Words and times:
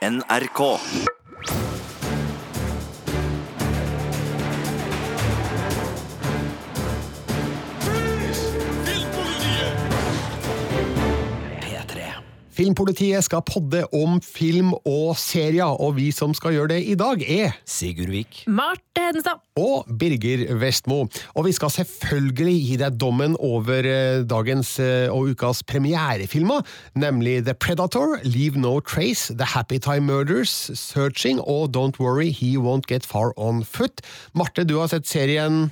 NRK. 0.00 0.80
Filmpolitiet 12.60 13.24
skal 13.24 13.40
podde 13.40 13.86
om 13.96 14.18
film 14.20 14.74
og 14.84 15.14
serier, 15.16 15.64
og 15.80 15.94
vi 15.96 16.10
som 16.12 16.34
skal 16.36 16.52
gjøre 16.52 16.74
det 16.74 16.80
i 16.92 16.96
dag, 16.98 17.22
er 17.24 17.54
Sigurd 17.64 18.12
Vik. 18.12 18.42
Marte 18.52 19.00
Hedenstad. 19.00 19.40
og 19.56 19.88
Birger 19.96 20.44
Vestmo. 20.60 21.06
Og 21.40 21.46
vi 21.46 21.54
skal 21.56 21.72
selvfølgelig 21.72 22.58
gi 22.66 22.76
deg 22.82 23.00
dommen 23.00 23.38
over 23.40 23.88
eh, 23.88 24.20
dagens 24.28 24.74
eh, 24.76 25.08
og 25.08 25.32
ukas 25.32 25.64
premierefilmer, 25.64 26.60
nemlig 27.00 27.46
The 27.48 27.56
Predator, 27.56 28.18
Leave 28.28 28.60
No 28.60 28.76
Trace, 28.84 29.32
The 29.32 29.48
Happy 29.56 29.80
Time 29.80 30.12
Murders, 30.12 30.52
Searching 30.74 31.40
og 31.40 31.72
Don't 31.72 31.96
Worry, 31.96 32.28
He 32.28 32.58
Won't 32.60 32.92
Get 32.92 33.08
Far 33.08 33.32
On 33.40 33.64
Foot. 33.64 34.04
Marte, 34.36 34.68
du 34.68 34.82
har 34.82 34.92
sett 34.92 35.08
serien 35.08 35.70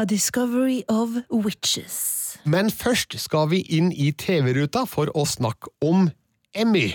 A 0.00 0.06
Discovery 0.06 0.84
of 0.88 1.08
Witches. 1.28 2.38
Men 2.44 2.70
først 2.70 3.20
skal 3.20 3.50
vi 3.50 3.60
inn 3.60 3.88
i 3.90 4.12
TV-ruta 4.14 4.84
for 4.86 5.10
å 5.10 5.24
snakke 5.26 5.72
om 5.82 6.04
Emmy. 6.54 6.92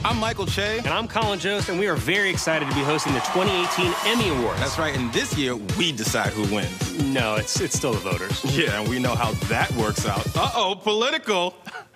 I'm 0.00 0.16
Michael 0.16 0.46
Che. 0.48 0.78
And 0.78 0.88
I'm 0.88 1.06
Colin 1.06 1.38
Jost, 1.38 1.68
and 1.68 1.78
we 1.78 1.88
are 1.88 1.96
very 1.96 2.30
excited 2.30 2.66
to 2.70 2.74
be 2.74 2.80
hosting 2.80 3.12
the 3.12 3.20
2018 3.34 3.92
Emmy 4.06 4.30
Awards. 4.30 4.60
That's 4.60 4.78
right, 4.78 4.96
and 4.96 5.12
this 5.12 5.36
year 5.36 5.56
we 5.76 5.92
decide 5.92 6.32
who 6.32 6.48
wins. 6.54 7.04
No, 7.04 7.34
it's 7.34 7.60
it's 7.60 7.76
still 7.76 7.92
the 7.92 8.00
voters. 8.10 8.40
Yeah, 8.56 8.80
and 8.80 8.88
we 8.88 8.98
know 8.98 9.14
how 9.14 9.32
that 9.52 9.70
works 9.76 10.06
out. 10.06 10.24
Uh 10.34 10.50
oh, 10.54 10.74
political. 10.74 11.52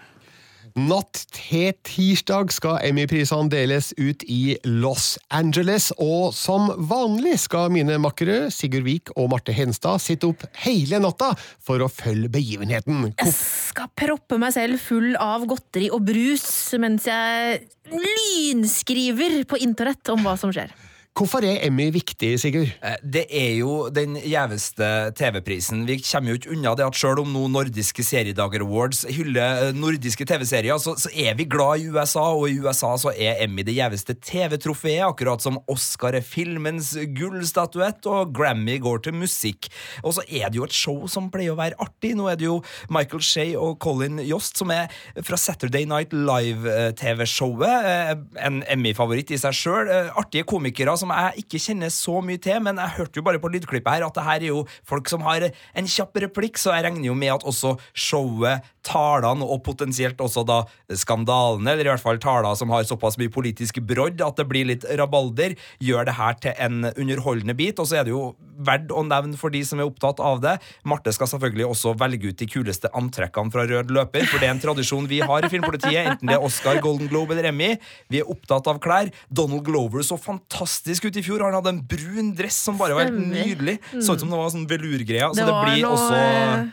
Natt 0.78 1.24
til 1.34 1.72
tirsdag 1.86 2.52
skal 2.54 2.78
Emmy-prisene 2.86 3.50
deles 3.50 3.90
ut 3.98 4.22
i 4.30 4.56
Los 4.64 5.16
Angeles, 5.34 5.90
og 5.98 6.34
som 6.36 6.68
vanlig 6.90 7.36
skal 7.42 7.72
mine 7.74 7.96
makkere 8.02 8.50
Sigurd 8.54 8.86
Vik 8.86 9.12
og 9.16 9.30
Marte 9.32 9.54
Henstad 9.56 10.02
sitte 10.02 10.30
opp 10.30 10.44
hele 10.62 11.00
natta 11.02 11.32
for 11.62 11.82
å 11.82 11.90
følge 11.90 12.30
begivenheten. 12.32 13.10
Jeg 13.16 13.34
skal 13.34 13.90
proppe 13.98 14.38
meg 14.40 14.54
selv 14.54 14.82
full 14.82 15.16
av 15.18 15.48
godteri 15.50 15.90
og 15.90 16.04
brus 16.06 16.46
mens 16.80 17.08
jeg 17.10 17.64
lynskriver 17.90 19.42
på 19.50 19.58
internett 19.64 20.14
om 20.14 20.22
hva 20.26 20.36
som 20.38 20.54
skjer. 20.54 20.70
Hvorfor 21.18 21.42
er 21.44 21.58
Emmy 21.66 21.88
viktig, 21.92 22.36
Sigurd? 22.40 22.70
Eh, 22.86 22.94
Det 23.02 23.24
er 23.34 23.56
jo 23.58 23.88
den 23.92 24.14
gjeveste 24.16 25.10
TV-prisen. 25.18 25.82
Vi 25.84 25.96
kommer 26.06 26.30
jo 26.30 26.36
ikke 26.38 26.52
unna 26.54 26.70
det 26.78 26.84
at 26.86 26.94
selv 26.96 27.18
om 27.24 27.32
nå 27.34 27.42
Nordiske 27.50 28.04
seriedager 28.06 28.62
Awards 28.62 29.02
hyller 29.10 29.66
eh, 29.66 29.72
nordiske 29.76 30.24
TV-serier, 30.24 30.78
så, 30.80 30.94
så 30.96 31.10
er 31.12 31.34
vi 31.36 31.44
glad 31.50 31.82
i 31.82 31.90
USA, 31.90 32.22
og 32.32 32.46
i 32.48 32.60
USA 32.62 32.92
så 32.96 33.10
er 33.12 33.42
Emmy 33.44 33.64
det 33.66 33.74
gjeveste 33.76 34.14
TV-trofeet, 34.22 35.02
akkurat 35.08 35.42
som 35.44 35.58
Oscar 35.68 36.14
er 36.16 36.24
filmens 36.24 36.92
gullstatuett, 37.18 38.06
og 38.08 38.32
Grammy 38.38 38.78
går 38.80 39.02
til 39.08 39.18
musikk. 39.18 39.68
Og 40.06 40.14
så 40.16 40.24
er 40.30 40.48
det 40.48 40.60
jo 40.62 40.64
et 40.70 40.78
show 40.78 41.04
som 41.10 41.28
pleier 41.34 41.52
å 41.52 41.58
være 41.60 41.76
artig. 41.84 42.14
Nå 42.16 42.30
er 42.32 42.38
det 42.40 42.46
jo 42.48 42.60
Michael 42.88 43.26
Shea 43.26 43.58
og 43.60 43.76
Colin 43.82 44.22
Jost 44.30 44.62
som 44.62 44.70
er 44.72 44.86
fra 45.26 45.36
Saturday 45.36 45.84
Night 45.90 46.14
Live-TV-showet. 46.14 47.84
eh, 47.84 48.14
En 48.46 48.62
Emmy-favoritt 48.70 49.34
i 49.34 49.42
seg 49.42 49.58
sjøl. 49.58 49.90
Artige 50.16 50.46
komikere 50.48 50.96
som 51.00 51.12
jeg 51.14 51.44
ikke 51.44 51.62
kjenner 51.62 51.92
så 51.94 52.20
mye 52.24 52.40
til, 52.42 52.60
men 52.64 52.80
jeg 52.80 52.96
hørte 52.98 53.20
jo 53.20 53.26
bare 53.26 53.40
på 53.42 53.50
lydklippet 53.52 53.96
her 53.96 54.06
at 54.06 54.16
det 54.16 54.26
her 54.26 54.40
er 54.40 54.50
jo 54.50 54.64
folk 54.88 55.10
som 55.10 55.24
har 55.26 55.48
en 55.50 55.90
kjapp 55.90 56.20
replikk, 56.26 56.60
så 56.60 56.74
jeg 56.76 56.86
regner 56.86 57.10
jo 57.10 57.16
med 57.18 57.34
at 57.34 57.46
også 57.48 57.76
showet, 57.94 58.66
talene 58.86 59.44
og 59.44 59.60
potensielt 59.66 60.20
også 60.24 60.44
da 60.48 60.62
skandalene, 60.96 61.74
eller 61.74 61.88
i 61.88 61.92
hvert 61.92 62.02
fall 62.04 62.20
taler 62.22 62.56
som 62.56 62.72
har 62.72 62.86
såpass 62.88 63.18
mye 63.20 63.32
politisk 63.32 63.80
brodd 63.84 64.22
at 64.24 64.38
det 64.40 64.46
blir 64.48 64.68
litt 64.70 64.86
rabalder, 64.98 65.56
gjør 65.84 66.08
det 66.08 66.16
her 66.16 66.38
til 66.40 66.54
en 66.56 66.86
underholdende 66.94 67.56
bit. 67.58 67.80
Og 67.80 67.90
så 67.90 68.00
er 68.00 68.08
det 68.08 68.14
jo 68.14 68.30
verdt 68.60 68.92
å 68.92 69.04
nevne 69.06 69.38
for 69.40 69.52
de 69.52 69.62
som 69.64 69.80
er 69.80 69.88
opptatt 69.88 70.20
av 70.24 70.40
det. 70.42 70.56
Marte 70.88 71.12
skal 71.16 71.28
selvfølgelig 71.30 71.68
også 71.68 71.94
velge 72.00 72.32
ut 72.32 72.40
de 72.40 72.48
kuleste 72.50 72.90
antrekkene 72.96 73.52
fra 73.52 73.66
rød 73.68 73.92
løper, 73.96 74.26
for 74.28 74.40
det 74.40 74.48
er 74.48 74.54
en 74.56 74.62
tradisjon 74.62 75.08
vi 75.10 75.20
har 75.24 75.44
i 75.44 75.52
Filmpolitiet, 75.52 76.14
enten 76.14 76.32
det 76.32 76.36
er 76.36 76.44
Oscar, 76.44 76.80
Golden 76.84 77.08
Globe 77.10 77.36
eller 77.36 77.50
Emmy. 77.52 77.74
Vi 78.12 78.20
er 78.20 78.32
opptatt 78.32 78.68
av 78.70 78.80
klær. 78.82 79.12
Donald 79.28 79.64
Glover 79.68 80.04
så 80.06 80.16
fantastisk 80.20 80.89
ut 80.98 81.16
i 81.16 81.22
fjor. 81.22 81.44
Han 81.46 81.54
hadde 81.60 81.74
en 81.76 81.82
brun 81.86 82.34
dress 82.34 82.58
som 82.66 82.78
bare 82.80 82.96
var 82.98 83.06
helt 83.06 83.20
nydelig. 83.30 83.78
Så 84.00 84.14
ut 84.16 84.20
som 84.24 84.30
det 84.30 84.38
var 84.42 84.50
sånn 84.50 84.66
velurgreier. 84.70 85.30
Så 85.30 85.38
Det 85.38 85.46
det 85.46 85.54
var 85.54 85.68
blir 85.70 85.84
noe, 85.86 85.98
også 85.98 86.14
eh, 86.18 86.64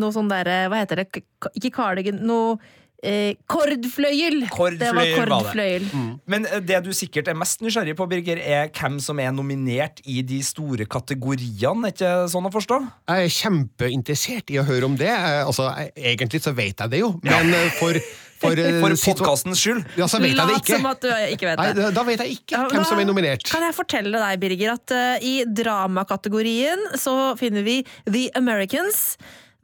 noe 0.00 0.14
sånn 0.14 0.30
derre 0.32 0.60
Hva 0.72 0.78
heter 0.80 1.02
det? 1.02 1.10
Ikke 1.52 1.70
cardigan, 1.76 2.22
noe 2.24 2.56
eh, 3.02 3.34
Kordfløyel! 3.50 4.44
det 4.78 4.88
var 4.94 5.10
Kordfløyel 5.18 5.28
var 5.28 5.52
det. 5.58 5.92
Mm. 5.92 6.10
Men 6.32 6.46
eh, 6.48 6.60
det 6.64 6.78
du 6.86 6.92
sikkert 6.96 7.28
er 7.28 7.36
mest 7.38 7.60
nysgjerrig 7.64 7.96
på, 7.98 8.06
Birger, 8.08 8.38
er 8.40 8.70
hvem 8.72 8.96
som 9.02 9.18
er 9.22 9.32
nominert 9.34 10.00
i 10.08 10.22
de 10.26 10.38
store 10.46 10.86
kategoriene. 10.86 11.90
Er 11.90 11.96
ikke 11.96 12.12
sånn 12.32 12.46
å 12.48 12.52
forstå? 12.54 12.78
Jeg 13.10 13.28
er 13.28 13.36
kjempeinteressert 13.38 14.52
i 14.54 14.60
å 14.62 14.66
høre 14.68 14.88
om 14.88 14.96
det. 15.00 15.10
Eh, 15.12 15.42
Altså, 15.42 15.68
Egentlig 15.96 16.40
så 16.44 16.54
vet 16.56 16.78
jeg 16.80 16.90
det 16.94 17.02
jo, 17.02 17.12
men 17.26 17.52
eh, 17.56 17.68
for 17.80 17.98
For, 18.42 18.58
eh, 18.58 18.80
For 18.82 18.96
podkastens 19.06 19.60
skyld. 19.62 19.84
Ja, 19.96 20.08
så 20.10 20.18
vet 20.18 20.32
jeg 20.32 20.36
det 20.40 20.48
Lat 20.50 20.60
ikke. 20.64 20.76
som 20.80 20.88
at 20.90 21.00
du 21.04 21.08
ikke 21.30 21.46
vet 21.52 21.62
det. 21.62 21.74
da 21.78 21.90
da 21.94 22.02
vet 22.08 22.22
jeg 22.24 22.36
ikke 22.40 22.56
Ja, 22.58 22.62
hvem 22.68 22.82
da 22.82 22.84
som 22.90 22.98
er 23.02 23.06
nominert. 23.08 23.46
Kan 23.48 23.62
jeg 23.62 23.76
fortelle 23.76 24.18
deg, 24.24 24.40
Birger, 24.42 24.74
at 24.74 24.94
uh, 24.96 25.22
i 25.22 25.34
dramakategorien 25.46 26.82
så 26.98 27.36
finner 27.38 27.62
vi 27.66 27.80
The 28.10 28.28
Americans, 28.38 29.16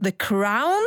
The 0.03 0.13
Crown, 0.13 0.85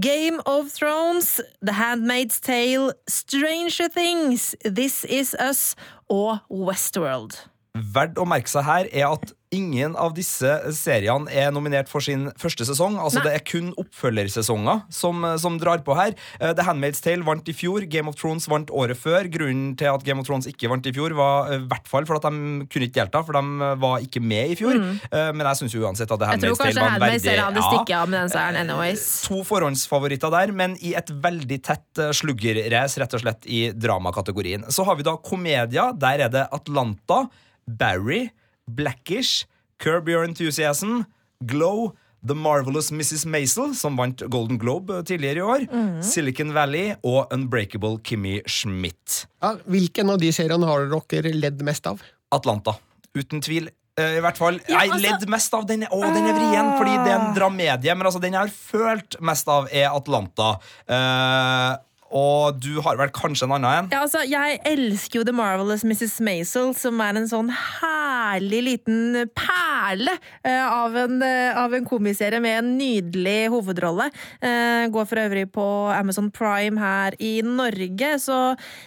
Game 0.00 0.40
of 0.46 0.72
Thrones, 0.74 1.40
The 1.64 1.74
Handmaid's 1.74 2.40
Tale, 2.40 2.92
Stranger 3.08 3.88
Things, 3.88 4.54
This 4.64 5.04
Is 5.04 5.34
Us 5.40 5.74
og 6.10 6.38
Westworld. 6.50 7.38
Verdt 7.74 8.18
å 8.18 8.26
merke 8.26 8.50
seg 8.50 8.66
her 8.66 8.88
er 8.90 9.12
at 9.14 9.32
ingen 9.50 9.96
av 9.98 10.12
disse 10.14 10.46
seriene 10.76 11.26
er 11.34 11.48
nominert 11.50 11.88
for 11.90 11.98
sin 12.04 12.28
første 12.38 12.62
sesong. 12.68 12.94
Altså 13.02 13.18
Nei. 13.18 13.24
Det 13.26 13.32
er 13.34 13.42
kun 13.50 13.72
oppfølgersesonger 13.82 14.84
som, 14.94 15.24
som 15.42 15.56
drar 15.58 15.82
på 15.86 15.96
her. 15.98 16.14
Eh, 16.38 16.52
The 16.54 16.62
Handmaid's 16.68 17.02
Tale 17.02 17.26
vant 17.26 17.48
i 17.50 17.54
fjor. 17.56 17.82
Game 17.90 18.06
of 18.10 18.14
Thrones 18.20 18.46
vant 18.50 18.70
året 18.70 18.98
før. 19.00 19.26
Grunnen 19.32 19.72
til 19.80 19.90
at 19.90 20.04
Game 20.06 20.22
of 20.22 20.28
Thrones 20.28 20.46
ikke 20.50 20.70
vant 20.70 20.86
i 20.86 20.92
fjor, 20.94 21.14
var 21.18 21.50
eh, 21.50 21.58
i 21.58 21.66
hvert 21.70 21.90
fall 21.90 22.06
for 22.06 22.20
at 22.20 22.28
de 22.28 22.68
kunne 22.70 22.86
ikke 22.88 23.00
delta, 23.00 23.24
for 23.26 23.34
de 23.40 23.42
eh, 23.70 23.74
var 23.82 24.06
ikke 24.06 24.22
med 24.22 24.54
i 24.54 24.58
fjor. 24.60 24.78
Eh, 25.10 25.30
Men 25.34 25.44
jeg 25.50 25.60
syns 25.64 25.76
uansett 25.82 26.10
at 26.14 26.22
The 26.22 26.30
Mm. 26.30 26.44
Jeg 26.46 26.54
tror 26.54 26.60
Handmaid's 26.60 26.62
Tale 26.62 26.70
kanskje 26.70 26.80
var 26.80 26.86
en 26.86 26.94
Handmaid's 26.94 27.10
verdig 27.10 27.26
Tale 27.26 27.46
hadde 27.48 27.90
Ja. 27.90 28.00
av 28.00 28.08
med 28.14 28.20
den 28.20 28.30
seieren 28.36 28.56
anyways. 28.62 29.04
To 29.26 29.42
forhåndsfavoritter 29.50 30.30
der, 30.30 30.52
men 30.54 30.76
i 30.80 30.94
et 30.94 31.10
veldig 31.10 31.58
tett 31.66 31.98
eh, 31.98 32.12
sluggerrace, 32.14 33.00
rett 33.02 33.14
og 33.18 33.24
slett, 33.26 33.46
i 33.50 33.72
dramakategorien. 33.74 34.68
Så 34.70 34.86
har 34.86 34.94
vi 34.96 35.02
da 35.10 35.16
komedia. 35.18 35.90
Der 35.98 36.22
er 36.28 36.30
det 36.32 36.46
Atlanta, 36.54 37.24
Barry, 37.66 38.28
Blackish, 38.76 39.46
Curb 39.80 40.08
Your 40.08 40.24
Enthusiasm, 40.24 41.02
Glow, 41.46 41.94
The 42.20 42.34
Marvelous 42.36 42.90
Mrs. 42.92 43.24
Maisel, 43.24 43.72
som 43.74 43.96
vant 43.96 44.20
Golden 44.28 44.58
Globe 44.60 44.92
eh, 44.98 45.04
tidligere 45.08 45.40
i 45.40 45.46
år, 45.54 45.66
Silicon 46.04 46.52
Valley 46.52 46.90
og 47.00 47.32
Unbreakable 47.32 47.96
Kimmy 48.04 48.42
Schmidt. 48.46 49.22
Ja, 49.40 49.54
hvilken 49.64 50.12
av 50.12 50.20
de 50.20 50.28
seriene 50.36 50.68
har 50.68 50.84
dere 51.08 51.32
ledd 51.32 51.62
mest 51.64 51.88
av? 51.88 52.02
Atlanta. 52.36 52.76
Uten 53.16 53.40
tvil. 53.42 53.70
Eh, 53.98 54.18
I 54.18 54.20
hvert 54.22 54.36
fall, 54.38 54.60
Ja, 54.68 54.82
Jeg 54.84 54.90
altså- 54.92 55.02
ledd 55.02 55.28
mest 55.28 55.54
av 55.54 55.64
den 55.66 55.82
Å, 55.88 56.00
den 56.14 56.26
er 56.28 56.36
vrien, 56.36 56.68
fordi 56.78 56.92
det 57.04 57.12
er 57.14 57.20
en 57.24 57.34
dramedie. 57.34 57.96
Men 57.96 58.06
altså, 58.06 58.20
den 58.20 58.32
jeg 58.36 58.40
har 58.40 58.52
følt 58.52 59.16
mest 59.20 59.48
av, 59.48 59.66
er 59.72 59.88
Atlanta. 59.90 60.58
Eh, 60.86 61.76
og 62.10 62.58
du 62.58 62.80
har 62.82 62.98
vel 62.98 63.10
kanskje 63.14 63.46
en 63.46 63.52
annen 63.54 63.70
en? 63.70 63.88
Ja, 63.92 64.02
altså, 64.02 64.24
jeg 64.26 64.58
elsker 64.66 65.20
jo 65.20 65.26
The 65.26 65.34
Marvelous 65.34 65.84
Mrs. 65.86 66.16
Maisel, 66.26 66.72
som 66.74 66.98
er 67.04 67.20
en 67.20 67.28
sånn 67.30 67.52
herlig 67.54 68.62
liten 68.66 69.28
perle 69.38 70.16
eh, 70.42 70.64
av, 70.64 70.96
en, 70.98 71.20
eh, 71.22 71.54
av 71.54 71.74
en 71.76 71.86
komiserie 71.86 72.40
med 72.42 72.58
en 72.58 72.72
nydelig 72.80 73.52
hovedrolle. 73.54 74.08
Eh, 74.42 74.88
går 74.90 75.06
for 75.06 75.22
øvrig 75.22 75.46
på 75.54 75.66
Amazon 75.94 76.32
Prime 76.34 76.82
her 76.82 77.14
i 77.22 77.40
Norge, 77.46 78.16
så 78.18 78.40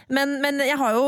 Men, 0.09 0.41
men 0.41 0.59
jeg 0.59 0.75
har 0.78 0.94
jo 0.94 1.03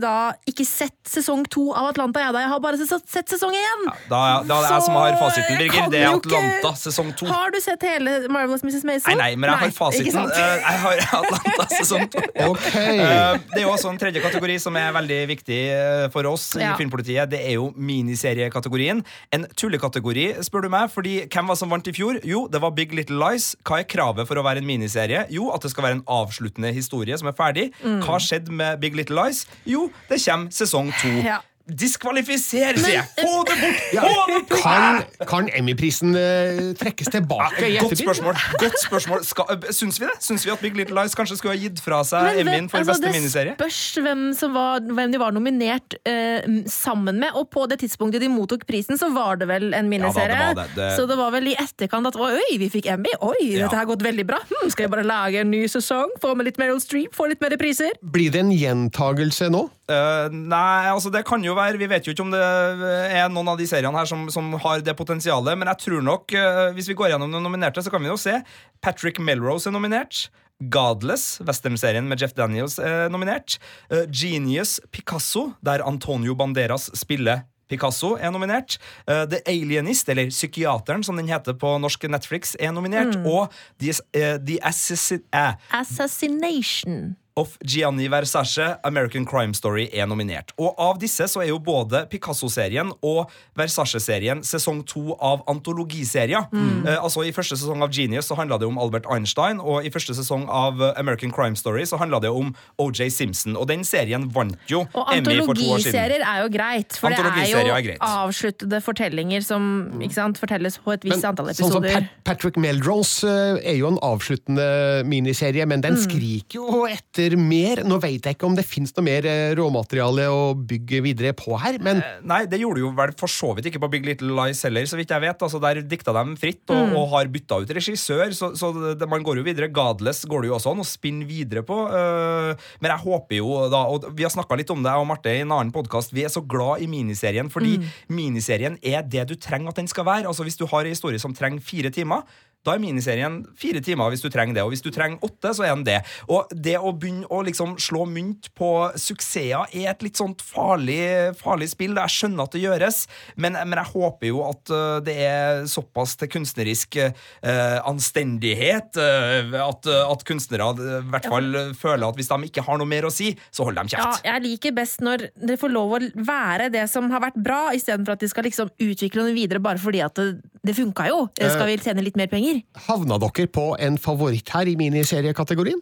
da 0.00 0.32
ikke 0.48 0.64
sett 0.66 0.96
sesong 1.08 1.44
to 1.52 1.70
av 1.76 1.90
Atlanta, 1.92 2.20
jeg, 2.24 2.34
da. 2.34 2.42
Jeg 2.42 2.50
har 2.50 2.60
bare 2.62 2.80
sett, 2.80 3.06
sett 3.08 3.30
sesong 3.30 3.54
én! 3.54 3.86
Da, 4.10 4.42
da 4.42 4.58
er 4.58 4.66
det 4.66 4.72
jeg 4.74 4.86
som 4.88 4.98
har 4.98 5.16
fasiten, 5.20 5.60
Birger. 5.60 5.88
Det 5.92 6.02
er 6.02 6.10
Atlanta 6.10 6.72
sesong 6.80 7.12
to. 7.18 7.28
Har 7.30 7.54
du 7.54 7.60
sett 7.62 7.86
hele 7.86 8.16
Marvelous 8.32 8.64
Mrs. 8.66 8.84
Maisel? 8.88 9.14
Nei, 9.14 9.30
nei, 9.30 9.40
men 9.40 9.52
jeg 9.52 9.62
har 9.64 9.76
fasiten. 9.76 10.30
Jeg 10.34 10.82
har 10.84 11.04
Atlanta 11.20 11.59
sesong 11.68 12.06
sånt. 12.06 12.14
Ok. 12.50 12.66
Eh, 12.74 13.38
Det 13.52 13.60
er 13.60 13.64
jo 13.66 13.72
også 13.74 13.90
en 13.92 13.98
tredje 14.00 14.22
kategori 14.24 14.56
som 14.62 14.76
er 14.80 14.92
veldig 14.94 15.18
viktig 15.30 15.58
eh, 15.74 16.06
for 16.14 16.26
oss 16.30 16.54
i 16.56 16.62
Ja. 16.64 16.74
Filmpolitiet. 16.78 17.30
Det 17.32 17.40
er 17.44 17.56
jo 17.58 17.70
miniseriekategorien. 17.76 19.02
En 19.34 19.46
tullekategori, 19.56 20.26
spør 20.46 20.66
du 20.66 20.70
meg. 20.72 20.90
Fordi 20.94 21.16
hvem 21.26 21.50
var 21.52 21.58
som 21.60 21.70
vant 21.72 21.86
i 21.90 21.94
fjor? 21.96 22.20
Jo, 22.26 22.46
det 22.50 22.60
var 22.62 22.70
Big 22.76 22.94
Little 22.96 23.18
Lies. 23.20 23.52
Hva 23.66 23.80
er 23.82 23.88
kravet 23.90 24.28
for 24.28 24.40
å 24.40 24.44
være 24.46 24.62
en 24.62 24.68
miniserie? 24.68 25.26
Jo, 25.30 25.50
at 25.54 25.62
det 25.66 25.72
skal 25.74 25.86
være 25.88 25.98
en 26.00 26.04
avsluttende 26.10 26.72
historie 26.76 27.16
som 27.20 27.28
er 27.30 27.36
ferdig. 27.38 27.68
Mm. 27.84 28.00
Hva 28.06 28.18
skjedde 28.22 28.52
med 28.54 28.80
Big 28.82 28.96
Little 28.98 29.18
Lies? 29.24 29.44
Jo, 29.68 29.88
det 30.10 30.20
kommer 30.24 30.50
sesong 30.54 30.92
to. 31.00 31.12
Ja. 31.24 31.40
Diskvalifiser, 31.70 32.78
sier 32.80 32.96
jeg! 32.98 33.04
Få 33.20 33.42
det 33.48 33.56
bort! 33.60 33.80
Få 33.92 34.12
det 34.30 34.38
bort! 34.50 34.62
Kan, 34.62 35.02
kan 35.30 35.48
Emmy-prisen 35.58 36.14
eh, 36.18 36.60
trekkes 36.80 37.10
tilbake 37.14 37.62
i 37.68 37.76
Godt 37.78 37.92
ettertid? 37.92 38.04
spørsmål. 38.06 38.38
Godt 38.62 38.78
spørsmål. 38.84 39.24
Skal, 39.28 39.50
øh, 39.54 39.68
syns 39.76 40.00
vi 40.00 40.08
det? 40.08 40.16
Syns 40.24 40.46
vi 40.46 40.52
at 40.54 40.62
Big 40.64 40.76
Little 40.78 40.96
Lies 41.00 41.14
kanskje 41.18 41.38
skulle 41.40 41.54
ha 41.56 41.60
gitt 41.62 41.80
fra 41.84 42.00
seg 42.06 42.40
Emmyen 42.42 42.68
for 42.72 42.80
altså, 42.82 42.96
beste 42.98 43.12
miniserie? 43.14 43.54
Det 43.58 43.68
spørs 43.70 44.04
hvem, 44.06 44.24
som 44.38 44.54
var, 44.56 44.80
hvem 44.86 45.12
de 45.14 45.20
var 45.22 45.34
nominert 45.36 45.96
eh, 46.08 46.46
sammen 46.70 47.20
med, 47.22 47.34
og 47.38 47.48
på 47.54 47.66
det 47.70 47.80
tidspunktet 47.84 48.22
de 48.24 48.30
mottok 48.32 48.66
prisen, 48.68 48.98
så 49.00 49.10
var 49.14 49.40
det 49.40 49.48
vel 49.50 49.70
en 49.76 49.90
miniserie. 49.92 50.36
Ja, 50.36 50.52
da, 50.54 50.64
det 50.64 50.64
var 50.64 50.74
det. 50.74 50.76
Det- 50.80 50.96
Så 51.00 51.06
det 51.10 51.16
var 51.20 51.30
vel 51.34 51.48
i 51.52 51.56
etterkant 51.60 52.06
at 52.10 52.16
oi, 52.20 52.56
vi 52.58 52.68
fikk 52.72 52.86
Emmy, 52.92 53.12
oi, 53.22 53.36
Ja. 53.54 53.66
dette 53.68 53.76
har 53.78 53.86
gått 53.88 54.02
veldig 54.04 54.26
bra. 54.28 54.38
Hm, 54.50 54.70
skal 54.70 54.86
vi 54.88 54.92
bare 54.96 55.06
lage 55.06 55.40
en 55.44 55.50
ny 55.50 55.64
sesong, 55.70 56.10
få 56.20 56.34
med 56.36 56.46
litt 56.50 56.58
Meryl 56.58 56.80
Streep, 56.82 57.14
få 57.16 57.28
litt 57.30 57.40
mer 57.40 57.56
priser? 57.60 57.92
Blir 58.02 58.30
det 58.34 58.40
en 58.44 58.50
gjentagelse 58.52 59.50
nå? 59.52 59.68
Eh, 59.90 60.28
nei, 60.30 60.86
altså 60.86 61.10
det 61.10 61.24
kan 61.26 61.42
jo 61.42 61.54
være 61.60 61.80
Vi 61.80 61.88
vet 61.90 62.06
jo 62.06 62.14
ikke 62.14 62.26
om 62.26 62.34
det 62.34 62.42
er 62.42 63.30
noen 63.32 63.52
av 63.52 63.60
de 63.60 63.68
seriene 63.68 63.96
her 63.96 64.08
som, 64.08 64.26
som 64.32 64.52
har 64.64 64.84
det 64.84 64.96
potensialet, 64.98 65.58
men 65.58 65.70
jeg 65.72 65.84
tror 65.86 66.04
nok, 66.06 66.34
eh, 66.36 66.66
hvis 66.76 66.90
vi 66.90 66.98
går 66.98 67.14
gjennom 67.14 67.32
de 67.32 67.42
nominerte, 67.44 67.84
så 67.84 67.92
kan 67.92 68.02
vi 68.02 68.10
jo 68.10 68.18
se 68.20 68.38
Patrick 68.84 69.20
Melrose 69.22 69.70
er 69.70 69.76
nominert. 69.76 70.28
Godless, 70.60 71.38
westernserien 71.40 72.04
med 72.08 72.20
Jeff 72.20 72.34
Daniels, 72.36 72.76
er 72.82 73.08
nominert. 73.12 73.56
Eh, 73.88 74.04
Genius 74.12 74.78
Picasso, 74.92 75.54
der 75.64 75.86
Antonio 75.86 76.34
Banderas 76.36 76.90
spiller 77.00 77.46
Picasso 77.70 78.16
er 78.18 78.32
nominert. 78.34 78.78
Eh, 79.06 79.24
The 79.30 79.40
Alienist, 79.46 80.08
eller 80.08 80.30
Psykiateren, 80.30 81.04
som 81.06 81.16
den 81.16 81.30
heter 81.30 81.54
på 81.54 81.76
norsk 81.80 82.08
Netflix, 82.10 82.56
er 82.58 82.74
nominert. 82.74 83.16
Og 83.24 83.48
The, 83.80 83.94
uh, 84.16 84.36
The 84.42 84.58
Assassin... 84.66 85.22
Uh, 85.32 85.54
Assassination. 85.80 87.16
Of 87.36 87.56
Gianni 87.64 88.08
Versace, 88.10 88.78
American 88.84 89.24
Crime 89.24 89.54
Story, 89.54 89.88
er 89.92 90.06
nominert. 90.10 90.52
Og 90.58 90.74
av 90.78 90.98
disse 91.00 91.26
så 91.30 91.42
er 91.44 91.50
jo 91.52 91.58
både 91.62 92.04
Picasso-serien 92.10 92.90
og 93.06 93.30
Versace-serien 93.58 94.42
sesong 94.46 94.82
to 94.88 95.14
av 95.20 95.44
antologiserier. 95.50 96.48
Eh, 96.52 96.96
altså 96.98 97.24
I 97.26 97.32
første 97.36 97.58
sesong 97.60 97.84
av 97.84 97.92
Genius 97.94 98.26
så 98.30 98.36
handla 98.38 98.58
det 98.60 98.68
om 98.68 98.78
Albert 98.82 99.06
Einstein, 99.12 99.60
og 99.60 99.86
i 99.86 99.92
første 99.94 100.16
sesong 100.18 100.48
av 100.50 100.82
American 100.96 101.30
Crime 101.34 101.56
Story 101.58 101.86
så 101.88 102.00
handla 102.00 102.20
det 102.24 102.32
om 102.34 102.52
OJ 102.82 103.08
Simpson. 103.14 103.56
Og 103.56 103.68
den 103.70 103.84
serien 103.86 104.26
vant 104.34 104.58
jo 104.70 104.82
Og 104.94 105.14
Emmy 105.14 105.38
for 105.44 105.54
to 105.54 105.70
år 105.70 105.84
siden. 105.84 105.94
antologiserier 105.94 106.26
er 106.26 106.42
jo 106.42 106.50
greit, 106.56 106.98
for 106.98 107.14
det 107.14 107.20
er 107.20 107.50
jo 107.50 107.62
er 107.76 107.96
avsluttede 108.10 108.82
fortellinger 108.84 109.44
som 109.44 109.70
ikke 110.00 110.16
sant, 110.16 110.40
fortelles 110.40 110.78
på 110.82 110.94
et 110.96 111.06
visst 111.06 111.24
antall 111.26 111.52
sånn 111.52 111.70
som 111.70 111.84
episoder. 111.84 112.08
Pat 112.24 112.40
Patrick 112.40 112.56
Melrose 112.56 113.28
eh, 113.28 113.72
er 113.72 113.76
jo 113.76 113.90
en 113.90 113.98
avsluttende 114.00 115.04
miniserie, 115.04 115.66
men 115.68 115.82
Mm. 115.90 116.00
skriker 116.00 116.56
jo 116.56 116.86
etter 116.88 117.29
mer. 117.38 117.82
Nå 117.84 117.98
vet 118.02 118.24
jeg 118.26 118.34
ikke 118.36 118.46
om 118.48 118.54
det 118.56 118.64
fins 118.66 118.94
noe 118.96 119.04
mer 119.04 119.26
eh, 119.28 119.54
råmateriale 119.58 120.26
å 120.32 120.54
bygge 120.56 121.02
videre 121.04 121.32
på 121.36 121.58
her, 121.60 121.78
men 121.82 122.02
Nei, 122.24 122.46
det 122.46 122.60
gjorde 122.60 122.80
jo 122.80 122.90
vel 122.96 123.12
for 123.18 123.28
så 123.30 123.52
vidt 123.56 123.66
ikke 123.70 123.80
på 123.82 123.90
Big 123.90 124.04
Little 124.06 124.32
Lies 124.34 124.62
heller, 124.66 124.84
så 124.88 124.96
vidt 124.98 125.10
jeg 125.10 125.20
vet. 125.20 125.38
Altså, 125.42 125.60
der 125.62 125.82
dikta 125.82 126.12
de 126.16 126.36
fritt 126.40 126.64
og, 126.70 126.80
Mm. 126.90 126.96
og 126.96 127.08
har 127.12 127.28
bytta 127.28 127.60
ut 127.62 127.70
regissør, 127.76 128.32
så, 128.34 128.50
så 128.56 128.70
det, 128.98 129.06
man 129.08 129.22
går 129.22 129.36
jo 129.40 129.42
videre. 129.46 129.68
Godless 129.70 130.24
går 130.24 130.42
det 130.42 130.48
jo 130.50 130.56
også 130.56 130.72
an 130.72 130.80
å 130.82 130.86
spinne 130.88 131.26
videre 131.28 131.62
på. 131.62 131.76
Uh, 131.90 132.54
men 132.80 132.90
jeg 132.90 133.04
håper 133.04 133.36
jo 133.36 133.68
da 133.70 133.82
Og 133.90 134.06
vi 134.16 134.24
har 134.24 134.30
snakka 134.32 134.56
litt 134.56 134.70
om 134.70 134.82
det, 134.82 134.90
jeg 134.90 135.00
og 135.04 135.06
Marte, 135.10 135.30
i 135.34 135.42
en 135.44 135.52
annen 135.52 135.72
podkast. 135.74 136.12
Vi 136.14 136.24
er 136.24 136.32
så 136.32 136.40
glad 136.46 136.80
i 136.80 136.86
miniserien 136.90 137.50
fordi 137.52 137.76
Mm. 137.80 137.84
miniserien 138.10 138.78
er 138.82 139.02
det 139.02 139.26
du 139.28 139.34
trenger 139.36 139.68
at 139.70 139.76
den 139.76 139.88
skal 139.88 140.04
være. 140.04 140.26
Altså 140.26 140.44
Hvis 140.44 140.56
du 140.58 140.66
har 140.66 140.80
en 140.84 140.90
historie 140.94 141.18
som 141.18 141.34
trenger 141.34 141.60
fire 141.60 141.90
timer, 141.90 142.22
da 142.66 142.74
er 142.74 142.82
miniserien 142.82 143.40
fire 143.56 143.80
timer 143.84 144.12
hvis 144.12 144.20
du 144.24 144.28
trenger 144.32 144.58
det. 144.58 144.64
Og 144.66 144.74
hvis 144.74 144.84
du 144.84 144.90
trenger 144.92 145.22
åtte, 145.24 145.52
så 145.56 145.64
er 145.64 145.72
den 145.72 145.86
det. 145.86 145.98
Og 146.28 146.50
det 146.52 146.76
å 146.76 146.92
begynne 146.92 147.28
å 147.32 147.40
liksom 147.46 147.78
slå 147.80 148.04
mynt 148.08 148.50
på 148.58 148.70
suksesser 149.00 149.64
er 149.72 149.90
et 149.92 150.04
litt 150.04 150.20
sånt 150.20 150.42
farlig, 150.44 151.32
farlig 151.40 151.70
spill. 151.72 151.96
Jeg 151.96 152.12
skjønner 152.12 152.44
at 152.44 152.56
det 152.56 152.64
gjøres, 152.64 153.00
men, 153.40 153.56
men 153.56 153.80
jeg 153.80 153.92
håper 153.94 154.28
jo 154.28 154.42
at 154.44 154.72
øh, 154.74 154.98
det 155.06 155.16
er 155.24 155.62
såpass 155.70 156.16
til 156.20 156.28
kunstnerisk 156.30 156.98
uh, 157.00 157.78
anstendighet 157.88 158.98
uh, 159.00 159.56
at, 159.64 159.88
at 159.88 160.24
kunstnere 160.28 160.66
i 160.70 160.98
hvert 161.12 161.28
fall 161.30 161.48
ja. 161.54 161.64
føler 161.76 162.06
at 162.08 162.18
hvis 162.18 162.28
de 162.30 162.50
ikke 162.50 162.64
har 162.66 162.80
noe 162.80 162.88
mer 162.90 163.06
å 163.08 163.12
si, 163.14 163.30
så 163.54 163.64
holder 163.66 163.88
de 163.88 163.96
Ja, 163.96 164.10
jeg 164.26 164.44
liker 164.44 164.74
best 164.76 165.04
når 165.04 165.28
det 165.38 165.56
får 165.60 165.72
lov 165.72 165.96
å 165.96 166.02
være 166.26 166.68
det 166.74 166.84
som 166.92 167.08
har 167.12 167.22
vært 167.24 167.38
bra, 167.40 167.60
istedenfor 167.76 168.16
at 168.16 168.24
de 168.24 168.30
skal 168.30 168.46
liksom 168.46 168.72
utvikle 168.76 169.24
noe 169.24 169.36
videre 169.36 169.62
bare 169.62 169.80
fordi 169.80 170.02
at 170.04 170.18
det, 170.18 170.42
det 170.66 170.76
funka 170.76 171.08
jo. 171.08 171.22
Skal 171.40 171.70
vi 171.70 171.78
tjene 171.80 172.04
litt 172.04 172.18
mer 172.20 172.28
penger? 172.30 172.49
Havna 172.86 173.18
dere 173.22 173.46
på 173.50 173.72
en 173.80 173.98
favoritt 174.00 174.50
her 174.54 174.68
i 174.70 174.76
miniseriekategorien? 174.78 175.80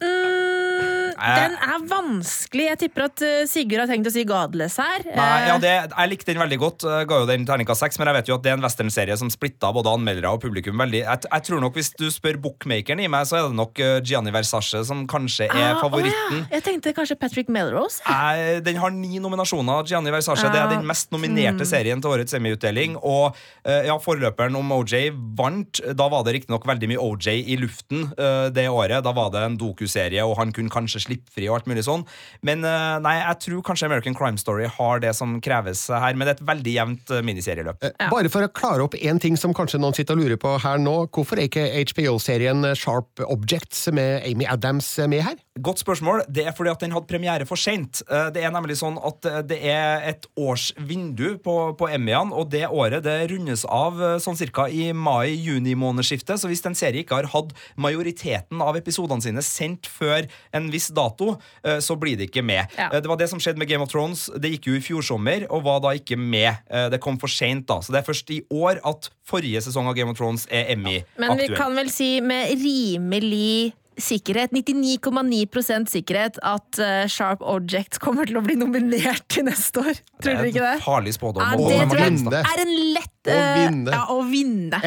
Den 1.18 1.56
er 1.58 1.84
vanskelig. 1.90 2.66
Jeg 2.68 2.78
tipper 2.84 3.06
at 3.08 3.22
eh, 3.26 3.44
Sigurd 3.50 3.82
har 3.84 3.90
tenkt 3.90 4.08
å 4.10 4.12
si 4.14 4.24
Godless 4.28 4.78
her. 4.80 5.04
Nei, 5.08 5.28
ja, 5.48 5.54
Eh, 5.58 5.60
det, 5.62 5.72
Jeg 5.90 6.10
likte 6.12 6.32
den 6.32 6.42
veldig 6.42 6.58
godt. 6.62 6.84
Jeg 6.86 7.08
ga 7.10 7.18
jo 7.22 7.26
den 7.28 7.46
terninga 7.48 7.74
seks, 7.78 7.98
men 7.98 8.10
jeg 8.10 8.18
vet 8.20 8.28
jo 8.30 8.36
at 8.38 8.44
det 8.44 8.52
er 8.52 8.58
en 8.58 8.64
westernserie 8.66 9.16
som 9.18 9.30
splitta 9.32 9.72
både 9.74 9.90
anmeldere 9.96 10.30
og 10.36 10.42
publikum 10.44 10.78
veldig. 10.78 11.00
Jeg, 11.04 11.24
jeg 11.32 11.46
tror 11.48 11.60
nok 11.64 11.74
Hvis 11.78 11.90
du 11.98 12.06
spør 12.14 12.38
bookmakeren 12.42 13.00
i 13.02 13.08
meg, 13.10 13.26
så 13.28 13.38
er 13.40 13.48
det 13.48 13.58
nok 13.58 13.82
Gianni 14.06 14.32
Versace 14.34 14.84
som 14.86 15.04
kanskje 15.10 15.48
er 15.48 15.72
ah, 15.74 15.80
favoritten. 15.82 16.38
å 16.38 16.44
ja. 16.44 16.46
Jeg 16.58 16.64
tenkte 16.68 16.94
kanskje 16.96 17.18
Patrick 17.20 17.48
Melrose. 17.52 18.00
Jeg- 18.06 18.62
den 18.64 18.76
har 18.82 18.90
ni 18.94 19.18
nominasjoner. 19.22 19.84
Gianni 19.88 20.10
Versace 20.14 20.48
Det 20.52 20.60
er 20.60 20.68
den 20.70 20.86
mest 20.86 21.10
nominerte 21.14 21.66
serien 21.68 22.00
til 22.02 22.10
årets 22.14 22.34
Emmy-utdeling. 22.38 22.96
Og 23.02 23.34
eh, 23.64 23.86
ja, 23.88 23.96
forløperen 24.02 24.56
om 24.58 24.72
OJ 24.78 25.10
vant. 25.38 25.80
Da 25.98 26.08
var 26.12 26.24
det 26.26 26.34
riktignok 26.38 26.66
veldig 26.68 26.88
mye 26.94 27.02
OJ 27.02 27.28
i 27.54 27.56
luften 27.60 28.06
eh, 28.18 28.48
det 28.54 28.68
året. 28.70 29.02
Da 29.04 29.12
var 29.16 29.30
det 29.34 29.42
en 29.46 29.58
dokuserie, 29.60 30.24
og 30.24 30.36
han 30.40 30.52
kunne 30.54 30.72
kanskje 30.72 31.02
slippe 31.08 31.34
fri 31.34 31.48
og 31.48 31.58
alt 31.58 31.70
mulig 31.70 31.84
sånn. 31.86 32.04
Men 32.46 32.64
eh, 32.66 32.98
nei, 33.04 33.16
jeg 33.20 33.40
tror 33.46 33.64
kanskje 33.70 33.88
American 33.88 34.16
Crime 34.18 34.40
Story 34.40 34.68
har 34.78 35.02
det 35.04 35.14
som 35.18 35.38
kreves 35.44 35.86
her. 35.90 36.14
Men 36.14 36.28
det 36.28 36.36
er 36.36 36.40
et 36.40 36.48
veldig 36.52 36.76
jevnt 36.76 37.14
eh, 37.14 37.24
miniserieløp. 37.26 37.88
Ja. 37.88 38.10
Bare 38.12 38.32
for 38.32 38.46
å 38.46 38.52
klare 38.52 38.86
opp 38.86 38.96
én 38.98 39.20
ting 39.22 39.38
som 39.40 39.56
kanskje 39.56 39.80
noen 39.82 39.96
sitter 39.96 40.16
og 40.16 40.24
lurer 40.24 40.40
på 40.40 40.54
her 40.62 40.80
nå. 40.82 40.96
Hvorfor 41.14 41.40
er 41.40 41.48
ikke 41.50 41.66
HBO-serien 41.92 42.72
Sharp 42.78 43.24
Objects 43.26 43.86
med 43.94 44.22
Amy 44.28 44.48
Adams 44.48 44.90
med 45.08 45.24
her? 45.26 45.38
Godt 45.64 45.80
spørsmål. 45.82 46.22
Det 46.30 46.44
er 46.46 46.54
fordi 46.56 46.70
at 46.70 46.82
den 46.84 46.92
hadde 46.94 47.08
premiere 47.10 47.46
for 47.48 47.58
seint. 47.60 48.02
Det 48.34 48.42
er 48.44 48.52
nemlig 48.54 48.76
sånn 48.78 48.98
at 49.04 49.26
eh, 49.28 49.40
det 49.48 49.58
er 49.72 50.04
et 50.12 50.26
årsvindu 50.38 51.38
på, 51.44 51.54
på 51.78 51.88
Emmyene, 51.90 52.34
og 52.36 52.50
det 52.52 52.64
året 52.68 53.02
det 53.06 53.16
rundes 53.32 53.64
av 53.64 53.98
eh, 54.02 54.16
sånn 54.22 54.38
cirka 54.38 54.68
i 54.70 54.90
mai-juni-månedsskiftet. 54.96 56.38
Så 56.40 56.50
hvis 56.50 56.62
en 56.68 56.76
serie 56.78 57.02
ikke 57.02 57.18
har 57.18 57.30
hatt 57.32 57.54
majoriteten 57.80 58.62
av 58.64 58.78
episodene 58.78 59.24
sine 59.24 59.42
sendt 59.44 59.88
før 59.90 60.28
en 60.54 60.70
viss 60.72 60.90
dato, 60.94 61.34
eh, 61.64 61.78
så 61.84 61.96
blir 62.00 62.18
det 62.20 62.30
ikke 62.30 62.44
med. 62.46 62.66
Ja. 62.78 62.90
Eh, 62.92 63.00
Det 63.00 63.08
var 63.10 63.16
det 63.20 63.30
som 63.30 63.40
skjedde 63.40 63.58
med 63.58 63.68
Game 63.70 63.82
of 63.84 63.92
Thrones. 63.92 64.28
Det 64.36 64.52
gikk 64.54 64.70
jo 64.70 64.78
i 64.78 64.84
fjor 64.84 65.02
sommer 65.06 65.46
og 65.50 65.64
var 65.66 65.80
da 65.84 65.94
ikke 65.98 66.18
med. 66.18 66.62
Eh, 66.70 66.88
Det 66.92 67.00
kom 67.00 67.18
for 67.18 67.28
seint 67.28 67.66
da. 67.66 67.80
Så 67.80 67.92
det 67.92 68.02
er 68.02 68.08
først 68.12 68.30
i 68.30 68.42
år 68.50 68.80
at 68.84 69.10
forrige 69.28 69.60
sesong 69.62 69.88
av 69.88 69.94
Game 69.94 70.10
of 70.10 70.16
Thrones 70.18 70.46
er 70.50 70.76
Men 70.76 71.36
vi 71.38 71.48
kan 71.54 71.74
vel 71.76 71.90
si 71.90 72.20
med 72.20 72.48
rimelig 72.56 73.72
sikkerhet, 74.02 74.54
99,9 74.54 75.90
sikkerhet, 75.90 76.38
at 76.46 76.80
eh, 76.82 77.04
Sharp 77.10 77.42
Object 77.42 77.98
kommer 78.02 78.28
til 78.28 78.38
å 78.40 78.44
bli 78.44 78.56
nominert 78.58 79.26
til 79.32 79.46
neste 79.48 79.82
år. 79.82 80.00
Tror 80.22 80.38
dere 80.38 80.50
ikke 80.52 80.64
det? 80.64 80.74
Farlig 80.84 81.14
spådom. 81.18 81.42
Ja, 81.42 81.58
det 81.58 81.84
tror 81.90 82.02
jeg 82.02 82.42
er 82.42 82.64
en 82.64 82.74
lett 82.94 83.28
Å 83.28 83.36
eh, 83.36 83.54
vinne. 83.58 83.94
Ja, 83.94 84.02
å 84.14 84.18
vinne. 84.28 84.82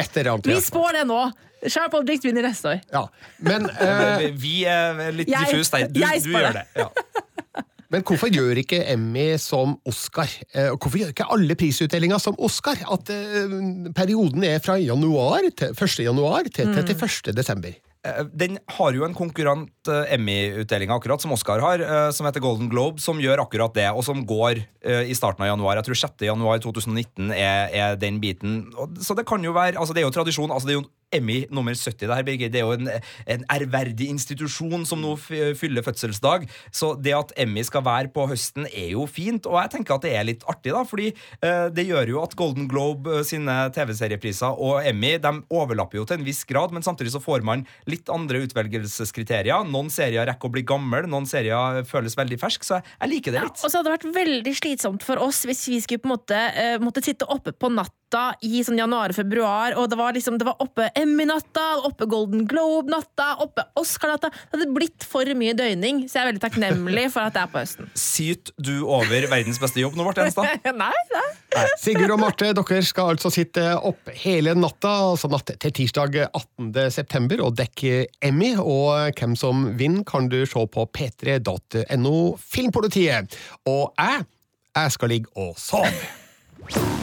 Vi 0.48 0.60
spår 0.64 1.00
det 1.00 1.08
nå. 1.10 1.24
Sharp 1.70 1.94
Object 1.94 2.24
vinner 2.26 2.42
neste 2.48 2.72
år. 2.72 2.80
Ja, 2.90 3.04
men, 3.46 3.68
uh, 3.82 4.24
Vi 4.34 4.62
er 4.66 5.12
litt 5.14 5.30
diffuse 5.30 5.52
diffus 5.52 5.70
der. 5.74 5.86
Du, 5.92 6.00
jeg 6.02 6.24
du 6.24 6.32
gjør 6.34 6.48
det. 6.56 6.64
det. 6.74 6.82
Ja. 6.82 6.88
men 7.92 8.04
hvorfor 8.08 8.32
gjør 8.32 8.58
ikke 8.64 8.80
Emmy 8.90 9.28
som 9.38 9.76
Oscar? 9.88 10.32
Eh, 10.50 10.72
hvorfor 10.74 10.98
gjør 10.98 11.14
ikke 11.14 11.28
alle 11.36 11.56
prisutdelinga 11.60 12.18
som 12.22 12.38
Oscar? 12.42 12.82
At 12.90 13.12
eh, 13.14 13.54
perioden 13.94 14.48
er 14.48 14.58
fra 14.64 14.78
januar 14.82 15.46
til 15.54 15.76
1. 15.76 16.02
januar 16.08 16.50
til 16.50 16.72
31. 16.72 17.30
desember. 17.36 17.78
Eh, 18.02 18.24
Den 18.34 18.58
har 18.78 18.96
jo 18.96 19.04
en 19.06 19.14
konkurrent 19.14 19.90
eh, 19.90 20.14
Emmy-utdeling 20.16 20.90
akkurat, 20.90 21.22
som 21.22 21.34
Oscar 21.34 21.62
har, 21.62 21.82
eh, 21.82 22.10
som 22.10 22.26
heter 22.26 22.42
Golden 22.42 22.70
Globe, 22.72 23.00
som 23.00 23.20
gjør 23.22 23.44
akkurat 23.44 23.74
det, 23.74 23.88
og 23.92 24.02
som 24.06 24.24
går 24.26 24.64
i 24.82 25.14
starten 25.14 25.44
av 25.44 25.52
januar. 25.52 25.78
Jeg 25.78 25.86
tror 25.86 25.98
6. 26.00 26.24
januar 26.26 26.58
2019 26.58 27.30
er, 27.30 27.70
er 27.70 28.00
den 28.00 28.18
biten. 28.22 28.64
Så 28.98 29.14
det 29.14 29.26
kan 29.28 29.42
jo 29.44 29.54
være 29.54 29.78
altså 29.78 29.94
Det 29.94 30.02
er 30.02 30.08
jo 30.08 30.16
tradisjon. 30.16 30.50
altså 30.50 30.66
det 30.66 30.74
er 30.74 30.80
jo 30.80 30.88
Emmy 31.12 31.42
nummer 31.52 31.74
70. 31.76 32.06
Det, 32.08 32.18
Birgit. 32.26 32.52
det 32.52 32.62
er 32.62 32.66
jo 32.66 32.76
en, 32.76 32.90
en 33.36 33.44
ærverdig 33.52 34.08
institusjon 34.12 34.86
som 34.88 35.02
nå 35.02 35.14
fyller 35.18 35.84
fødselsdag. 35.84 36.48
Så 36.74 36.94
det 37.00 37.14
at 37.16 37.34
Emmy 37.40 37.64
skal 37.66 37.84
være 37.86 38.12
på 38.14 38.26
høsten, 38.30 38.66
er 38.70 38.92
jo 38.94 39.06
fint. 39.10 39.46
Og 39.48 39.58
jeg 39.60 39.74
tenker 39.76 39.96
at 39.96 40.06
det 40.06 40.14
er 40.16 40.28
litt 40.28 40.46
artig, 40.50 40.74
da, 40.74 40.84
fordi 40.88 41.10
eh, 41.12 41.68
det 41.74 41.86
gjør 41.88 42.14
jo 42.14 42.22
at 42.22 42.36
Golden 42.38 42.68
Globe 42.70 43.18
eh, 43.18 43.24
sine 43.26 43.56
TV-seriepriser 43.74 44.58
og 44.62 44.82
Emmy 44.88 45.14
de 45.22 45.34
overlapper 45.52 46.00
jo 46.00 46.06
til 46.08 46.20
en 46.20 46.26
viss 46.26 46.42
grad, 46.48 46.74
men 46.74 46.84
samtidig 46.84 47.14
så 47.14 47.22
får 47.22 47.44
man 47.46 47.66
litt 47.90 48.10
andre 48.12 48.42
utvelgelseskriterier. 48.46 49.66
Noen 49.68 49.90
serier 49.92 50.26
rekker 50.28 50.50
å 50.50 50.56
bli 50.56 50.64
gammel, 50.66 51.08
noen 51.10 51.28
serier 51.28 51.82
føles 51.88 52.16
veldig 52.18 52.40
fersk, 52.40 52.66
så 52.66 52.80
jeg, 52.80 52.96
jeg 52.98 53.14
liker 53.14 53.36
det 53.36 53.46
litt. 53.46 53.58
Og 53.62 53.68
så 53.68 53.78
hadde 53.78 53.90
det 53.90 53.96
vært 53.98 54.12
veldig 54.20 54.54
slitsomt 54.58 55.06
for 55.06 55.22
oss 55.22 55.44
hvis 55.48 55.66
vi 55.70 55.80
skulle 55.84 56.02
på 56.02 56.10
en 56.10 56.16
måte 56.16 56.38
uh, 56.56 56.76
måtte 56.82 57.04
sitte 57.04 57.28
oppe 57.30 57.54
på 57.54 57.70
natta 57.72 58.01
natta 58.12 58.36
i 58.44 58.60
sånn 58.64 58.78
januar-februar, 58.78 59.76
og 59.80 59.88
det 59.90 59.96
var 59.96 60.12
liksom, 60.12 60.36
det 60.38 60.44
var 60.44 60.60
oppe 60.60 60.90
Emmy-natta, 60.98 61.82
oppe 61.86 62.06
Golden 62.10 62.44
Globe-natta, 62.48 63.38
oppe 63.40 63.64
Oscar-natta. 63.80 64.28
Det 64.28 64.58
hadde 64.58 64.74
blitt 64.74 65.06
for 65.08 65.24
mye 65.38 65.54
døgning, 65.56 66.04
så 66.08 66.18
jeg 66.18 66.22
er 66.22 66.30
veldig 66.32 66.42
takknemlig 66.42 67.06
for 67.12 67.24
at 67.24 67.36
det 67.36 67.42
er 67.42 67.52
på 67.52 67.62
høsten. 67.62 67.88
Syter 67.96 68.52
du 68.60 68.84
over 68.84 69.28
verdens 69.30 69.60
beste 69.62 69.80
jobb 69.80 69.96
nå, 69.96 70.04
Marte 70.04 70.26
Enstad? 70.26 70.48
Nei, 70.82 70.92
nei. 71.12 71.64
Sigurd 71.80 72.14
og 72.14 72.20
Marte, 72.20 72.50
dere 72.56 72.80
skal 72.84 73.12
altså 73.14 73.30
sitte 73.32 73.64
opp 73.76 74.10
hele 74.22 74.54
natta, 74.58 74.92
altså 75.12 75.30
natt 75.32 75.54
til 75.62 75.74
tirsdag 75.80 76.18
18. 76.24 76.72
september, 76.92 77.44
og 77.46 77.56
dekke 77.60 78.06
Emmy. 78.24 78.54
Og 78.60 79.12
hvem 79.18 79.36
som 79.38 79.70
vinner, 79.78 80.04
kan 80.08 80.28
du 80.32 80.42
se 80.48 80.66
på 80.72 80.86
p3.no 80.96 82.16
Filmpolitiet. 82.40 83.38
Og 83.68 83.92
jeg, 84.00 84.26
jeg 84.76 84.98
skal 84.98 85.16
ligge 85.16 85.32
og 85.36 85.56
sove. 85.60 87.01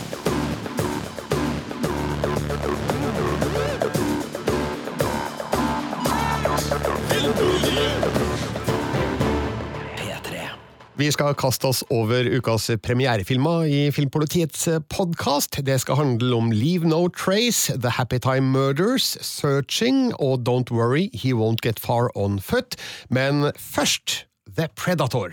Vi 11.00 11.08
skal 11.16 11.32
kaste 11.40 11.64
oss 11.64 11.80
over 11.96 12.28
ukas 12.28 12.66
premierefilmer 12.84 13.64
i 13.72 13.78
Filmpolitiets 13.96 14.66
podkast. 14.92 15.62
Det 15.64 15.78
skal 15.80 15.96
handle 15.96 16.36
om 16.36 16.50
Leave 16.52 16.84
No 16.84 17.08
Trace, 17.08 17.72
The 17.72 17.94
Happy 17.96 18.20
Time 18.20 18.52
Murders, 18.52 19.16
Searching 19.24 20.12
og 20.20 20.44
Don't 20.44 20.74
Worry, 20.76 21.08
He 21.14 21.32
Won't 21.32 21.64
Get 21.64 21.80
Far 21.80 22.12
On 22.20 22.36
Foot. 22.40 22.76
Men 23.10 23.52
først 23.56 24.28
The 24.58 24.68
Predator. 24.76 25.32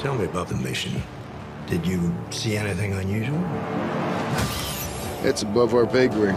Tell 0.00 0.14
me 0.18 0.24
about 0.24 0.48
the 0.48 0.56
mission. 0.56 1.00
Did 1.70 1.86
you 1.86 2.12
see 2.30 2.56
anything 2.56 2.92
unusual? 2.92 3.38
It's 5.22 5.44
above 5.44 5.74
our 5.74 5.86
pay 5.86 6.08
grade. 6.08 6.34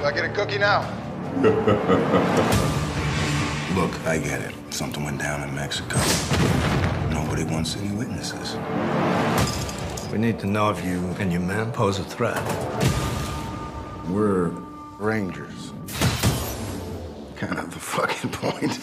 Do 0.00 0.08
I 0.08 0.12
get 0.12 0.24
a 0.24 0.32
cookie 0.34 0.58
now? 0.58 1.01
Look, 3.74 4.06
I 4.06 4.18
get 4.18 4.42
it. 4.42 4.54
Something 4.70 5.02
went 5.02 5.18
down 5.18 5.42
in 5.48 5.54
Mexico. 5.54 5.96
Nobody 7.10 7.44
wants 7.44 7.74
any 7.76 7.90
witnesses. 7.96 8.56
We 10.12 10.18
need 10.18 10.38
to 10.40 10.46
know 10.46 10.68
if 10.70 10.84
you 10.84 10.98
and 11.18 11.32
your 11.32 11.40
men 11.40 11.72
pose 11.72 11.98
a 11.98 12.04
threat. 12.04 12.36
We're 14.10 14.48
rangers. 14.98 15.72
Kind 17.36 17.58
of 17.58 17.72
the 17.72 17.80
fucking 17.80 18.30
point. 18.30 18.78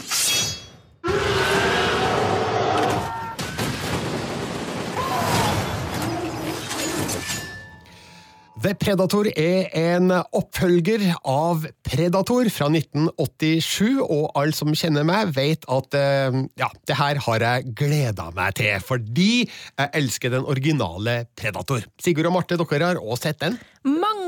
The 8.59 8.73
Predator 8.75 9.29
er 9.39 9.69
en 9.77 10.11
oppfølger 10.11 11.05
av 11.23 11.63
Predator 11.85 12.49
fra 12.51 12.67
1987, 12.67 14.01
og 14.03 14.25
alle 14.35 14.55
som 14.57 14.73
kjenner 14.75 15.05
meg, 15.07 15.31
vet 15.37 15.63
at 15.71 15.95
eh, 15.95 16.39
ja, 16.59 16.67
det 16.89 16.97
her 16.99 17.21
har 17.23 17.45
jeg 17.45 17.71
gleda 17.79 18.27
meg 18.35 18.57
til, 18.59 18.75
fordi 18.83 19.31
jeg 19.45 19.93
elsker 20.01 20.35
den 20.35 20.43
originale 20.43 21.21
Predator. 21.39 21.87
Sigurd 22.03 22.27
og 22.33 22.35
Marte, 22.35 22.59
dere 22.59 22.91
har 22.91 22.99
også 22.99 23.29
sett 23.29 23.39
den? 23.45 23.55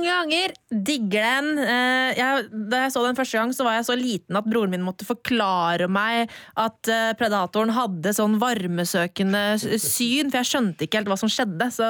mange 0.01 0.17
ganger. 0.17 0.53
Digger 0.71 1.21
den. 1.21 1.59
Eh, 1.59 2.17
jeg, 2.17 2.45
da 2.71 2.85
jeg 2.85 2.93
så 2.93 3.03
den 3.05 3.17
første 3.17 3.37
gang, 3.37 3.53
så 3.53 3.65
var 3.67 3.77
jeg 3.77 3.87
så 3.89 3.95
liten 3.99 4.39
at 4.39 4.47
broren 4.49 4.71
min 4.71 4.85
måtte 4.85 5.05
forklare 5.07 5.87
meg 5.91 6.31
at 6.59 6.89
eh, 6.91 7.11
predatoren 7.19 7.73
hadde 7.75 8.13
sånn 8.15 8.37
varmesøkende 8.41 9.43
syn, 9.59 10.31
for 10.31 10.39
jeg 10.39 10.49
skjønte 10.49 10.87
ikke 10.87 11.01
helt 11.01 11.11
hva 11.11 11.19
som 11.19 11.31
skjedde. 11.31 11.67
Så 11.75 11.89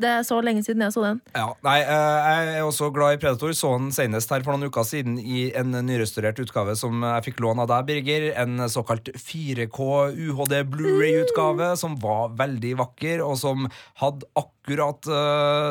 det 0.00 0.12
er 0.14 0.26
så 0.26 0.40
lenge 0.44 0.64
siden 0.66 0.84
jeg 0.86 0.94
så 0.94 1.04
den. 1.08 1.20
Ja, 1.34 1.50
nei, 1.66 1.78
eh, 1.82 2.30
jeg 2.30 2.54
er 2.60 2.68
også 2.68 2.90
glad 2.94 3.18
i 3.18 3.20
Predator. 3.22 3.54
Så 3.56 3.74
den 3.76 3.90
senest 3.94 4.32
her 4.32 4.46
for 4.46 4.54
noen 4.54 4.70
uker 4.70 4.86
siden 4.86 5.18
i 5.20 5.48
en 5.58 5.74
nyrestaurert 5.74 6.40
utgave 6.42 6.76
som 6.78 7.02
jeg 7.04 7.28
fikk 7.28 7.42
lån 7.44 7.64
av 7.66 7.70
deg, 7.72 7.90
Birger. 7.90 8.30
En 8.40 8.64
såkalt 8.70 9.10
4K 9.18 9.90
UHD 10.30 10.56
Blu-ray-utgave 10.70 11.74
som 11.80 11.98
var 12.00 12.36
veldig 12.38 12.76
vakker, 12.80 13.24
og 13.26 13.36
som 13.40 13.66
hadde 14.00 14.28
akkurat 14.38 15.06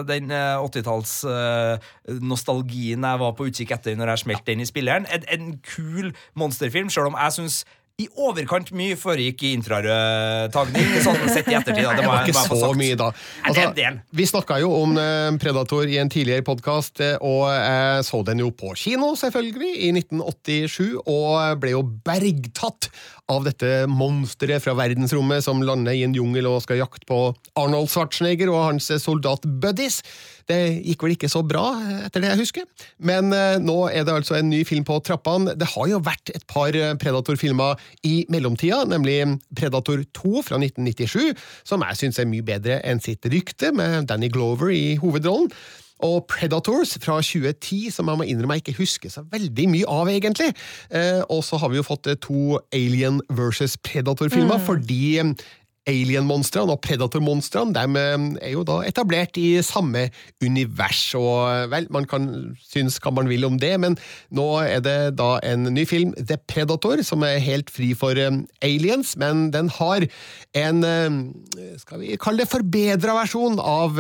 den 0.10 0.32
80-talls 0.34 1.14
nostalgien 2.22 3.06
jeg 3.06 3.24
var 3.24 3.36
på 3.38 3.50
utkikk 3.50 3.76
etter 3.78 3.98
når 4.00 4.14
jeg 4.14 4.26
smelte 4.26 4.56
inn 4.56 4.64
i 4.64 4.70
spilleren. 4.70 5.10
En, 5.10 5.28
en 5.36 5.52
kul 5.76 6.14
monsterfilm, 6.40 6.92
sjøl 6.94 7.12
om 7.12 7.20
jeg 7.20 7.38
syns 7.40 7.62
i 8.00 8.08
overkant 8.20 8.72
mye 8.76 8.96
foregikk 9.00 9.44
i 9.44 9.54
infrarød. 9.58 10.56
Sånn 11.06 11.20
sett 11.28 11.50
i 11.52 11.58
ettertid. 11.58 11.84
Da. 11.84 11.96
Det, 11.98 12.06
var 12.08 12.30
ikke 12.30 12.46
så 12.48 12.72
mye, 12.78 12.98
da. 13.00 13.10
Altså, 13.50 13.92
vi 14.16 14.28
snakka 14.30 14.60
jo 14.64 14.72
om 14.78 14.96
eh, 15.02 15.28
Predator 15.42 15.90
i 15.90 16.00
en 16.02 16.12
tidligere 16.12 16.46
podkast, 16.48 17.04
eh, 17.04 17.18
og 17.20 17.50
jeg 17.52 18.08
så 18.08 18.24
den 18.28 18.44
jo 18.46 18.54
på 18.56 18.72
kino, 18.80 19.12
selvfølgelig, 19.20 19.74
i 19.90 19.92
1987, 19.98 20.96
og 21.04 21.60
ble 21.60 21.76
jo 21.76 21.84
bergtatt 22.08 22.92
av 23.30 23.46
dette 23.46 23.86
monsteret 23.90 24.64
fra 24.64 24.74
verdensrommet 24.78 25.46
som 25.46 25.62
lander 25.66 25.96
i 25.96 26.04
en 26.06 26.16
jungel 26.18 26.50
og 26.50 26.64
skal 26.66 26.82
jakte 26.82 27.08
på 27.10 27.22
Arnold 27.60 27.90
Schwarzenegger 27.92 28.52
og 28.52 28.66
hans 28.72 28.90
soldatbuddies. 29.04 30.02
Det 30.50 30.58
gikk 30.82 31.04
vel 31.06 31.14
ikke 31.14 31.30
så 31.30 31.44
bra, 31.46 31.76
etter 32.08 32.24
det 32.24 32.32
jeg 32.32 32.42
husker. 32.42 32.86
Men 33.06 33.30
eh, 33.36 33.60
nå 33.62 33.78
er 33.92 34.06
det 34.08 34.16
altså 34.16 34.40
en 34.40 34.50
ny 34.50 34.64
film 34.66 34.86
på 34.88 34.98
trappene. 35.06 35.54
Det 35.60 35.68
har 35.76 35.92
jo 35.92 36.00
vært 36.02 36.34
et 36.34 36.46
par 36.50 36.74
eh, 36.74 36.96
Predator-filmer 36.98 37.78
i 38.10 38.24
mellomtida, 38.34 38.82
nemlig 38.90 39.20
Predator 39.58 40.02
2 40.18 40.46
fra 40.48 40.58
1997, 40.58 41.38
som 41.70 41.86
jeg 41.86 42.02
syns 42.02 42.22
er 42.22 42.30
mye 42.32 42.46
bedre 42.46 42.80
enn 42.82 43.04
sitt 43.04 43.30
rykte, 43.30 43.70
med 43.78 44.10
Danny 44.10 44.32
Glover 44.34 44.74
i 44.74 44.98
hovedrollen. 45.02 45.54
Og 46.06 46.26
Predators 46.32 46.96
fra 47.04 47.18
2010, 47.22 47.90
som 47.92 48.08
jeg 48.08 48.20
må 48.20 48.28
innrømme 48.28 48.56
jeg 48.60 48.64
ikke 48.68 48.80
husker 48.80 49.12
så 49.12 49.26
veldig 49.32 49.66
mye 49.74 49.88
av, 49.90 50.08
egentlig. 50.12 50.54
Eh, 50.96 51.22
og 51.28 51.44
så 51.44 51.60
har 51.60 51.72
vi 51.74 51.80
jo 51.80 51.86
fått 51.88 52.08
eh, 52.08 52.20
to 52.24 52.60
Alien 52.76 53.20
versus 53.30 53.76
Predator-filmer, 53.84 54.62
fordi 54.64 55.20
eh, 55.20 55.34
Alien-monstrene 55.90 56.74
og 56.74 56.82
Predator-monstrene 56.86 57.84
eh, 58.00 58.26
er 58.48 58.54
jo 58.54 58.66
da 58.68 58.80
etablert 58.88 59.38
i 59.42 59.62
samme 59.66 60.08
univers. 60.44 61.02
Og 61.20 61.50
eh, 61.50 61.66
vel, 61.72 61.90
man 61.94 62.08
kan 62.10 62.30
synes 62.64 63.00
hva 63.04 63.14
man 63.16 63.30
vil 63.32 63.48
om 63.48 63.58
det, 63.62 63.74
men 63.82 63.98
nå 64.36 64.48
er 64.64 64.84
det 64.86 64.98
da 65.20 65.32
en 65.46 65.70
ny 65.74 65.86
film, 65.90 66.14
The 66.20 66.40
Predator, 66.50 67.04
som 67.06 67.26
er 67.28 67.42
helt 67.44 67.72
fri 67.74 67.92
for 67.98 68.20
eh, 68.20 68.42
aliens, 68.66 69.16
men 69.20 69.50
den 69.56 69.72
har 69.80 70.06
en 70.58 70.82
skal 71.78 72.02
vi 72.02 72.16
kalle 72.22 72.44
det 72.44 72.50
forbedra 72.50 73.14
versjon 73.18 73.60
av 73.62 73.98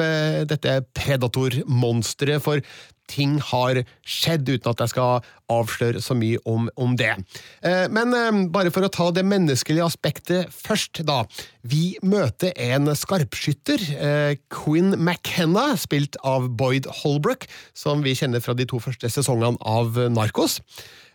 dette 0.49 0.79
Predator-monsteret. 0.97 2.41
for 2.43 2.63
ting 3.09 3.37
har 3.51 3.81
skjedd, 4.07 4.49
uten 4.49 4.71
at 4.71 4.83
jeg 4.83 4.93
skal 4.93 5.25
avsløre 5.49 6.01
så 6.03 6.15
mye 6.17 6.39
om, 6.49 6.69
om 6.77 6.95
det. 6.99 7.11
Eh, 7.65 7.87
Men 7.89 8.13
eh, 8.15 8.41
bare 8.53 8.71
for 8.73 8.85
å 8.85 8.91
ta 8.93 9.09
det 9.15 9.25
menneskelige 9.27 9.87
aspektet 9.87 10.53
først, 10.53 11.01
da. 11.07 11.23
Vi 11.65 11.97
møter 12.05 12.53
en 12.69 12.91
skarpskytter, 12.95 13.83
eh, 13.97 14.33
Quinn 14.53 14.93
McKenna, 14.97 15.73
spilt 15.81 16.19
av 16.23 16.51
Boyd 16.59 16.89
Holbrook, 17.01 17.49
som 17.73 18.05
vi 18.05 18.15
kjenner 18.17 18.43
fra 18.45 18.55
de 18.57 18.69
to 18.69 18.81
første 18.83 19.11
sesongene 19.11 19.59
av 19.65 19.97
Narkos. 20.13 20.59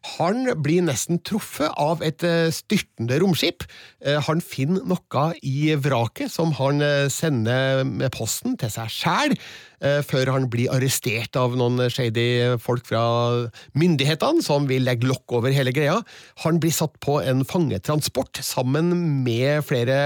Han 0.04 0.44
blir 0.60 0.84
nesten 0.84 1.20
truffet 1.24 1.72
av 1.80 2.02
et 2.04 2.22
eh, 2.26 2.52
styrtende 2.52 3.16
romskip. 3.22 3.64
Eh, 4.04 4.20
Han 4.26 4.42
finner 4.44 4.84
noe 4.84 5.24
i 5.40 5.72
vraket 5.80 6.32
som 6.32 6.52
han 6.58 6.84
eh, 6.84 7.08
sender 7.12 7.84
med 7.88 8.12
posten 8.14 8.58
til 8.60 8.72
seg 8.72 8.92
sjæl, 8.92 9.38
før 10.08 10.30
han 10.32 10.46
blir 10.48 10.70
arrestert 10.72 11.36
av 11.36 11.58
noen 11.60 11.90
shady 11.92 12.54
folk 12.62 12.86
fra 12.88 13.02
myndighetene, 13.76 14.40
som 14.40 14.64
vil 14.70 14.86
legge 14.86 15.04
lokk 15.10 15.34
over 15.36 15.52
hele 15.52 15.74
greia. 15.76 15.98
Han 16.40 16.56
blir 16.62 16.72
satt 16.72 16.94
på 17.04 17.18
en 17.20 17.42
fangetransport 17.44 18.40
sammen 18.40 18.94
med 19.26 19.60
flere 19.68 19.98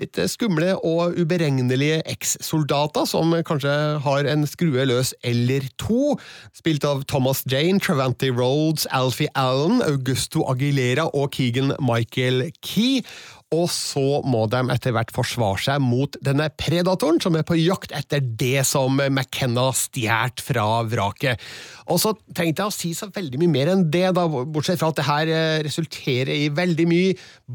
litt 0.00 0.18
skumle 0.30 0.72
og 0.82 1.14
uberegnelige 1.20 2.00
eks-soldater 2.10 3.06
som 3.06 3.30
kanskje 3.46 3.74
har 4.02 4.28
en 4.30 4.42
skrue 4.48 4.86
løs 4.90 5.12
eller 5.26 5.66
to, 5.80 6.16
spilt 6.56 6.86
av 6.88 7.04
Thomas 7.10 7.44
Jane, 7.50 7.78
Travanti 7.82 8.32
Rhodes, 8.34 8.88
Alfie 8.90 9.30
Allen, 9.38 9.82
Augusto 9.86 10.42
Aguilera 10.50 11.06
og 11.14 11.30
Keegan 11.36 11.76
Michael 11.78 12.48
Key. 12.60 13.04
Og 13.54 13.68
så 13.72 14.20
må 14.26 14.44
de 14.50 14.62
etter 14.74 14.94
hvert 14.96 15.12
forsvare 15.14 15.62
seg 15.66 15.82
mot 15.84 16.18
denne 16.24 16.48
predatoren, 16.58 17.20
som 17.22 17.36
er 17.38 17.46
på 17.46 17.58
jakt 17.60 17.94
etter 17.94 18.22
det 18.24 18.64
som 18.68 18.98
McKenna 18.98 19.68
stjal 19.76 20.34
fra 20.42 20.66
vraket. 20.88 21.42
Og 21.92 22.00
så 22.00 22.14
tenkte 22.32 22.64
jeg 22.64 22.70
å 22.70 22.74
si 22.74 22.92
så 22.96 23.10
veldig 23.12 23.40
mye 23.42 23.52
mer 23.52 23.70
enn 23.74 23.86
det, 23.92 24.06
da, 24.16 24.24
bortsett 24.26 24.80
fra 24.80 24.90
at 24.92 25.00
det 25.00 25.06
her 25.08 25.32
eh, 25.32 25.58
resulterer 25.66 26.32
i 26.32 26.48
veldig 26.54 26.86
mye 26.88 27.14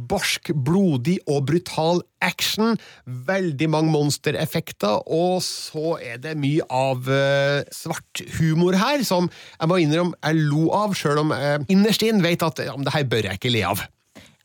barsk, 0.10 0.52
blodig 0.54 1.18
og 1.26 1.48
brutal 1.50 2.04
action, 2.22 2.78
veldig 3.06 3.70
mange 3.72 3.94
monstereffekter, 3.94 5.02
og 5.10 5.40
så 5.46 5.96
er 6.04 6.20
det 6.22 6.36
mye 6.40 6.66
av 6.68 7.08
uh, 7.08 7.62
svart 7.74 8.24
humor 8.38 8.78
her, 8.78 9.06
som 9.08 9.30
jeg 9.32 9.72
må 9.72 9.80
innrømme 9.82 10.20
jeg 10.20 10.50
lo 10.52 10.68
av, 10.76 10.98
sjøl 10.98 11.24
om 11.24 11.34
jeg 11.34 11.66
innerst 11.72 12.04
inn 12.06 12.22
vet 12.26 12.44
at 12.46 12.62
ja, 12.68 12.76
det 12.76 12.94
her 12.96 13.08
bør 13.10 13.32
jeg 13.32 13.42
ikke 13.42 13.56
le 13.56 13.64
av. 13.72 13.88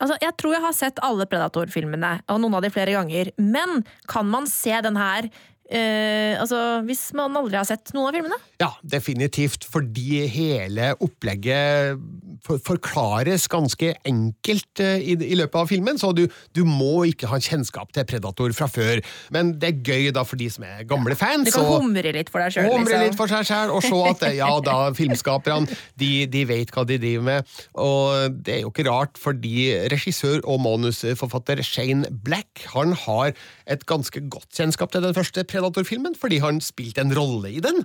Altså, 0.02 0.16
jeg 0.22 0.34
tror 0.40 0.56
jeg 0.56 0.64
har 0.64 0.74
sett 0.76 1.02
alle 1.06 1.26
Predator-filmene, 1.30 2.16
og 2.26 2.40
noen 2.42 2.56
av 2.58 2.64
de 2.64 2.72
flere 2.74 2.96
ganger. 2.96 3.30
Men 3.38 3.84
kan 4.10 4.26
man 4.30 4.48
se 4.50 4.74
den 4.84 4.98
her 4.98 5.28
eh, 5.70 6.34
altså, 6.40 6.82
hvis 6.86 7.06
man 7.16 7.34
aldri 7.38 7.58
har 7.58 7.66
sett 7.68 7.92
noen 7.94 8.10
av 8.10 8.16
filmene? 8.16 8.38
Ja, 8.60 8.70
definitivt, 8.82 9.66
fordi 9.68 10.24
hele 10.30 10.92
opplegget 11.02 12.00
for 12.44 12.60
forklares 12.64 13.46
ganske 13.50 13.92
enkelt 14.06 14.82
eh, 14.82 15.00
i, 15.00 15.16
i 15.16 15.38
løpet 15.38 15.58
av 15.60 15.70
filmen, 15.70 15.98
så 16.00 16.12
du, 16.16 16.24
du, 16.56 16.62
må 16.68 17.04
ikke 17.08 17.28
ha 17.30 17.38
kjennskap 17.42 17.92
til 17.94 18.06
Predator 18.08 18.54
fra 18.56 18.68
før. 18.70 19.00
Men 19.34 19.54
det 19.60 19.70
er 19.70 19.80
gøy 19.84 20.10
da 20.14 20.24
for 20.28 20.40
de 20.40 20.48
som 20.52 20.66
er 20.68 20.84
gamle 20.88 21.16
fans. 21.18 21.48
Du 21.48 21.56
kan 21.56 21.70
humre 21.70 22.14
litt 22.16 22.32
for 22.32 22.44
deg 22.44 22.56
sjøl. 22.56 22.70
Humre 22.70 22.84
liksom. 22.90 23.06
litt 23.06 23.18
for 23.18 23.32
seg 23.32 23.48
sjøl, 23.48 23.74
og 23.74 23.84
se 23.84 24.00
at 24.10 24.26
ja 24.36 24.50
da, 24.64 24.78
filmskaperne 25.00 25.80
de, 26.00 26.12
de 26.30 26.44
vet 26.48 26.72
hva 26.74 26.86
de 26.88 26.98
driver 27.00 27.28
med. 27.30 27.54
Og 27.80 28.38
det 28.44 28.58
er 28.58 28.62
jo 28.64 28.72
ikke 28.72 28.88
rart, 28.90 29.20
fordi 29.20 29.70
regissør 29.92 30.42
og 30.44 30.60
manusforfatter 30.64 31.62
Shane 31.64 32.10
Black 32.24 32.66
han 32.74 32.94
har 33.04 33.34
et 33.70 33.84
ganske 33.88 34.20
godt 34.32 34.50
kjennskap 34.54 34.92
til 34.92 35.04
den 35.04 35.16
første 35.16 35.44
Predator-filmen, 35.54 36.18
fordi 36.18 36.42
han 36.42 36.60
spilte 36.64 37.04
en 37.04 37.14
rolle 37.16 37.54
i 37.54 37.62
den. 37.64 37.80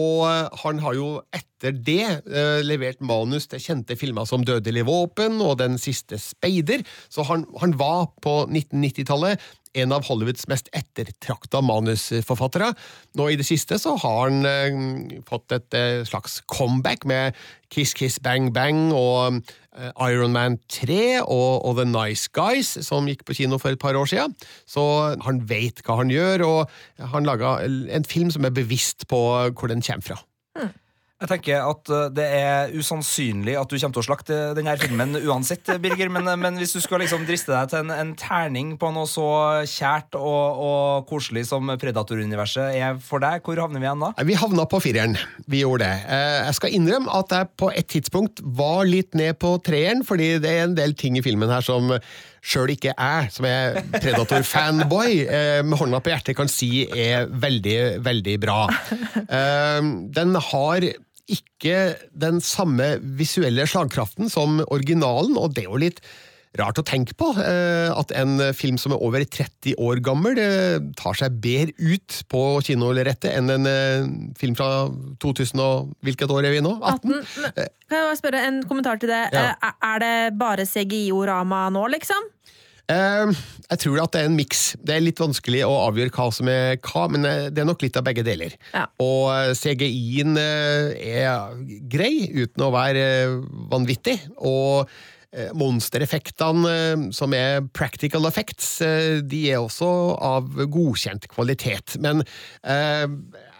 Og 0.00 0.24
han 0.64 0.80
har 0.82 0.96
jo 0.96 1.10
etter 1.36 1.76
det 1.76 2.04
eh, 2.24 2.60
levert 2.64 3.02
manus 3.04 3.50
til 3.50 3.60
kjente 3.60 3.96
filmer 4.00 4.24
som 4.28 4.46
Dødelig 4.46 4.86
våpen 4.88 5.40
og 5.44 5.58
Den 5.60 5.76
siste 5.80 6.16
speider, 6.20 6.84
så 7.12 7.26
han, 7.28 7.44
han 7.60 7.76
var 7.78 8.08
på 8.24 8.46
1990-tallet 8.48 9.44
en 9.78 9.94
av 9.94 10.04
Hollywoods 10.08 10.48
mest 10.50 10.70
ettertrakta 10.76 11.60
manusforfattere. 11.62 12.72
Nå 13.18 13.28
i 13.30 13.38
det 13.38 13.46
siste 13.46 13.78
så 13.80 13.94
har 14.02 14.20
han 14.26 14.46
eh, 14.48 15.20
fått 15.28 15.54
et 15.54 15.76
eh, 15.78 16.02
slags 16.08 16.40
comeback 16.50 17.06
med 17.08 17.38
Kiss 17.70 17.94
Kiss 17.94 18.18
Bang 18.22 18.50
Bang 18.54 18.90
og 18.96 19.38
eh, 19.76 19.92
Iron 20.10 20.34
Man 20.34 20.58
3 20.72 21.20
og, 21.22 21.62
og, 21.66 21.78
The 21.78 21.86
Nice 21.86 22.32
Guys, 22.34 22.72
som 22.86 23.08
gikk 23.10 23.24
på 23.28 23.38
kino 23.38 23.60
for 23.62 23.74
et 23.74 23.82
par 23.82 23.98
år 23.98 24.10
siden. 24.10 24.34
Så 24.66 24.82
han 25.26 25.42
veit 25.50 25.84
hva 25.86 26.00
han 26.02 26.10
gjør, 26.12 26.46
og 26.48 27.10
han 27.14 27.28
laga 27.28 27.58
en 27.62 28.08
film 28.08 28.34
som 28.34 28.46
er 28.46 28.54
bevisst 28.56 29.06
på 29.10 29.22
hvor 29.54 29.70
den 29.70 29.84
kommer 29.86 30.12
fra. 30.12 30.22
Hmm. 30.58 30.74
Jeg 31.20 31.28
tenker 31.28 31.66
at 31.68 31.90
eh, 31.92 32.06
Det 32.16 32.24
er 32.24 32.72
usannsynlig 32.72 33.56
at 33.60 33.68
du 33.68 33.76
kommer 33.76 33.96
til 33.96 34.02
å 34.02 34.06
slakte 34.06 34.38
denne 34.56 34.76
filmen 34.80 35.18
uansett, 35.20 35.68
Birger. 35.84 36.08
Men, 36.12 36.28
eh, 36.30 36.38
men 36.40 36.56
hvis 36.60 36.72
du 36.76 36.80
skal 36.80 37.02
liksom 37.04 37.26
driste 37.28 37.52
deg 37.52 37.72
til 37.72 37.82
en, 37.82 37.92
en 37.92 38.14
terning 38.18 38.72
på 38.80 38.92
noe 38.94 39.08
så 39.10 39.26
kjært 39.68 40.16
og, 40.16 40.62
og 40.64 41.10
koselig 41.10 41.46
som 41.50 41.68
Predator-universet 41.80 42.78
er 42.80 42.96
for 43.04 43.22
deg, 43.22 43.44
hvor 43.44 43.60
havner 43.60 43.82
vi 43.82 43.88
igjen 43.88 44.06
da? 44.06 44.12
Vi 44.30 44.38
havna 44.40 44.64
på 44.70 44.80
fireren. 44.80 45.18
Vi 45.50 45.60
gjorde 45.60 45.84
det. 45.84 46.08
Eh, 46.08 46.38
jeg 46.48 46.56
skal 46.60 46.78
innrømme 46.78 47.20
at 47.20 47.36
jeg 47.36 47.52
på 47.60 47.68
et 47.74 47.90
tidspunkt 47.92 48.40
var 48.56 48.88
litt 48.88 49.12
ned 49.18 49.36
på 49.42 49.58
treeren, 49.66 50.04
fordi 50.06 50.32
det 50.40 50.56
er 50.56 50.66
en 50.70 50.78
del 50.78 50.96
ting 50.96 51.20
i 51.20 51.24
filmen 51.24 51.52
her 51.52 51.64
som 51.64 51.92
sjøl 52.40 52.72
ikke 52.72 52.94
jeg, 52.94 53.28
som 53.34 53.44
er 53.44 53.76
Predator-fanboy, 53.92 55.18
med 55.68 55.76
hånda 55.76 56.00
på 56.00 56.14
hjertet 56.14 56.38
kan 56.38 56.48
si 56.48 56.86
er 56.88 57.28
veldig, 57.28 58.00
veldig 58.00 58.36
bra. 58.40 58.62
Den 60.16 60.38
har 60.48 60.88
ikke 61.36 61.78
den 62.12 62.40
samme 62.44 62.96
visuelle 63.18 63.66
slagkraften 63.68 64.32
som 64.32 64.60
originalen, 64.68 65.38
og 65.38 65.54
det 65.54 65.66
er 65.66 65.70
jo 65.70 65.80
litt 65.84 66.02
rart 66.58 66.80
å 66.80 66.84
tenke 66.86 67.14
på 67.18 67.28
eh, 67.38 67.90
at 67.94 68.10
en 68.18 68.40
film 68.56 68.78
som 68.80 68.94
er 68.94 69.02
over 69.06 69.22
30 69.22 69.76
år 69.78 70.00
gammel, 70.02 70.38
eh, 70.40 70.80
tar 70.98 71.18
seg 71.18 71.36
bedre 71.42 71.74
ut 71.78 72.16
på 72.32 72.42
kinolerretet 72.66 73.30
enn 73.36 73.52
en 73.54 73.70
eh, 73.70 74.08
film 74.40 74.56
fra 74.58 74.88
2000 75.22 75.62
og 75.62 75.94
Hvilket 76.06 76.32
år 76.32 76.48
er 76.48 76.56
vi 76.56 76.64
nå? 76.64 76.72
18? 76.80 77.14
18. 77.20 77.70
Kan 77.90 77.98
jeg 77.98 78.08
bare 78.08 78.18
spørre 78.18 78.42
en 78.48 78.60
kommentar 78.66 78.98
til 79.00 79.12
det? 79.12 79.22
Ja. 79.34 79.52
Er 79.92 80.02
det 80.02 80.14
bare 80.40 80.66
CGI-orama 80.66 81.68
nå, 81.74 81.86
liksom? 81.94 82.30
Uh, 82.90 83.30
jeg 83.70 83.82
tror 83.84 84.00
at 84.02 84.14
det 84.14 84.24
er 84.24 84.30
en 84.30 84.38
miks. 84.38 84.64
Det 84.82 84.96
er 84.96 85.04
litt 85.04 85.20
vanskelig 85.22 85.62
å 85.66 85.76
avgjøre 85.84 86.14
hva 86.16 86.26
som 86.34 86.50
er 86.50 86.80
hva, 86.82 87.04
men 87.12 87.26
eh, 87.28 87.46
det 87.54 87.62
er 87.62 87.68
nok 87.68 87.84
litt 87.84 87.98
av 88.00 88.06
begge 88.08 88.24
deler. 88.26 88.56
Ja. 88.74 88.88
Og 89.02 89.28
eh, 89.30 89.52
CGI-en 89.54 90.34
er 90.40 91.54
grei, 91.92 92.26
uten 92.34 92.66
å 92.66 92.72
være 92.74 93.06
vanvittig. 93.70 94.18
Og 94.42 94.90
monstereffektene, 95.54 97.12
som 97.14 97.30
er 97.38 97.60
practical 97.70 98.26
effects, 98.26 98.80
de 99.22 99.42
er 99.46 99.60
også 99.60 99.86
av 100.26 100.48
godkjent 100.74 101.28
kvalitet. 101.30 101.94
Men 102.02 102.24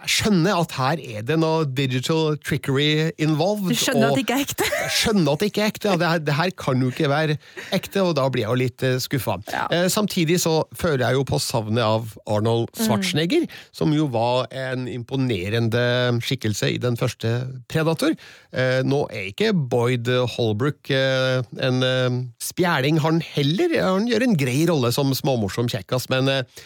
skjønner 0.08 0.58
at 0.60 0.74
her 0.78 1.00
er 1.00 1.24
det 1.26 1.36
noe 1.40 1.66
digital 1.66 2.36
trickery 2.40 3.10
involved. 3.20 3.72
Du 3.72 3.78
skjønner 3.78 4.10
at 4.10 4.18
det 4.18 4.24
ikke 4.24 4.38
er 4.38 4.44
ekte? 4.46 4.68
Skjønner 5.00 5.32
at 5.32 5.42
det 5.42 5.50
ikke 5.50 5.62
er 5.62 5.72
ekte. 5.72 5.90
Ja, 5.90 5.96
det, 6.00 6.08
her, 6.10 6.22
det, 6.24 6.36
her, 6.38 6.52
kan 6.60 6.82
jo 6.82 6.90
ikke 6.92 7.10
være 7.10 7.36
ekte, 7.76 8.04
og 8.04 8.14
da 8.18 8.26
blir 8.32 8.44
jeg 8.44 8.50
jo 8.50 8.58
litt 8.60 8.84
uh, 8.86 8.96
skuffa. 9.02 9.36
Ja. 9.52 9.66
Eh, 9.74 9.86
samtidig 9.92 10.40
så 10.42 10.54
føler 10.76 11.04
jeg 11.06 11.18
jo 11.18 11.26
på 11.28 11.40
savnet 11.42 11.84
av 11.84 12.14
Arnold 12.30 12.70
Schwarzenegger, 12.78 13.46
mm. 13.46 13.60
som 13.76 13.94
jo 13.96 14.08
var 14.12 14.48
en 14.54 14.88
imponerende 14.90 15.84
skikkelse 16.24 16.72
i 16.74 16.80
den 16.82 16.98
første 17.00 17.34
Predator. 17.70 18.16
Eh, 18.56 18.80
nå 18.86 19.04
er 19.14 19.30
ikke 19.30 19.52
Boyd 19.54 20.10
Holbrook 20.36 20.92
eh, 20.94 21.40
en 21.62 21.86
eh, 21.86 22.20
spjæling, 22.42 23.00
han 23.04 23.22
heller. 23.34 23.76
Han 23.84 24.08
gjør 24.10 24.26
en 24.26 24.38
grei 24.38 24.62
rolle 24.70 24.92
som 24.94 25.12
småmorsom 25.16 25.70
kjekkas, 25.70 26.08
men 26.12 26.30
eh, 26.30 26.62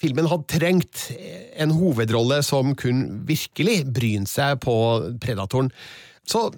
filmen 0.00 0.28
hadde 0.30 0.48
trengt 0.50 1.06
en 1.60 1.74
hovedrolle 1.76 2.40
som 2.46 2.74
kunne 2.78 3.20
virkelig 3.28 3.82
bryne 3.92 4.28
seg 4.30 4.60
på 4.64 4.74
Predatoren. 5.22 5.70
Så 6.28 6.48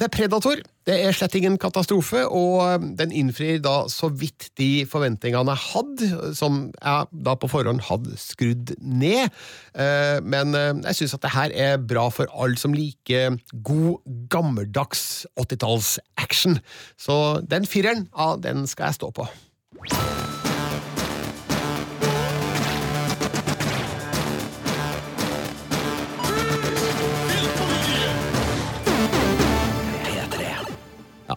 The 0.00 0.08
Predator 0.12 0.60
det 0.88 0.96
er 1.04 1.14
slett 1.14 1.36
ingen 1.38 1.58
katastrofe, 1.60 2.22
og 2.26 2.86
den 2.98 3.12
innfrir 3.14 3.60
da 3.62 3.84
så 3.92 4.08
vidt 4.10 4.48
de 4.58 4.86
forventningene 4.88 5.54
jeg 5.54 5.62
hadde, 5.66 6.08
som 6.34 6.62
jeg 6.72 7.20
da 7.26 7.34
på 7.38 7.50
forhånd 7.52 7.82
hadde 7.86 8.16
skrudd 8.18 8.72
ned. 8.80 9.28
Eh, 9.74 10.18
men 10.24 10.56
eh, 10.56 10.72
jeg 10.88 11.02
syns 11.02 11.14
at 11.18 11.26
det 11.26 11.34
her 11.36 11.54
er 11.68 11.84
bra 11.92 12.08
for 12.14 12.32
alle 12.32 12.58
som 12.60 12.74
liker 12.74 13.38
god, 13.66 14.00
gammeldags 14.32 15.28
80-talls-action. 15.38 16.58
Så 16.98 17.20
den 17.46 17.68
fireren, 17.68 18.08
ja, 18.16 18.34
den 18.40 18.66
skal 18.70 18.90
jeg 18.90 19.02
stå 19.02 19.14
på. 19.20 19.30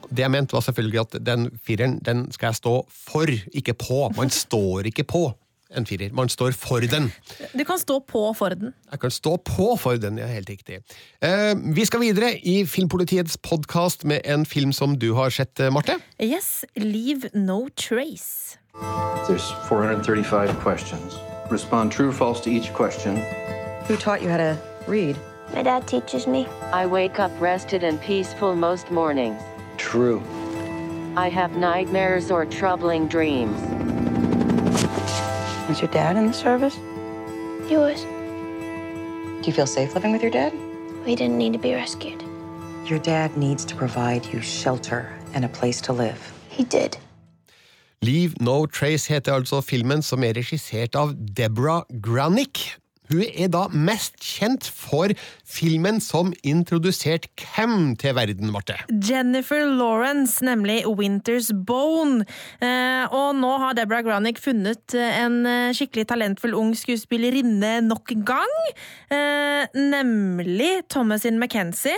Det 0.10 0.26
jeg 0.26 0.32
mente, 0.32 0.54
var 0.54 0.60
selvfølgelig 0.66 1.00
at 1.00 1.26
den 1.26 1.50
fireren 1.66 2.00
den 2.06 2.32
skal 2.32 2.48
jeg 2.48 2.56
stå 2.56 2.76
for, 2.90 3.26
ikke 3.54 3.74
på. 3.74 4.10
Man 4.18 4.30
står 4.30 4.90
ikke 4.92 5.04
på 5.04 5.32
en 5.78 5.86
firer. 5.86 6.14
Man 6.14 6.30
står 6.30 6.52
for 6.52 6.80
den. 6.80 7.12
Du 7.54 7.64
kan 7.64 7.80
stå 7.80 8.00
på 8.00 8.34
for 8.38 8.50
den. 8.50 8.74
Jeg 8.92 9.00
kan 9.00 9.12
stå 9.12 9.38
på 9.38 9.76
for 9.80 9.96
den, 9.96 10.18
ja, 10.18 10.28
helt 10.28 10.50
riktig. 10.50 10.80
Eh, 11.22 11.56
vi 11.76 11.86
skal 11.86 12.00
videre 12.00 12.38
i 12.38 12.66
Filmpolitiets 12.66 13.38
podkast 13.38 14.06
med 14.06 14.22
en 14.26 14.46
film 14.46 14.74
som 14.74 14.98
du 15.00 15.14
har 15.14 15.30
sett, 15.30 15.60
eh, 15.60 15.72
Marte. 15.74 15.98
Yes, 16.22 16.66
Leave 16.76 17.30
No 17.34 17.68
Trace. 17.76 18.58
There's 19.28 19.54
435 19.70 20.60
questions. 20.64 21.14
Respond 21.52 21.92
true 21.92 22.10
or 22.10 22.14
false 22.14 22.42
to 22.44 22.50
each 22.50 22.74
question. 22.74 23.18
Who 23.88 23.96
taught 23.96 24.22
you 24.22 24.30
how 24.30 24.38
to 24.38 24.58
read? 24.88 25.16
My 25.56 25.64
dad 25.64 25.88
teaches 25.88 26.28
me. 26.28 26.48
I 26.74 26.86
wake 26.86 27.20
up 27.20 27.32
rested 27.42 27.84
and 27.84 28.02
peaceful 28.02 28.56
most 28.56 28.90
mornings. 28.92 29.53
True. 29.78 30.22
I 31.16 31.30
have 31.30 31.56
nightmares 31.56 32.32
or 32.32 32.46
troubling 32.46 33.08
dreams. 33.08 33.60
Was 35.70 35.82
your 35.82 35.92
dad 35.92 36.18
in 36.18 36.28
the 36.28 36.34
service? 36.34 36.76
He 37.68 37.78
was. 37.78 38.02
Do 39.42 39.48
you 39.48 39.54
feel 39.54 39.68
safe 39.68 39.94
living 39.96 40.12
with 40.12 40.22
your 40.22 40.32
dad? 40.32 40.54
We 41.06 41.16
didn't 41.16 41.38
need 41.38 41.54
to 41.54 41.60
be 41.60 41.74
rescued. 41.74 42.24
Your 42.86 43.00
dad 43.00 43.38
needs 43.38 43.66
to 43.66 43.76
provide 43.76 44.26
you 44.26 44.42
shelter 44.42 45.14
and 45.34 45.46
a 45.46 45.50
place 45.50 45.82
to 45.82 45.94
live. 45.94 46.20
He 46.50 46.64
did. 46.64 46.98
Leave 48.02 48.34
No 48.42 48.66
Trace 48.66 49.08
heter 49.08 49.34
altså 49.34 49.62
filmen 49.62 50.02
som 50.04 50.24
er 50.24 50.36
regissert 50.36 50.96
av 50.96 51.14
Deborah 51.16 51.84
Granick. 52.04 52.74
Hun 53.12 53.24
er 53.28 53.50
da 53.52 53.66
mest 53.76 54.16
kjent 54.24 54.68
for 54.72 55.12
filmen 55.54 56.00
som 56.02 56.32
introduserte 56.48 57.30
hvem 57.44 57.94
til 58.00 58.16
verden, 58.16 58.52
Marte? 58.54 58.78
Jennifer 58.90 59.66
Lawrence, 59.68 60.44
nemlig 60.46 60.82
Winters 60.88 61.52
Bone. 61.54 62.24
Eh, 62.64 63.04
og 63.14 63.36
nå 63.38 63.52
har 63.62 63.76
Deborah 63.78 64.04
Granick 64.06 64.40
funnet 64.42 64.96
en 64.96 65.42
eh, 65.50 65.74
skikkelig 65.76 66.08
talentfull 66.10 66.56
ung 66.58 66.72
skuespillerinne 66.78 67.76
nok 67.86 68.16
en 68.16 68.24
gang. 68.28 68.56
Eh, 69.12 69.68
nemlig 69.76 70.72
Thomasin 70.94 71.40
McKenzie. 71.42 71.96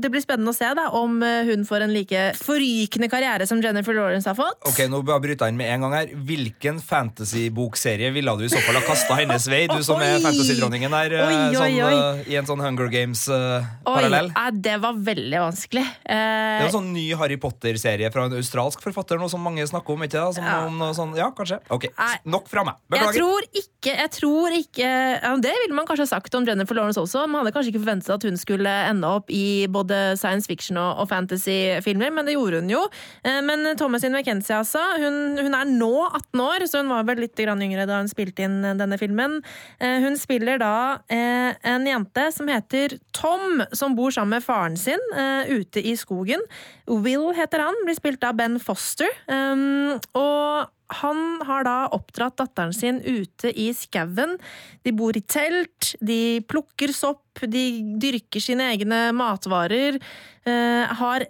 Det 0.00 0.10
blir 0.12 0.22
spennende 0.22 0.54
å 0.54 0.56
se 0.56 0.68
da, 0.76 0.86
om 0.96 1.20
hun 1.20 1.64
får 1.66 1.84
en 1.84 1.92
like 1.94 2.22
forrykende 2.38 3.10
karriere 3.10 3.46
som 3.48 3.60
Jennifer 3.62 3.96
Lawrence 3.96 4.28
har 4.30 4.38
fått. 4.38 4.60
Ok, 4.68 4.84
nå 4.90 5.02
bryter 5.02 5.48
jeg 5.48 5.54
inn 5.54 5.60
med 5.60 5.72
en 5.74 5.86
gang 5.86 5.96
her. 5.96 6.14
Hvilken 6.28 6.80
fantasybokserie 6.84 8.12
ville 8.14 8.34
du 8.38 8.46
i 8.46 8.52
så 8.52 8.62
fall 8.64 8.78
ha 8.78 8.84
kasta 8.86 9.18
hennes 9.20 9.48
vei? 9.50 9.64
Du 9.70 9.80
som 9.86 10.00
er 10.02 10.19
fantasy-dronningen 10.24 10.90
der, 10.94 11.14
eh, 11.16 11.26
Oi, 11.26 11.34
oi, 11.34 11.54
sånn, 11.54 11.76
oi. 11.86 11.94
eh, 12.20 12.32
i 12.32 12.36
en 12.40 12.46
sånn 12.48 12.60
Hunger 12.64 12.88
Games-parallell. 12.92 14.30
nei, 14.34 14.50
det 14.64 14.76
var 14.82 14.94
veldig 14.94 15.40
vanskelig. 15.46 15.84
Det 16.04 16.16
er 16.16 16.66
en 16.66 16.74
sånn 16.74 16.92
ny 16.94 17.06
Harry 17.18 17.36
Potter-serie 17.40 18.10
fra 18.12 18.26
en 18.28 18.36
australsk 18.38 18.82
forfatter 18.84 19.18
noe 19.20 19.28
som 19.32 19.42
mange 19.42 19.64
snakker 19.66 19.94
om. 19.94 20.02
ikke 20.02 20.18
det? 20.18 20.34
Som, 20.34 20.44
Ja. 20.44 20.92
sånn, 20.96 21.16
ja, 21.16 21.30
kanskje. 21.30 21.60
Ok. 21.70 21.88
Nok 22.24 22.48
fra 22.48 22.64
meg. 22.64 22.74
jeg 22.90 23.14
tror 23.16 23.42
ikke, 23.52 23.96
jeg 23.96 24.10
tror 24.10 24.50
ikke 24.52 24.88
ja, 25.22 25.36
Det 25.40 25.52
ville 25.64 25.74
man 25.74 25.86
kanskje 25.86 26.04
ha 26.06 26.10
sagt 26.20 26.34
om 26.34 26.44
Jennifer 26.44 26.74
Lawrence 26.74 27.00
også. 27.00 27.26
Man 27.28 27.44
hadde 27.44 27.54
kanskje 27.54 27.72
ikke 27.72 27.84
forventet 27.84 28.10
at 28.14 28.22
hun 28.22 28.36
skulle 28.36 28.68
ende 28.68 29.04
opp 29.06 29.30
i 29.30 29.66
både 29.66 30.16
science 30.18 30.46
fiction 30.46 30.76
og, 30.76 30.98
og 31.00 31.08
fantasy-filmer, 31.08 32.12
men 32.12 32.26
det 32.26 32.34
gjorde 32.36 32.60
hun 32.60 32.68
jo. 32.70 32.82
Uh, 33.24 33.40
Men 33.42 33.76
Thomasin 33.76 34.12
McKenzie, 34.12 34.54
altså. 34.56 34.80
Hun, 35.00 35.38
hun 35.38 35.54
er 35.54 35.64
nå 35.64 35.90
18 36.12 36.40
år, 36.40 36.66
så 36.68 36.78
hun 36.82 36.88
var 36.92 37.04
vel 37.04 37.16
litt 37.24 37.34
grann 37.36 37.60
yngre 37.62 37.86
da 37.88 37.98
hun 38.02 38.08
spilte 38.10 38.44
inn 38.44 38.60
denne 38.78 38.98
filmen. 39.00 39.40
Eh, 39.80 40.00
Hun 40.10 40.18
spiller 40.18 40.58
da 40.58 40.98
eh, 41.12 41.54
en 41.70 41.84
jente 41.86 42.24
som 42.34 42.48
heter 42.50 42.96
Tom, 43.14 43.62
som 43.70 43.94
bor 43.94 44.10
sammen 44.10 44.40
med 44.40 44.42
faren 44.42 44.74
sin 44.78 44.98
eh, 45.14 45.46
ute 45.54 45.82
i 45.86 45.94
skogen. 45.98 46.42
Will 46.90 47.28
heter 47.36 47.62
han, 47.62 47.78
blir 47.86 47.94
spilt 47.94 48.26
av 48.26 48.34
Ben 48.40 48.58
Foster. 48.58 49.06
Um, 49.30 50.00
og 50.18 50.66
han 50.98 51.20
har 51.46 51.62
da 51.68 51.76
oppdratt 51.94 52.40
datteren 52.40 52.74
sin 52.74 52.98
ute 53.04 53.52
i 53.54 53.68
skauen. 53.76 54.34
De 54.82 54.94
bor 54.98 55.14
i 55.14 55.22
telt, 55.22 55.92
de 56.02 56.40
plukker 56.50 56.90
sopp, 56.96 57.29
de 57.48 57.64
dyrker 58.02 58.42
sine 58.42 58.70
egne 58.74 59.10
matvarer. 59.16 60.00
eh, 60.44 60.86
har 61.00 61.26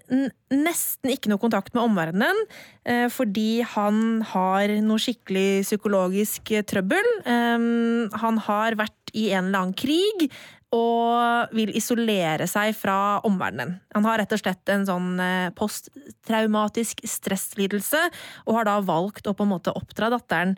nesten 0.51 1.11
ikke 1.11 1.31
noe 1.31 1.43
kontakt 1.43 1.75
med 1.75 1.83
omverdenen, 1.83 2.37
eh, 2.85 3.09
fordi 3.11 3.63
han 3.63 4.23
har 4.23 4.69
noe 4.81 4.99
skikkelig 4.99 5.65
psykologisk 5.67 6.53
trøbbel. 6.67 7.07
Han 7.27 8.39
har 8.39 8.79
vært 8.79 9.13
i 9.15 9.31
en 9.31 9.51
eller 9.51 9.59
annen 9.59 9.75
krig. 9.75 10.31
Og 10.71 11.51
vil 11.51 11.73
isolere 11.75 12.47
seg 12.47 12.77
fra 12.79 13.19
omverdenen. 13.27 13.81
Han 13.91 14.05
har 14.07 14.21
rett 14.21 14.37
og 14.37 14.39
slett 14.39 14.71
en 14.71 14.85
sånn 14.87 15.09
eh, 15.19 15.49
posttraumatisk 15.59 17.03
stresslidelse, 17.03 18.05
og 18.47 18.61
har 18.61 18.69
da 18.69 18.77
valgt 18.79 19.27
å 19.27 19.35
på 19.35 19.49
en 19.49 19.51
måte 19.51 19.75
oppdra 19.75 20.13
datteren 20.15 20.55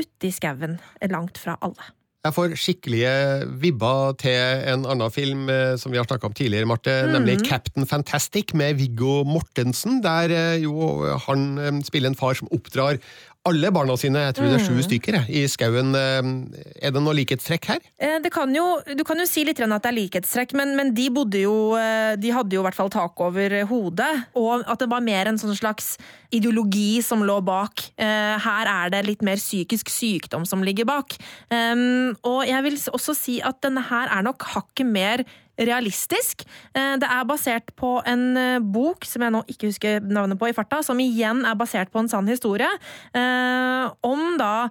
ute 0.00 0.30
i 0.30 0.32
skauen, 0.32 0.78
langt 1.12 1.36
fra 1.36 1.58
alle. 1.60 1.92
Jeg 2.20 2.34
får 2.36 2.52
skikkelige 2.60 3.12
vibber 3.62 4.10
til 4.20 4.34
en 4.68 4.82
annen 4.92 5.12
film 5.14 5.46
eh, 5.48 5.78
som 5.80 5.88
vi 5.88 5.96
har 5.96 6.04
snakka 6.04 6.28
om 6.28 6.34
tidligere, 6.36 6.68
Marte, 6.68 6.92
nemlig 7.08 7.38
Captain 7.46 7.88
Fantastic 7.88 8.52
med 8.52 8.76
Viggo 8.76 9.22
Mortensen, 9.24 10.02
der 10.04 10.34
eh, 10.36 10.58
jo 10.60 11.00
han 11.24 11.46
eh, 11.56 11.78
spiller 11.86 12.12
en 12.12 12.18
far 12.20 12.36
som 12.36 12.50
oppdrar 12.52 13.00
alle 13.48 13.70
barna 13.72 13.94
sine, 13.96 14.20
jeg 14.26 14.34
tror 14.36 14.50
det 14.50 14.56
er 14.58 14.64
sju 14.66 14.82
stykker, 14.84 15.16
jeg, 15.16 15.32
i 15.32 15.48
skauen. 15.48 15.94
Eh, 15.96 16.26
Er 16.84 16.92
det 16.92 17.00
noe 17.00 17.14
likhetstrekk 17.16 17.68
her? 17.72 17.80
Eh, 17.98 18.18
Det 18.20 18.30
kan 18.32 18.52
jo, 18.54 18.82
du 18.84 19.02
kan 19.04 19.18
jo 19.18 19.24
si 19.24 19.44
litt 19.48 19.60
at 19.60 19.82
det 19.82 19.88
er 19.88 19.96
likhetstrekk, 19.96 20.52
men, 20.58 20.74
men 20.76 20.92
de 20.94 21.08
bodde 21.10 21.40
jo 21.40 21.74
eh, 21.78 22.16
De 22.20 22.34
hadde 22.36 22.52
jo 22.52 22.60
i 22.60 22.66
hvert 22.68 22.76
fall 22.76 22.92
tak 22.92 23.18
over 23.20 23.56
hodet, 23.70 24.10
og 24.36 24.66
at 24.68 24.82
det 24.82 24.90
var 24.92 25.00
mer 25.00 25.30
en 25.30 25.40
sånn 25.40 25.56
slags 25.56 25.94
ideologi 26.30 27.00
som 27.02 27.24
lå 27.26 27.40
bak. 27.42 27.88
Her 27.98 28.68
er 28.70 28.90
det 28.92 29.00
litt 29.06 29.22
mer 29.26 29.40
psykisk 29.40 29.88
sykdom 29.90 30.44
som 30.46 30.62
ligger 30.62 30.86
bak. 30.86 31.16
Og 31.50 32.40
jeg 32.46 32.62
vil 32.62 32.76
også 32.94 33.16
si 33.18 33.40
at 33.42 33.58
denne 33.64 33.82
her 33.88 34.06
er 34.14 34.22
nok 34.22 34.46
hakket 34.52 34.86
mer 34.86 35.24
realistisk. 35.60 36.44
Eh, 36.74 36.96
Det 37.00 37.08
er 37.08 37.28
basert 37.28 37.72
på 37.76 38.00
en 38.08 38.36
eh, 38.36 38.58
bok 38.60 39.04
som 39.08 39.24
jeg 39.24 39.34
nå 39.34 39.42
ikke 39.50 39.70
husker 39.70 40.00
navnet 40.00 40.38
på 40.40 40.48
i 40.50 40.56
farta, 40.56 40.80
som 40.84 41.00
igjen 41.00 41.44
er 41.48 41.58
basert 41.58 41.92
på 41.92 42.00
en 42.00 42.08
sann 42.08 42.28
historie. 42.30 42.68
eh, 43.14 43.90
Om 44.02 44.36
da 44.38 44.70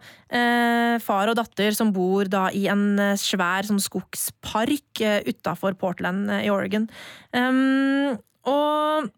far 1.02 1.30
og 1.32 1.36
datter 1.40 1.74
som 1.74 1.92
bor 1.94 2.28
da 2.30 2.50
i 2.54 2.68
en 2.70 3.16
svær 3.18 3.66
sånn 3.66 3.82
skogspark 3.82 5.02
utafor 5.26 5.74
Portland 5.80 6.30
i 6.30 6.50
Oregon. 6.54 6.86
Og 8.46 9.10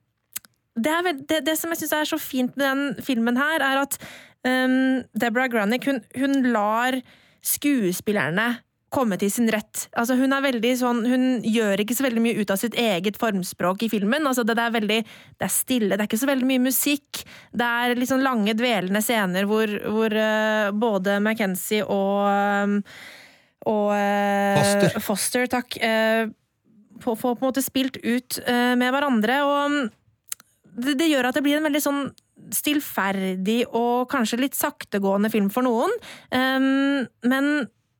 det, 0.76 0.92
er 0.92 1.20
det, 1.20 1.42
det 1.46 1.58
som 1.60 1.74
jeg 1.74 1.82
syns 1.82 1.96
er 1.98 2.10
så 2.14 2.20
fint 2.22 2.56
med 2.56 2.66
den 2.66 3.04
filmen 3.04 3.40
her, 3.40 3.60
er 3.60 3.84
at 3.84 4.00
Deborah 5.14 5.52
Granick, 5.52 5.86
hun, 5.86 6.00
hun 6.16 6.52
lar 6.54 7.02
skuespillerne 7.44 8.62
komme 8.92 9.18
til 9.20 9.32
sin 9.32 9.48
rett. 9.52 9.86
Altså, 9.98 10.18
hun 10.20 10.34
er 10.36 10.44
veldig 10.44 10.72
sånn 10.80 11.06
Hun 11.08 11.24
gjør 11.48 11.82
ikke 11.84 11.96
så 11.96 12.06
veldig 12.06 12.24
mye 12.26 12.42
ut 12.44 12.52
av 12.52 12.60
sitt 12.60 12.76
eget 12.80 13.18
formspråk 13.22 13.86
i 13.88 13.90
filmen. 13.92 14.28
Altså, 14.28 14.44
det, 14.48 14.58
det 14.60 14.66
er 14.66 14.76
veldig 14.76 15.00
Det 15.06 15.48
er 15.48 15.54
stille, 15.54 15.96
det 15.96 16.04
er 16.04 16.10
ikke 16.10 16.22
så 16.22 16.30
veldig 16.30 16.50
mye 16.50 16.66
musikk. 16.66 17.24
Det 17.56 17.70
er 17.86 17.96
litt 17.98 18.12
sånn 18.12 18.26
lange, 18.26 18.56
dvelende 18.58 19.04
scener 19.04 19.48
hvor, 19.50 19.72
hvor 19.96 20.18
uh, 20.18 20.74
både 20.76 21.18
McKenzie 21.22 21.88
og 21.88 22.28
um, 22.28 22.78
og 23.70 23.92
uh, 23.94 24.58
Foster. 24.58 25.02
Foster, 25.06 25.50
takk. 25.52 25.78
Uh, 25.82 26.32
Får 27.02 27.18
på 27.18 27.32
en 27.34 27.42
måte 27.42 27.64
spilt 27.66 27.96
ut 28.04 28.36
med 28.78 28.92
hverandre. 28.94 29.40
Og 29.42 29.56
um, 29.72 29.78
det, 30.78 30.94
det 31.00 31.08
gjør 31.10 31.32
at 31.32 31.38
det 31.38 31.42
blir 31.48 31.58
en 31.58 31.66
veldig 31.66 31.82
sånn 31.82 32.02
stillferdig 32.54 33.64
og 33.78 34.10
kanskje 34.12 34.38
litt 34.44 34.58
saktegående 34.58 35.32
film 35.34 35.50
for 35.54 35.66
noen. 35.66 35.94
Um, 36.30 37.08
men 37.26 37.50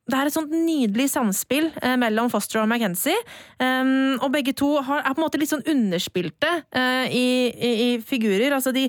det 0.10 0.18
er 0.18 0.28
et 0.28 0.36
sånt 0.36 0.54
nydelig 0.54 1.08
samspill 1.14 1.70
eh, 1.82 1.98
mellom 2.00 2.30
Foster 2.34 2.62
og 2.64 2.70
McKenzie. 2.70 3.18
Um, 3.62 4.18
og 4.20 4.32
begge 4.34 4.54
to 4.58 4.74
har, 4.82 5.04
er 5.06 5.14
på 5.14 5.22
en 5.22 5.28
måte 5.28 5.42
litt 5.42 5.52
sånn 5.52 5.66
underspilte 5.70 6.50
uh, 6.74 7.06
i, 7.06 7.52
i, 7.54 7.72
i 7.86 7.90
figurer. 8.06 8.52
Altså 8.58 8.74
de, 8.76 8.88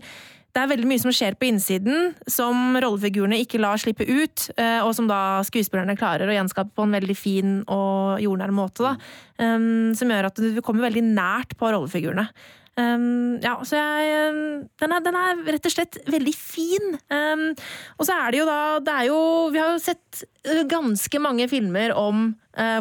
det 0.53 0.63
er 0.63 0.71
veldig 0.73 0.89
mye 0.89 1.03
som 1.03 1.13
skjer 1.15 1.37
på 1.39 1.51
innsiden, 1.51 2.17
som 2.29 2.79
rollefigurene 2.81 3.39
ikke 3.45 3.61
lar 3.63 3.81
slippe 3.81 4.09
ut, 4.09 4.49
uh, 4.57 4.81
og 4.87 4.95
som 4.97 5.11
da 5.11 5.21
skuespillerne 5.47 5.99
klarer 6.01 6.33
å 6.33 6.35
gjenskape 6.39 6.75
på 6.77 6.89
en 6.89 6.97
veldig 6.99 7.19
fin 7.19 7.55
og 7.67 8.25
jordnær 8.25 8.57
måte. 8.57 8.89
Da. 8.89 8.97
Um, 9.45 9.93
som 9.99 10.11
gjør 10.11 10.33
at 10.33 10.43
du 10.43 10.61
kommer 10.65 10.89
veldig 10.89 11.05
nært 11.13 11.55
på 11.61 11.71
rollefigurene. 11.73 12.27
Um, 12.73 13.37
ja, 13.45 13.59
så 13.69 13.77
jeg 13.77 14.31
um, 14.33 14.39
den, 14.81 14.95
er, 14.97 15.03
den 15.05 15.17
er 15.21 15.41
rett 15.53 15.67
og 15.69 15.75
slett 15.75 15.99
veldig 16.09 16.33
fin. 16.37 16.95
Um, 17.13 17.51
og 17.99 18.09
så 18.09 18.17
er 18.17 18.33
det 18.33 18.41
jo 18.41 18.47
da 18.49 18.61
det 18.81 18.95
er 18.95 19.09
jo, 19.11 19.19
Vi 19.53 19.61
har 19.61 19.75
jo 19.75 19.83
sett 19.83 20.23
uh, 20.49 20.63
ganske 20.71 21.21
mange 21.21 21.49
filmer 21.53 21.93
om 21.99 22.31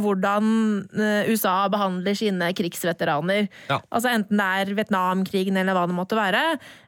hvordan 0.03 0.47
uh, 0.91 1.29
USA 1.31 1.67
behandler 1.71 2.15
sine 2.17 2.49
krigsveteraner. 2.57 3.47
Ja. 3.69 3.77
Altså 3.91 4.11
Enten 4.11 4.37
det 4.41 4.47
er 4.67 4.73
Vietnamkrigen 4.75 5.57
eller 5.61 5.77
hva 5.77 5.85
det 5.87 5.95
måtte 5.95 6.17
være. 6.19 6.41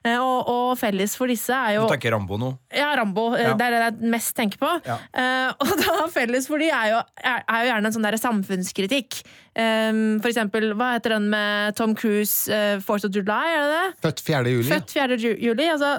Uh, 0.06 0.18
og, 0.20 0.50
og 0.52 0.72
felles 0.82 1.16
for 1.20 1.32
disse 1.32 1.54
er 1.56 1.78
jo 1.78 1.86
Du 1.88 1.94
tenker 1.96 2.12
Rambo 2.16 2.38
nå? 2.42 2.52
ja, 2.76 2.90
Rambo. 3.00 3.30
eh, 3.38 3.46
Ja. 3.48 3.54
Det 3.60 3.66
er 3.70 3.72
det 3.78 3.82
jeg 4.02 4.12
mest 4.12 4.36
tenker 4.36 4.58
på. 4.62 4.72
Ja. 4.88 4.98
Eh, 5.14 5.54
og 5.64 5.74
da 5.84 6.08
felles 6.12 6.48
for 6.50 6.60
de 6.60 6.68
er 6.74 6.90
jo, 6.94 7.00
er, 7.24 7.44
er 7.48 7.64
jo 7.64 7.72
gjerne 7.72 7.90
en 7.92 7.96
sånn 7.96 8.08
der 8.10 8.18
samfunnskritikk. 8.22 9.22
For 9.54 10.30
eksempel, 10.32 10.72
hva 10.78 10.96
heter 10.96 11.14
den 11.18 11.28
med 11.30 11.76
Tom 11.78 11.94
Cruise, 11.96 12.48
4th 12.82 13.06
of 13.10 13.14
July, 13.14 13.52
er 13.54 13.68
det 13.68 13.76
det? 13.76 13.90
Født 14.08 14.24
4. 14.26 14.54
juli. 14.56 14.66
Født 14.72 14.96
4. 14.96 15.18
juli. 15.46 15.68
Altså, 15.70 15.92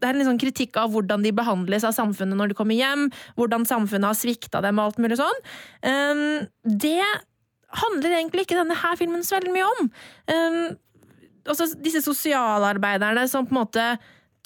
det 0.00 0.08
er 0.08 0.18
en 0.18 0.30
sånn 0.30 0.40
kritikk 0.40 0.78
av 0.80 0.92
hvordan 0.94 1.24
de 1.24 1.32
behandles 1.36 1.84
av 1.86 1.94
samfunnet 1.96 2.38
når 2.38 2.52
de 2.52 2.58
kommer 2.58 2.78
hjem, 2.78 3.08
hvordan 3.38 3.66
samfunnet 3.68 4.10
har 4.10 4.18
svikta 4.18 4.62
dem 4.64 4.80
og 4.80 4.90
alt 4.90 5.02
mulig 5.02 5.20
sånn. 5.20 5.42
Um, 5.84 6.22
det 6.64 7.02
handler 7.80 8.16
egentlig 8.18 8.46
ikke 8.46 8.58
denne 8.58 8.78
her 8.80 8.96
filmen 8.98 9.22
så 9.26 9.38
veldig 9.38 9.52
mye 9.54 9.68
om. 9.68 9.90
Um, 10.32 10.62
altså 11.46 11.68
disse 11.84 12.02
sosialarbeiderne 12.04 13.26
som 13.30 13.46
på 13.46 13.54
en 13.54 13.60
måte 13.62 13.86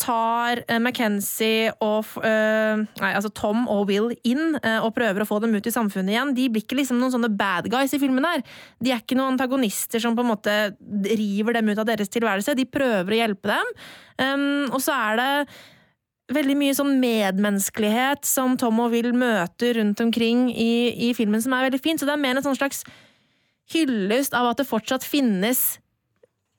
tar 0.01 0.63
eh, 0.65 0.79
McKenzie 0.79 1.73
og 1.85 2.17
eh, 2.25 2.81
Nei, 3.01 3.11
altså 3.11 3.31
Tom 3.35 3.65
og 3.71 3.89
Will 3.91 4.11
inn 4.27 4.57
eh, 4.61 4.79
og 4.83 4.95
prøver 4.97 5.23
å 5.23 5.29
få 5.29 5.41
dem 5.43 5.55
ut 5.55 5.69
i 5.69 5.73
samfunnet 5.75 6.15
igjen. 6.15 6.33
De 6.37 6.49
blir 6.53 6.65
ikke 6.65 6.79
liksom 6.79 6.99
noen 7.01 7.15
sånne 7.15 7.31
bad 7.35 7.69
guys 7.73 7.95
i 7.97 8.01
filmen 8.03 8.27
her. 8.27 8.43
De 8.83 8.93
er 8.93 9.03
ikke 9.03 9.19
noen 9.19 9.35
antagonister 9.35 10.03
som 10.03 10.17
på 10.17 10.25
en 10.25 10.33
måte 10.33 10.57
river 11.15 11.59
dem 11.59 11.71
ut 11.71 11.83
av 11.83 11.89
deres 11.89 12.13
tilværelse. 12.13 12.57
De 12.59 12.67
prøver 12.69 13.15
å 13.15 13.21
hjelpe 13.23 13.55
dem. 13.55 13.73
Og 14.73 14.81
så 14.83 14.95
er 14.95 15.21
det 15.21 15.31
veldig 16.35 16.57
mye 16.57 16.75
sånn 16.77 16.95
medmenneskelighet 17.03 18.25
som 18.29 18.59
Tom 18.61 18.81
og 18.85 18.95
Will 18.95 19.13
møter 19.17 19.77
rundt 19.79 20.01
omkring 20.01 20.47
i, 20.51 20.91
i 21.09 21.15
filmen, 21.17 21.43
som 21.45 21.55
er 21.57 21.69
veldig 21.69 21.83
fint. 21.85 22.01
Så 22.01 22.09
det 22.09 22.15
er 22.17 22.23
mer 22.23 22.39
en 22.39 22.47
sånn 22.47 22.59
slags 22.59 22.85
hyllest 23.73 24.37
av 24.37 24.51
at 24.51 24.61
det 24.61 24.69
fortsatt 24.69 25.05
finnes 25.07 25.79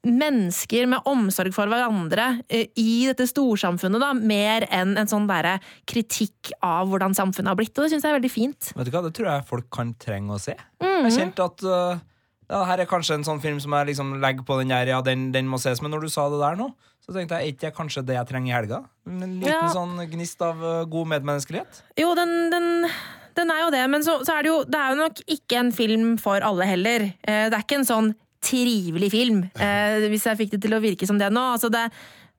mennesker 0.05 0.87
med 0.89 1.05
omsorg 1.09 1.53
for 1.55 1.69
hverandre 1.71 2.27
eh, 2.47 2.67
i 2.79 3.05
dette 3.09 3.25
storsamfunnet, 3.29 4.01
da, 4.01 4.13
mer 4.15 4.67
enn 4.73 4.95
en 5.01 5.09
sånn 5.09 5.27
der 5.29 5.55
kritikk 5.89 6.53
av 6.63 6.89
hvordan 6.91 7.15
samfunnet 7.17 7.51
har 7.51 7.59
blitt. 7.59 7.73
Og 7.75 7.85
det 7.85 7.93
syns 7.95 8.05
jeg 8.05 8.13
er 8.13 8.19
veldig 8.19 8.33
fint. 8.33 8.71
Vet 8.77 8.89
du 8.89 8.93
hva, 8.95 9.03
Det 9.05 9.15
tror 9.17 9.31
jeg 9.31 9.47
folk 9.49 9.69
kan 9.73 9.93
trenge 10.01 10.35
å 10.37 10.41
se. 10.41 10.55
Mhm. 10.83 11.07
Jeg 11.09 11.17
kjente 11.19 11.45
at 11.49 11.65
uh, 11.67 11.97
ja, 12.49 12.63
her 12.69 12.83
er 12.83 12.89
kanskje 12.89 13.17
en 13.19 13.25
sånn 13.27 13.41
film 13.43 13.59
som 13.63 13.73
jeg 13.73 13.91
liksom 13.91 14.15
legger 14.21 14.45
på 14.45 14.59
den 14.61 14.73
der, 14.73 14.93
ja, 14.93 15.01
den, 15.05 15.31
den 15.33 15.49
må 15.49 15.57
ses. 15.61 15.81
Men 15.81 15.91
når 15.95 16.05
du 16.05 16.13
sa 16.13 16.27
det 16.29 16.41
der 16.43 16.59
nå, 16.61 16.69
så 17.05 17.13
tenkte 17.13 17.37
jeg, 17.37 17.41
er 17.41 17.53
ikke 17.53 17.67
det 17.67 17.75
kanskje 17.77 18.05
det 18.05 18.15
jeg 18.17 18.29
trenger 18.31 18.49
i 18.49 18.55
helga? 18.55 18.79
En 19.09 19.19
liten 19.41 19.49
Ja. 19.51 19.67
sånn 19.73 19.97
gnist 20.09 20.41
av 20.45 20.61
uh, 20.63 20.83
god 20.89 21.11
medmenneskelighet? 21.15 21.83
Jo, 22.01 22.13
den, 22.17 22.31
den, 22.53 22.69
den 23.37 23.51
er 23.53 23.65
jo 23.65 23.71
det, 23.75 23.83
men 23.93 24.05
så, 24.05 24.19
så 24.25 24.37
er 24.37 24.45
det 24.45 24.49
jo 24.53 24.59
Det 24.65 24.79
er 24.81 24.93
jo 24.93 25.01
nok 25.03 25.21
ikke 25.37 25.59
en 25.61 25.71
film 25.75 26.15
for 26.21 26.41
alle 26.45 26.65
heller. 26.69 27.09
Eh, 27.25 27.45
det 27.49 27.53
er 27.57 27.65
ikke 27.65 27.81
en 27.83 27.89
sånn 27.89 28.13
trivelig 28.45 29.11
film, 29.13 29.45
eh, 29.59 30.07
hvis 30.11 30.27
jeg 30.29 30.41
fikk 30.43 30.55
det 30.55 30.61
til 30.65 30.75
å 30.77 30.83
virke 30.83 31.07
som 31.09 31.21
det 31.21 31.31
nå. 31.33 31.45
Altså, 31.55 31.71
det, 31.73 31.87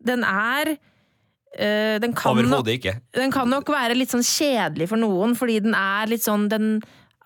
den 0.07 0.23
er 0.27 0.77
eh, 0.77 1.97
den 2.03 2.14
kan, 2.14 2.37
nok, 2.37 2.45
Overhodet 2.45 2.79
ikke. 2.79 2.99
den 3.16 3.35
kan 3.35 3.51
nok 3.51 3.73
være 3.75 3.99
litt 3.99 4.14
sånn 4.14 4.27
kjedelig 4.27 4.90
for 4.92 5.03
noen, 5.03 5.35
fordi 5.38 5.61
den 5.66 5.77
er 5.79 6.12
litt 6.12 6.25
sånn 6.27 6.49
Den 6.53 6.79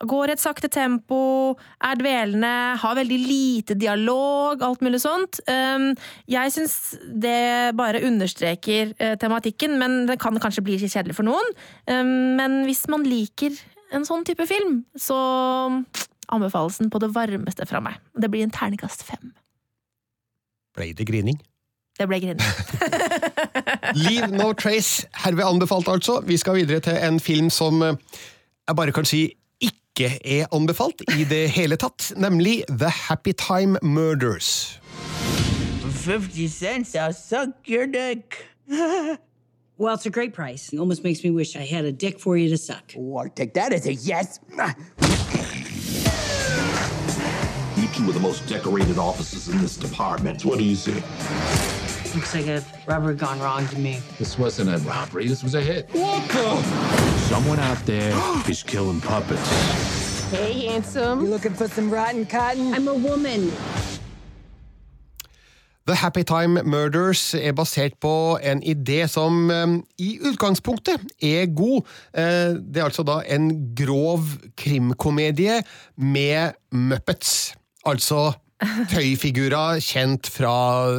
går 0.09 0.31
i 0.31 0.33
et 0.33 0.40
sakte 0.40 0.71
tempo, 0.73 1.57
er 1.85 1.99
dvelende, 2.01 2.53
har 2.81 2.97
veldig 2.97 3.19
lite 3.21 3.77
dialog, 3.77 4.62
alt 4.64 4.81
mulig 4.85 5.03
sånt. 5.03 5.43
Um, 5.45 5.90
jeg 6.31 6.55
syns 6.55 6.77
det 7.05 7.77
bare 7.77 8.01
understreker 8.09 8.95
uh, 8.97 9.12
tematikken, 9.21 9.77
men 9.81 10.07
det 10.09 10.16
kan 10.23 10.40
kanskje 10.40 10.64
bli 10.64 10.79
litt 10.81 10.95
kjedelig 10.95 11.19
for 11.19 11.29
noen. 11.29 11.53
Um, 11.85 12.33
men 12.40 12.62
hvis 12.64 12.87
man 12.88 13.05
liker 13.05 13.53
en 13.93 14.07
sånn 14.09 14.25
type 14.25 14.47
film, 14.49 14.85
så 14.97 15.19
anbefales 16.33 16.79
den 16.79 16.90
på 16.90 16.99
det 17.03 17.12
varmeste 17.14 17.66
fra 17.66 17.81
meg. 17.85 18.01
Det 18.16 18.31
blir 18.31 18.47
en 18.47 18.55
terningkast 18.55 19.05
fem. 19.07 19.33
Ble 20.77 20.93
det 20.97 21.07
grining? 21.09 21.40
Det 21.99 22.07
ble 22.09 22.21
grining. 22.23 22.47
Leave 24.05 24.31
No 24.33 24.53
Trace, 24.53 25.07
herved 25.25 25.45
anbefalt 25.45 25.88
altså. 25.88 26.21
Vi 26.27 26.37
skal 26.40 26.61
videre 26.62 26.81
til 26.81 26.97
en 26.97 27.21
film 27.21 27.51
som 27.51 27.83
eh, 27.83 27.97
jeg 28.69 28.77
bare 28.77 28.93
kan 28.93 29.05
si 29.05 29.27
ikke 29.61 30.12
er 30.25 30.47
anbefalt 30.55 31.03
i 31.19 31.25
det 31.29 31.49
hele 31.51 31.77
tatt, 31.77 32.12
nemlig 32.16 32.62
The 32.69 32.88
Happy 32.88 33.33
Time 33.37 33.79
Murders. 33.83 34.81
50 36.01 36.49
cents, 36.49 36.95
I'll 36.95 37.12
suck 37.12 37.69
your 37.69 37.87
dick. 37.87 38.47
well, 39.79 39.95
it's 39.95 40.07
a 40.07 40.11
great 40.11 40.33
price. 40.33 40.73
It 40.73 40.79
almost 40.79 41.05
makes 41.05 41.23
me 41.23 41.31
wish 41.31 41.57
I 41.57 41.66
had 41.66 41.85
a 41.85 41.93
dick 41.93 42.19
for 42.19 42.37
you 42.37 42.49
to 42.49 42.57
suck. 42.57 42.95
Oh, 42.97 43.19
I'll 43.19 43.29
take 43.29 43.53
that 43.55 43.73
as 43.73 43.87
a 43.87 43.95
yes. 43.95 44.40
You 47.90 47.96
two 48.05 48.11
are 48.11 48.12
the 48.12 48.20
most 48.20 48.46
decorated 48.46 48.98
officers 48.98 49.48
in 49.48 49.59
this 49.59 49.76
department. 49.76 50.44
What 50.44 50.59
do 50.59 50.64
you 50.64 50.76
say? 50.76 50.94
Looks 52.14 52.35
like 52.35 52.46
a 52.46 52.62
robbery 52.87 53.16
gone 53.16 53.40
wrong 53.40 53.66
to 53.66 53.79
me. 53.79 53.98
This 54.16 54.38
wasn't 54.38 54.70
a 54.70 54.79
robbery, 54.87 55.26
this 55.26 55.42
was 55.42 55.57
a 55.57 55.61
hit. 55.61 55.88
What 55.90 56.29
the? 56.29 56.62
Someone 57.29 57.59
out 57.59 57.85
there 57.87 58.12
is 58.48 58.62
killing 58.62 59.00
puppets. 59.00 60.31
Hey, 60.31 60.66
handsome. 60.66 61.22
You 61.22 61.31
looking 61.31 61.53
for 61.53 61.66
some 61.66 61.90
rotten 61.90 62.26
cotton? 62.26 62.72
I'm 62.74 62.87
a 62.87 62.94
woman. 62.94 63.50
The 65.87 65.94
Happy 65.96 66.22
Time 66.22 66.62
Murders 66.62 67.35
er 67.35 67.53
basert 67.53 67.98
på 68.00 68.38
en 68.42 68.62
idé 68.62 69.09
som 69.09 69.50
eh, 69.50 69.66
i 69.98 70.18
utgangspunktet 70.22 71.00
er 71.18 71.50
god. 71.57 71.83
Eh, 72.14 72.55
det 72.55 72.76
er 72.76 72.85
altså 72.85 73.03
da 73.03 73.22
en 73.26 73.74
grov 73.74 74.22
krimkomedie 74.55 75.64
med 75.96 76.53
Muppets. 76.70 77.60
Altså 77.88 78.33
tøyfigurer 78.93 79.81
kjent 79.85 80.29
fra 80.29 80.53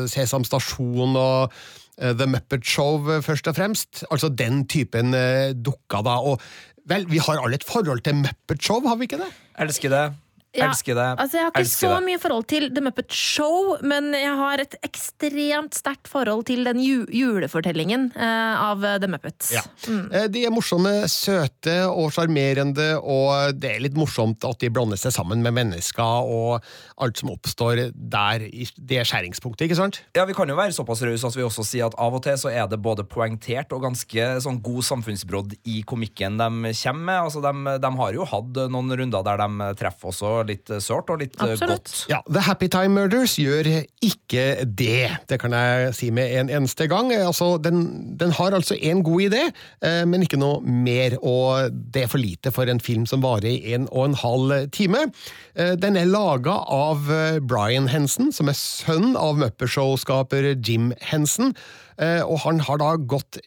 Sesam 0.10 0.46
Stasjon 0.48 1.14
og 1.20 1.54
eh, 2.02 2.14
The 2.18 2.28
Muppet 2.30 2.66
Show, 2.66 3.04
eh, 3.12 3.22
først 3.26 3.50
og 3.52 3.58
fremst. 3.60 4.04
Altså 4.10 4.32
den 4.34 4.66
typen 4.66 5.14
dukka 5.14 5.54
dukker, 5.70 6.06
da. 6.08 6.18
Og 6.34 6.42
vel, 6.90 7.06
vi 7.12 7.22
har 7.22 7.42
alle 7.42 7.60
et 7.60 7.68
forhold 7.68 8.02
til 8.06 8.18
Muppet 8.24 8.64
Show, 8.66 8.82
har 8.88 8.98
vi 8.98 9.10
ikke 9.10 9.22
det? 9.22 9.30
Elsker 9.62 9.94
det. 9.94 10.06
Ja, 10.52 10.68
Elsker 10.68 10.98
det. 10.98 11.06
Altså, 11.16 11.38
jeg 11.38 11.46
har 11.46 11.52
ikke 11.54 11.62
Elsker 11.64 11.88
så 11.88 11.92
det. 11.96 12.06
mye 12.10 12.20
forhold 12.20 12.46
til 12.52 12.66
The 12.76 12.82
Muppet 12.84 13.14
Show, 13.16 13.78
men 13.88 14.10
jeg 14.18 14.34
har 14.36 14.60
et 14.60 14.74
ekstremt 14.84 15.78
sterkt 15.78 16.10
forhold 16.12 16.44
til 16.50 16.66
den 16.68 16.82
ju 16.84 17.06
julefortellingen 17.08 18.10
uh, 18.18 18.60
av 18.60 18.84
The 19.00 19.08
Muppets. 19.08 19.54
Ja. 19.56 19.64
Mm. 19.88 20.10
De 20.34 20.44
er 20.44 20.52
morsomme, 20.52 20.92
søte 21.08 21.78
og 21.88 22.12
sjarmerende, 22.12 22.90
og 23.00 23.56
det 23.56 23.78
er 23.78 23.86
litt 23.86 23.96
morsomt 23.96 24.44
at 24.48 24.60
de 24.60 24.72
blander 24.74 25.00
seg 25.00 25.16
sammen 25.16 25.40
med 25.46 25.56
mennesker 25.56 26.28
og 26.28 26.68
alt 27.02 27.22
som 27.24 27.32
oppstår 27.32 27.86
der 27.96 28.44
i 28.50 28.68
det 28.76 29.06
skjæringspunktet, 29.08 29.70
ikke 29.70 29.80
sant? 29.80 30.02
Ja, 30.18 30.28
Vi 30.28 30.36
kan 30.36 30.52
jo 30.52 30.60
være 30.60 30.76
såpass 30.76 31.02
rause 31.08 31.32
at 31.32 31.40
vi 31.40 31.48
også 31.48 31.64
sier 31.68 31.88
at 31.88 31.96
av 31.96 32.20
og 32.20 32.26
til 32.28 32.36
så 32.40 32.52
er 32.52 32.68
det 32.68 32.82
både 32.84 33.08
poengtert 33.08 33.72
og 33.72 33.88
ganske 33.88 34.28
sånn 34.44 34.60
god 34.64 34.84
samfunnsbrodd 34.90 35.56
i 35.64 35.80
komikken 35.88 36.38
de 36.42 36.76
kommer 36.84 37.08
med. 37.08 37.18
Altså, 37.24 37.40
de, 37.40 37.78
de 37.80 37.96
har 38.04 38.20
jo 38.20 38.28
hatt 38.28 38.62
noen 38.72 39.00
runder 39.00 39.26
der 39.26 39.42
de 39.42 39.72
treffer 39.80 40.12
også 40.12 40.41
litt 40.50 40.72
sårt 40.82 41.10
og 41.14 41.20
litt 41.22 41.36
Absolutt. 41.38 41.70
godt. 41.70 42.06
Ja, 42.12 42.20
The 42.32 42.44
Happy 42.48 42.68
Time 42.72 42.96
Murders 42.96 43.36
gjør 43.40 43.70
ikke 44.02 44.46
det. 44.66 45.10
Det 45.30 45.40
kan 45.42 45.52
jeg 45.56 45.94
si 45.98 46.10
med 46.12 46.32
en 46.40 46.50
eneste 46.50 46.88
gang. 46.92 47.12
Altså, 47.16 47.54
den, 47.62 48.16
den 48.18 48.32
har 48.38 48.52
altså 48.58 48.76
en 48.82 49.04
god 49.04 49.22
idé, 49.30 49.44
eh, 49.86 50.02
men 50.10 50.24
ikke 50.26 50.40
noe 50.42 50.62
mer, 50.66 51.18
og 51.22 51.72
det 51.94 52.04
er 52.06 52.12
for 52.12 52.22
lite 52.22 52.52
for 52.56 52.70
en 52.72 52.80
film 52.84 53.06
som 53.10 53.22
varer 53.24 53.52
i 53.52 53.74
en 53.76 53.88
og 53.92 54.06
en 54.10 54.18
halv 54.24 54.70
time. 54.72 55.08
Eh, 55.56 55.76
Den 55.82 55.98
er 55.98 56.06
laga 56.10 56.58
av 56.72 57.10
eh, 57.12 57.40
Brian 57.40 57.88
Henson, 57.92 58.32
som 58.32 58.50
er 58.52 58.58
sønn 58.58 59.16
av 59.20 59.38
Muppet-show-skaper 59.42 60.54
Jim 60.64 60.92
Henson. 61.12 61.56
Eh, 62.00 62.22
Og 62.24 62.40
han 62.46 62.62
har 62.64 62.80
da 62.82 62.94
gått 62.96 63.40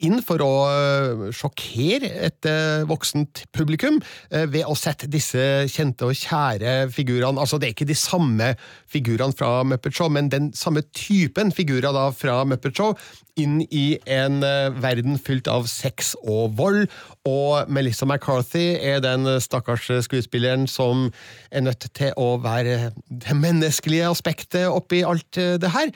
inn 0.00 0.20
for 0.24 0.42
å 0.44 0.52
eh, 0.70 1.24
sjokkere 1.36 2.10
et 2.26 2.48
eh, 2.48 2.86
voksent 2.88 3.44
publikum 3.54 3.98
ved 4.30 4.64
å 4.68 4.74
sette 4.78 5.08
disse 5.10 5.40
kjente 5.70 6.06
og 6.06 6.16
kjære 6.16 6.90
figurene 6.94 7.40
Altså, 7.40 7.58
det 7.58 7.68
er 7.68 7.74
ikke 7.74 7.88
de 7.88 7.96
samme 7.98 8.52
figurene 8.90 9.34
fra 9.36 9.62
Muppet 9.66 9.96
Show, 9.96 10.10
men 10.12 10.30
den 10.32 10.50
samme 10.56 10.82
typen 10.96 11.52
figurer 11.54 11.92
da 11.94 12.08
fra 12.14 12.42
Muppet 12.48 12.76
Show 12.76 12.94
inn 13.40 13.60
i 13.72 13.94
en 14.10 14.42
verden 14.82 15.16
fylt 15.22 15.48
av 15.48 15.68
sex 15.70 16.12
og 16.20 16.56
vold. 16.58 16.90
Og 17.28 17.70
Melissa 17.72 18.04
McCarthy 18.08 18.74
er 18.76 19.00
den 19.04 19.24
stakkars 19.40 19.86
skuespilleren 20.04 20.66
som 20.68 21.08
er 21.48 21.64
nødt 21.64 21.88
til 21.96 22.12
å 22.20 22.34
være 22.42 22.90
det 23.08 23.36
menneskelige 23.38 24.10
aspektet 24.10 24.68
oppi 24.68 25.02
alt 25.06 25.40
det 25.62 25.72
her. 25.72 25.94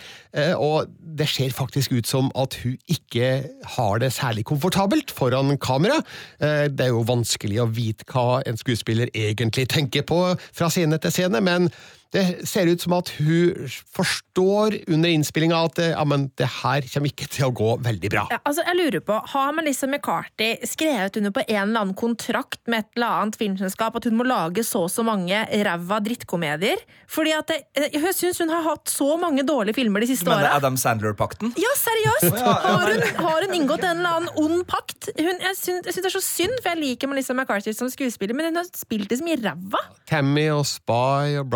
Og 0.57 0.89
det 1.15 1.29
ser 1.31 1.55
faktisk 1.55 1.93
ut 1.95 2.09
som 2.11 2.31
at 2.39 2.57
hun 2.63 2.77
ikke 2.91 3.29
har 3.77 3.99
det 4.03 4.13
særlig 4.17 4.45
komfortabelt 4.49 5.13
foran 5.15 5.57
kamera. 5.59 6.01
Eh, 6.41 6.69
Det 6.69 6.81
er 6.81 6.93
jo 6.93 7.05
vanskelig 7.07 7.61
å 7.63 7.71
vite 7.71 8.05
hva 8.11 8.43
en 8.47 8.57
skuespiller 8.59 9.09
egentlig 9.15 9.69
tenker 9.69 10.03
på 10.03 10.37
fra 10.53 10.71
scene 10.71 10.99
til 10.99 11.13
scene, 11.15 11.41
men 11.41 11.71
det 12.15 12.49
ser 12.49 12.71
ut 12.71 12.81
som 12.81 12.95
at 12.95 13.11
hun 13.19 13.67
forstår 13.97 14.77
under 14.87 15.11
innspillinga 15.11 15.59
at 15.67 15.81
eh, 15.83 15.93
ja, 15.95 16.05
men 16.07 16.29
det 16.39 16.47
her 16.61 16.87
kommer 16.93 17.11
ikke 17.11 17.27
til 17.31 17.49
å 17.49 17.53
gå 17.55 17.71
veldig 17.83 18.11
bra. 18.13 18.27
Ja, 18.31 18.39
altså, 18.47 18.63
jeg 18.69 18.79
lurer 18.79 19.03
på, 19.05 19.17
Har 19.33 19.55
Melissa 19.57 19.89
McCarthy 19.91 20.53
skrevet 20.69 21.19
under 21.19 21.35
på 21.35 21.43
en 21.45 21.63
eller 21.65 21.83
annen 21.83 21.97
kontrakt 21.99 22.61
med 22.71 22.85
et 22.85 22.91
eller 22.99 23.25
annet 23.25 23.39
filmselskap 23.41 23.99
at 23.99 24.07
hun 24.07 24.19
må 24.19 24.27
lage 24.29 24.63
så 24.67 24.85
og 24.85 24.93
så 24.93 25.05
mange 25.07 25.43
ræva 25.67 25.99
drittkomedier? 26.05 26.83
Fordi 27.11 27.35
at 27.35 27.51
det, 27.51 27.89
Jeg 27.95 28.15
syns 28.17 28.41
hun 28.43 28.53
har 28.53 28.63
hatt 28.67 28.91
så 28.91 29.15
mange 29.21 29.45
dårlige 29.47 29.77
filmer 29.81 30.05
de 30.05 30.11
siste 30.13 30.29
det 30.29 30.37
åra. 30.37 30.55
Adam 30.59 30.79
Sandler-pakten? 30.81 31.55
Ja, 31.61 31.73
seriøst! 31.81 32.39
Har 32.65 32.89
hun, 32.91 33.03
har 33.19 33.45
hun 33.45 33.55
inngått 33.57 33.85
en 33.85 34.01
eller 34.01 34.19
annen 34.19 34.39
ond 34.41 34.63
pakt? 34.69 35.09
Hun, 35.19 35.39
jeg 35.43 35.57
syns 35.59 35.87
det 35.87 36.09
er 36.09 36.15
så 36.15 36.23
synd, 36.23 36.55
for 36.63 36.73
jeg 36.73 36.81
liker 36.81 37.11
Melissa 37.11 37.35
McCarthy 37.37 37.75
som 37.77 37.91
skuespiller, 37.93 38.37
men 38.37 38.51
hun 38.51 38.61
har 38.61 38.69
spilt 38.77 39.13
i 39.13 39.19
så 39.19 39.27
mye 39.27 39.39
ræva. 39.41 39.81
Tammy 40.11 40.47
og 40.53 40.65
Spy 40.69 41.39
og 41.41 41.49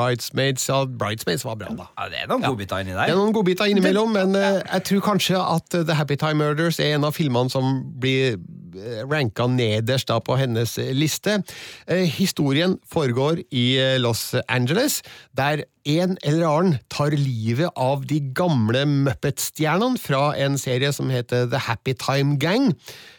Bridesmaids 0.48 0.68
ja, 0.68 0.84
Bridesmaids 0.84 1.44
var 1.44 1.54
bra, 1.54 1.68
da. 1.76 1.88
Ja, 1.98 2.08
det 2.08 2.22
er 2.22 2.28
noen 2.30 2.44
godbiter 2.46 2.82
inni 2.82 2.94
Det 2.94 3.08
er 3.12 3.18
noen 3.18 3.34
godbiter 3.36 3.68
innimellom, 3.70 4.14
men 4.16 4.36
uh, 4.36 4.60
jeg 4.60 4.84
tror 4.88 5.04
kanskje 5.12 5.40
at 5.40 5.74
eh, 5.74 5.84
The 5.84 5.96
Happy 5.98 6.16
Time 6.16 6.40
Murders 6.40 6.80
er 6.80 6.96
en 6.96 7.06
av 7.08 7.16
filmene 7.16 7.52
som 7.52 7.82
blir 8.00 8.38
eh, 8.38 9.02
ranka 9.08 9.48
nederst 9.50 10.08
da 10.08 10.18
på 10.24 10.38
hennes 10.40 10.76
liste. 10.96 11.40
Eh, 11.86 12.06
historien 12.18 12.78
foregår 12.88 13.42
i 13.50 13.66
Los 14.00 14.34
Angeles, 14.48 15.02
der 15.36 15.64
en 15.88 16.16
eller 16.22 16.48
annen 16.48 16.80
tar 16.92 17.16
livet 17.16 17.70
av 17.76 18.06
de 18.08 18.20
gamle 18.36 18.84
Muppet-stjernene 18.88 20.00
fra 20.00 20.32
en 20.36 20.58
serie 20.60 20.92
som 20.92 21.12
heter 21.12 21.48
The 21.48 21.64
Happy 21.68 21.96
Time 21.96 22.36
Gang. 22.40 22.74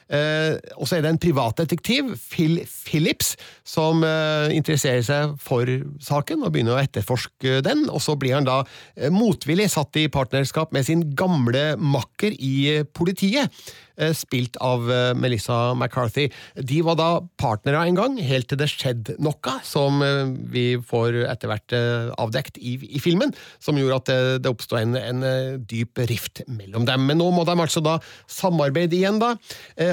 Eh, 0.10 0.58
og 0.80 0.90
så 0.90 0.98
er 0.98 1.06
det 1.06 1.12
en 1.14 1.22
privatdetektiv, 1.22 2.16
Phil 2.32 2.64
Phillips, 2.66 3.36
som 3.68 4.02
eh, 4.06 4.50
interesserer 4.58 5.04
seg 5.06 5.36
for 5.42 5.70
saken 6.02 6.46
og 6.46 6.56
begynner 6.56 6.78
å 6.78 6.82
etterforske 6.82 7.60
den. 7.66 7.86
Og 7.94 8.02
så 8.04 8.18
blir 8.20 8.40
han 8.40 8.48
da 8.50 8.64
eh, 8.96 9.14
motvillig 9.14 9.70
satt 9.76 10.00
i 10.02 10.08
partnerskap 10.12 10.74
med 10.74 10.88
sin 10.88 11.06
gamle 11.18 11.76
makker 11.78 12.34
i 12.34 12.82
politiet, 12.96 13.54
spilt 14.16 14.56
av 14.64 14.86
Melissa 15.20 15.74
McCarthy. 15.74 16.30
De 16.56 16.78
var 16.88 16.96
da 16.96 17.08
partnere 17.36 17.82
en 17.84 17.98
gang, 17.98 18.14
helt 18.24 18.48
til 18.48 18.56
det 18.62 18.70
skjedde 18.72 19.18
noe, 19.20 19.56
som 19.68 20.00
vi 20.54 20.78
får 20.88 21.18
etter 21.28 21.52
hvert 21.52 21.76
avdekt 22.16 22.62
i, 22.64 22.78
i 22.96 23.02
filmen, 23.04 23.34
som 23.60 23.76
gjorde 23.76 23.98
at 24.00 24.08
det, 24.08 24.38
det 24.46 24.54
oppstod 24.54 24.80
en, 24.80 24.96
en 24.96 25.26
dyp 25.68 26.00
rift 26.08 26.46
mellom 26.48 26.88
dem. 26.88 27.10
Men 27.10 27.20
nå 27.20 27.28
må 27.36 27.44
de 27.44 27.58
altså 27.60 27.84
da 27.84 27.98
samarbeide 28.32 28.96
igjen, 28.96 29.20
da. 29.20 29.34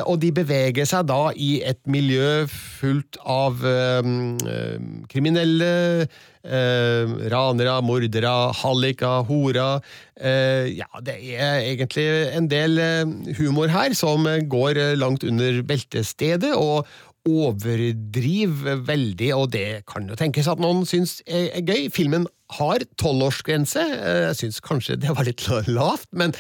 Og 0.06 0.20
de 0.22 0.30
beveger 0.34 0.86
seg 0.88 1.08
da 1.10 1.30
i 1.34 1.58
et 1.66 1.80
miljø 1.90 2.46
fullt 2.50 3.18
av 3.22 3.62
eh, 3.66 4.10
eh, 4.52 4.76
kriminelle 5.10 5.70
eh, 6.06 7.14
ranere, 7.32 7.78
mordere, 7.86 8.34
halliker, 8.60 9.26
horer. 9.28 9.82
Eh, 10.16 10.76
ja, 10.78 10.88
det 11.04 11.18
er 11.34 11.64
egentlig 11.72 12.06
en 12.36 12.48
del 12.52 12.78
eh, 12.82 13.34
humor 13.40 13.72
her 13.74 13.96
som 13.98 14.26
går 14.26 14.80
langt 15.00 15.26
under 15.26 15.62
beltestedet, 15.66 16.54
og 16.54 16.86
overdriver 17.26 18.82
veldig, 18.86 19.30
og 19.34 19.50
det 19.56 19.82
kan 19.90 20.06
jo 20.06 20.18
tenkes 20.18 20.46
at 20.50 20.62
noen 20.62 20.84
syns 20.86 21.18
er 21.26 21.58
gøy. 21.66 21.88
Filmen 21.90 22.28
har 22.54 22.82
tolvårsgrense. 23.00 23.82
Eh, 23.82 24.22
Jeg 24.28 24.36
syns 24.40 24.60
kanskje 24.62 24.96
det 25.02 25.10
var 25.16 25.26
litt 25.26 25.42
lavt, 25.66 26.08
men, 26.12 26.34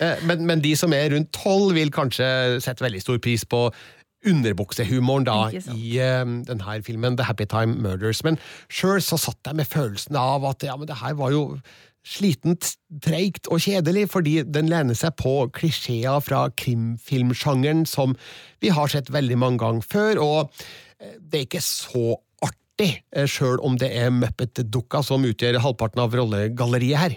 eh, 0.00 0.16
men, 0.24 0.46
men 0.46 0.60
de 0.64 0.74
som 0.76 0.92
er 0.96 1.10
rundt 1.12 1.32
tolv, 1.36 1.74
vil 1.76 1.92
kanskje 1.92 2.60
sette 2.64 2.84
veldig 2.84 3.02
stor 3.02 3.18
pris 3.18 3.44
på 3.44 3.68
underbuksehumoren 4.26 5.24
da 5.24 5.36
i 5.72 5.98
eh, 6.00 6.24
denne 6.48 6.80
filmen, 6.84 7.16
The 7.16 7.28
Happy 7.28 7.46
Time 7.48 7.76
Murders. 7.80 8.24
Men 8.24 8.40
sjøl 8.68 9.00
så 9.04 9.20
satt 9.20 9.40
jeg 9.46 9.60
med 9.60 9.68
følelsen 9.68 10.16
av 10.16 10.44
at 10.48 10.64
ja, 10.64 10.76
men 10.76 10.88
det 10.88 11.00
her 11.00 11.16
var 11.20 11.32
jo 11.36 11.44
slitent, 12.06 12.78
treigt 13.04 13.48
og 13.52 13.60
kjedelig, 13.60 14.06
fordi 14.08 14.38
den 14.48 14.70
lener 14.72 14.96
seg 14.96 15.12
på 15.20 15.50
klisjeer 15.52 16.22
fra 16.24 16.46
krimfilmsjangeren 16.56 17.84
som 17.88 18.16
vi 18.64 18.72
har 18.72 18.88
sett 18.88 19.12
veldig 19.12 19.36
mange 19.36 19.60
ganger 19.60 19.84
før, 19.84 20.22
og 20.24 20.64
det 21.00 21.42
er 21.42 21.44
ikke 21.44 21.60
så 21.64 22.16
artig, 22.80 23.02
eh, 23.12 23.26
sjøl 23.26 23.60
om 23.62 23.76
det 23.76 23.90
er 23.92 24.10
Muppet-dukka 24.10 25.02
som 25.04 25.24
utgjør 25.24 25.60
halvparten 25.60 26.00
av 26.00 26.14
rollegalleriet 26.14 26.98
her. 26.98 27.16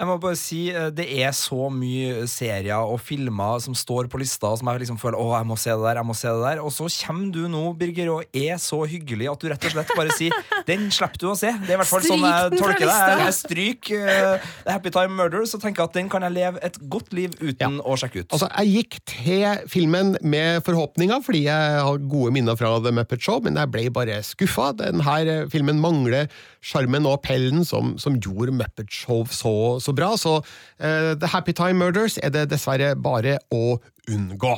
Jeg 0.00 0.08
må 0.08 0.14
bare 0.16 0.36
si, 0.40 0.70
eh, 0.72 0.88
Det 0.96 1.04
er 1.20 1.32
så 1.36 1.68
mye 1.68 2.24
serier 2.30 2.80
og 2.80 2.96
filmer 3.04 3.60
som 3.60 3.74
står 3.76 4.08
på 4.08 4.20
lista, 4.22 4.48
som 4.56 4.68
jeg 4.72 4.80
liksom 4.80 4.96
føler 5.00 5.20
å, 5.20 5.34
jeg 5.36 5.48
må 5.50 5.58
se 5.60 5.74
det 5.74 5.84
der, 5.84 6.00
jeg 6.00 6.08
må 6.08 6.16
se 6.16 6.28
det 6.32 6.40
der. 6.40 6.62
Og 6.64 6.72
så 6.72 6.86
kommer 7.04 7.28
du 7.34 7.42
nå, 7.52 7.60
Birger, 7.76 8.08
og 8.14 8.24
er 8.32 8.56
så 8.56 8.80
hyggelig 8.88 9.28
at 9.28 9.42
du 9.42 9.50
rett 9.52 9.66
og 9.68 9.74
slett 9.74 9.92
bare 9.98 10.16
sier 10.16 10.32
den 10.66 10.88
slipper 10.94 11.20
du 11.20 11.26
å 11.28 11.34
se. 11.36 11.52
Det 11.52 11.74
er 11.74 11.76
i 11.76 11.80
hvert 11.82 11.90
fall 11.90 12.06
sånn 12.06 12.24
jeg 12.24 12.56
tolker 12.56 12.86
det. 12.86 12.96
Jeg, 12.96 13.20
jeg 13.26 13.36
stryker 13.36 14.08
uh, 14.08 14.48
Happy 14.70 14.92
Time 14.94 15.18
Murder, 15.18 15.44
så 15.44 15.60
tenker 15.60 15.84
at 15.84 15.98
den 15.98 16.08
kan 16.12 16.24
jeg 16.24 16.36
leve 16.38 16.62
et 16.64 16.80
godt 16.92 17.12
liv 17.16 17.36
uten 17.42 17.80
å 17.84 17.98
sjekke 18.00 18.24
ut. 18.24 18.30
Altså, 18.32 18.48
Jeg 18.56 18.72
gikk 18.78 18.98
til 19.10 19.68
filmen 19.68 20.14
med 20.24 20.64
forhåpninger, 20.64 21.20
fordi 21.26 21.44
jeg 21.44 21.84
har 21.90 22.00
gode 22.08 22.32
minner 22.36 22.56
fra 22.56 22.72
The 22.80 22.94
Muppet 22.96 23.20
Show, 23.26 23.42
men 23.44 23.60
jeg 23.60 23.72
ble 23.74 23.84
bare 23.92 24.22
skuffa. 24.24 24.70
Denne 24.80 25.44
filmen 25.52 25.82
mangler 25.82 26.30
sjarmen 26.64 27.08
og 27.08 27.18
appellen 27.18 27.64
som, 27.68 27.94
som 28.00 28.16
gjorde 28.20 28.54
Muppet 28.56 28.92
Show 28.92 29.24
så, 29.32 29.52
så 29.80 29.89
bra, 29.96 30.12
så 30.18 30.38
uh, 30.40 31.12
The 31.18 31.30
Happy 31.32 31.52
Time 31.56 31.78
Murders 31.80 32.18
er 32.22 32.32
det 32.34 32.48
dessverre 32.50 32.94
bare 32.96 33.38
å 33.54 33.78
unngå. 34.10 34.54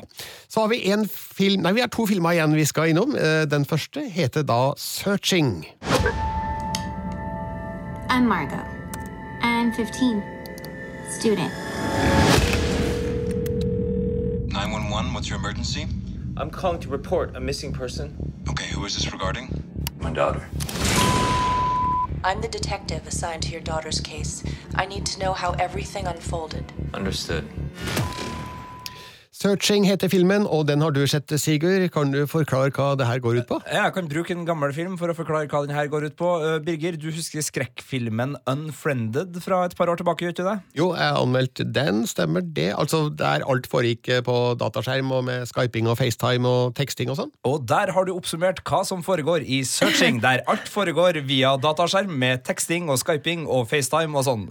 Så 0.48 0.60
har 0.64 0.68
vi 0.72 0.82
en 0.92 1.06
film, 1.08 1.62
nei, 1.66 1.72
vi 1.76 1.84
har 1.84 1.90
to 1.92 2.06
filmer 2.08 2.36
igjen 2.36 2.54
vi 2.56 2.66
skal 2.68 2.92
innom. 2.92 3.16
Uh, 3.16 3.44
Den 3.48 3.64
første 3.68 4.06
heter 4.08 4.42
da 4.46 4.72
Searching. 4.78 5.66
I'm 8.08 8.26
Margot. 8.28 8.66
I'm 9.42 9.72
15. 9.72 10.22
Student. 11.18 11.52
911, 14.52 15.14
what's 15.14 15.28
your 15.28 15.38
emergency? 15.38 15.86
I'm 16.36 16.50
calling 16.50 16.80
to 16.80 16.88
report 16.88 17.36
a 17.36 17.40
missing 17.40 17.72
person. 17.72 18.32
Okay, 18.48 18.66
who 18.74 18.84
is 18.84 18.94
this 18.94 19.12
regarding? 19.12 19.48
My 20.00 20.10
daughter. 20.12 20.42
I'm 22.24 22.40
the 22.40 22.48
detective 22.48 23.06
assigned 23.06 23.42
to 23.44 23.52
your 23.52 23.60
daughter's 23.60 24.00
case. 24.00 24.44
I 24.76 24.86
need 24.86 25.04
to 25.06 25.18
know 25.18 25.32
how 25.32 25.52
everything 25.52 26.06
unfolded. 26.06 26.72
Understood. 26.94 27.48
Searching 29.42 29.82
heter 29.88 30.06
filmen, 30.06 30.44
og 30.46 30.68
den 30.68 30.84
har 30.84 30.92
du 30.94 31.00
sett, 31.10 31.32
Sigurd. 31.42 31.88
Kan 31.90 32.12
du 32.14 32.20
forklare 32.30 32.70
hva 32.76 32.92
det 32.94 33.08
her 33.08 33.18
går 33.18 33.40
ut 33.40 33.48
på? 33.48 33.56
Jeg 33.66 33.90
kan 33.96 34.06
bruke 34.06 34.30
en 34.36 34.44
gammel 34.46 34.70
film 34.76 34.92
for 35.00 35.10
å 35.10 35.16
forklare 35.18 35.48
hva 35.50 35.64
den 35.64 35.74
her 35.74 35.88
går 35.90 36.04
ut 36.06 36.14
på. 36.20 36.28
Eh, 36.46 36.60
Birger, 36.62 36.94
du 36.94 37.08
husker 37.10 37.42
skrekkfilmen 37.42 38.36
Unfriended 38.46 39.40
fra 39.42 39.64
et 39.66 39.74
par 39.74 39.90
år 39.90 39.98
tilbake? 39.98 40.28
Vet 40.28 40.38
du 40.38 40.44
det? 40.46 40.54
Jo, 40.78 40.92
jeg 40.94 41.16
anmeldte 41.18 41.66
den, 41.66 42.04
stemmer 42.06 42.44
det? 42.46 42.68
Altså 42.78 43.08
Der 43.18 43.42
alt 43.42 43.66
foregikk 43.72 44.12
på 44.28 44.36
dataskjerm 44.62 45.10
og 45.10 45.26
med 45.26 45.50
skyping 45.50 45.90
og 45.90 45.98
FaceTime 45.98 46.46
og 46.46 46.76
teksting 46.78 47.10
og 47.10 47.18
sånn? 47.24 47.34
Og 47.48 47.66
der 47.66 47.90
har 47.96 48.06
du 48.06 48.14
oppsummert 48.14 48.62
hva 48.62 48.84
som 48.86 49.02
foregår 49.02 49.42
i 49.42 49.64
searching, 49.66 50.22
der 50.22 50.46
alt 50.46 50.70
foregår 50.70 51.18
via 51.26 51.56
dataskjerm 51.58 52.14
med 52.14 52.46
teksting 52.46 52.86
og 52.92 53.02
skyping 53.02 53.48
og 53.50 53.66
FaceTime 53.74 54.14
og 54.14 54.28
sånn. 54.28 54.48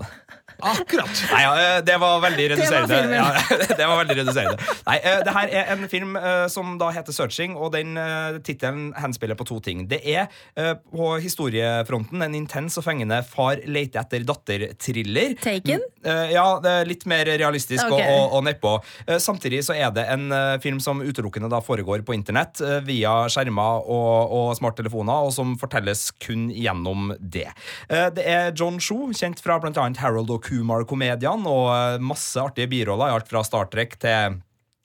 Akkurat! 0.61 1.23
Nei, 1.31 1.41
ja, 1.43 1.81
det 1.85 1.97
var 2.01 2.21
veldig 2.23 2.47
reduserende. 2.53 2.99
Ja, 3.17 3.27
det 3.79 3.87
var 3.87 4.01
veldig 4.03 4.17
reduserende. 4.21 4.69
Nei, 4.87 4.97
eh, 4.99 5.19
det 5.25 5.35
her 5.35 5.55
er 5.61 5.71
en 5.75 5.87
film 5.91 6.15
eh, 6.19 6.45
som 6.51 6.75
da 6.81 6.91
heter 6.95 7.15
Searching, 7.15 7.55
og 7.57 7.73
den 7.75 7.97
tittelen 8.45 8.91
henspiller 8.99 9.37
på 9.39 9.47
to 9.47 9.59
ting. 9.63 9.85
Det 9.91 10.01
er 10.07 10.27
eh, 10.55 10.73
på 10.91 11.13
historiefronten 11.23 12.23
en 12.25 12.37
intens 12.37 12.77
og 12.79 12.85
fengende 12.85 13.21
far 13.27 13.61
leter 13.65 14.03
etter 14.03 14.25
datter-thriller. 14.27 15.35
Taken? 15.41 15.83
Eh, 16.05 16.31
ja, 16.33 16.45
det 16.63 16.71
er 16.71 16.89
litt 16.89 17.05
mer 17.09 17.29
realistisk 17.29 17.85
okay. 17.85 18.09
og, 18.09 18.37
og, 18.37 18.43
nedpå. 18.47 18.73
Eh, 19.05 19.19
samtidig 19.21 19.61
så 19.67 19.75
er 19.77 19.91
det 19.95 20.07
en 20.09 20.31
eh, 20.33 20.57
film 20.63 20.79
som 20.83 21.03
utelukkende 21.03 21.51
da 21.51 21.61
foregår 21.63 22.05
på 22.07 22.15
internett 22.17 22.61
eh, 22.65 22.79
via 22.87 23.13
skjermer 23.31 23.85
og, 23.85 24.33
og 24.37 24.47
smarttelefoner, 24.57 25.27
og 25.27 25.33
som 25.35 25.53
fortelles 25.61 26.07
kun 26.23 26.49
gjennom 26.53 27.13
det. 27.19 27.49
Eh, 27.89 28.07
det 28.15 28.25
er 28.25 28.51
John 28.57 28.79
Shoe, 28.81 29.11
kjent 29.17 29.43
fra 29.43 29.59
annet 29.61 30.01
Harold 30.01 30.33
og 30.33 30.43
Kumar-komediene, 30.51 31.47
og 31.47 31.71
eh, 31.71 32.03
masse 32.03 32.39
artige 32.39 32.69
biroller, 32.71 33.09
i 33.09 33.17
alt 33.17 33.31
fra 33.31 33.43
Star 33.47 33.71
Trek 33.71 33.95
til 34.03 34.41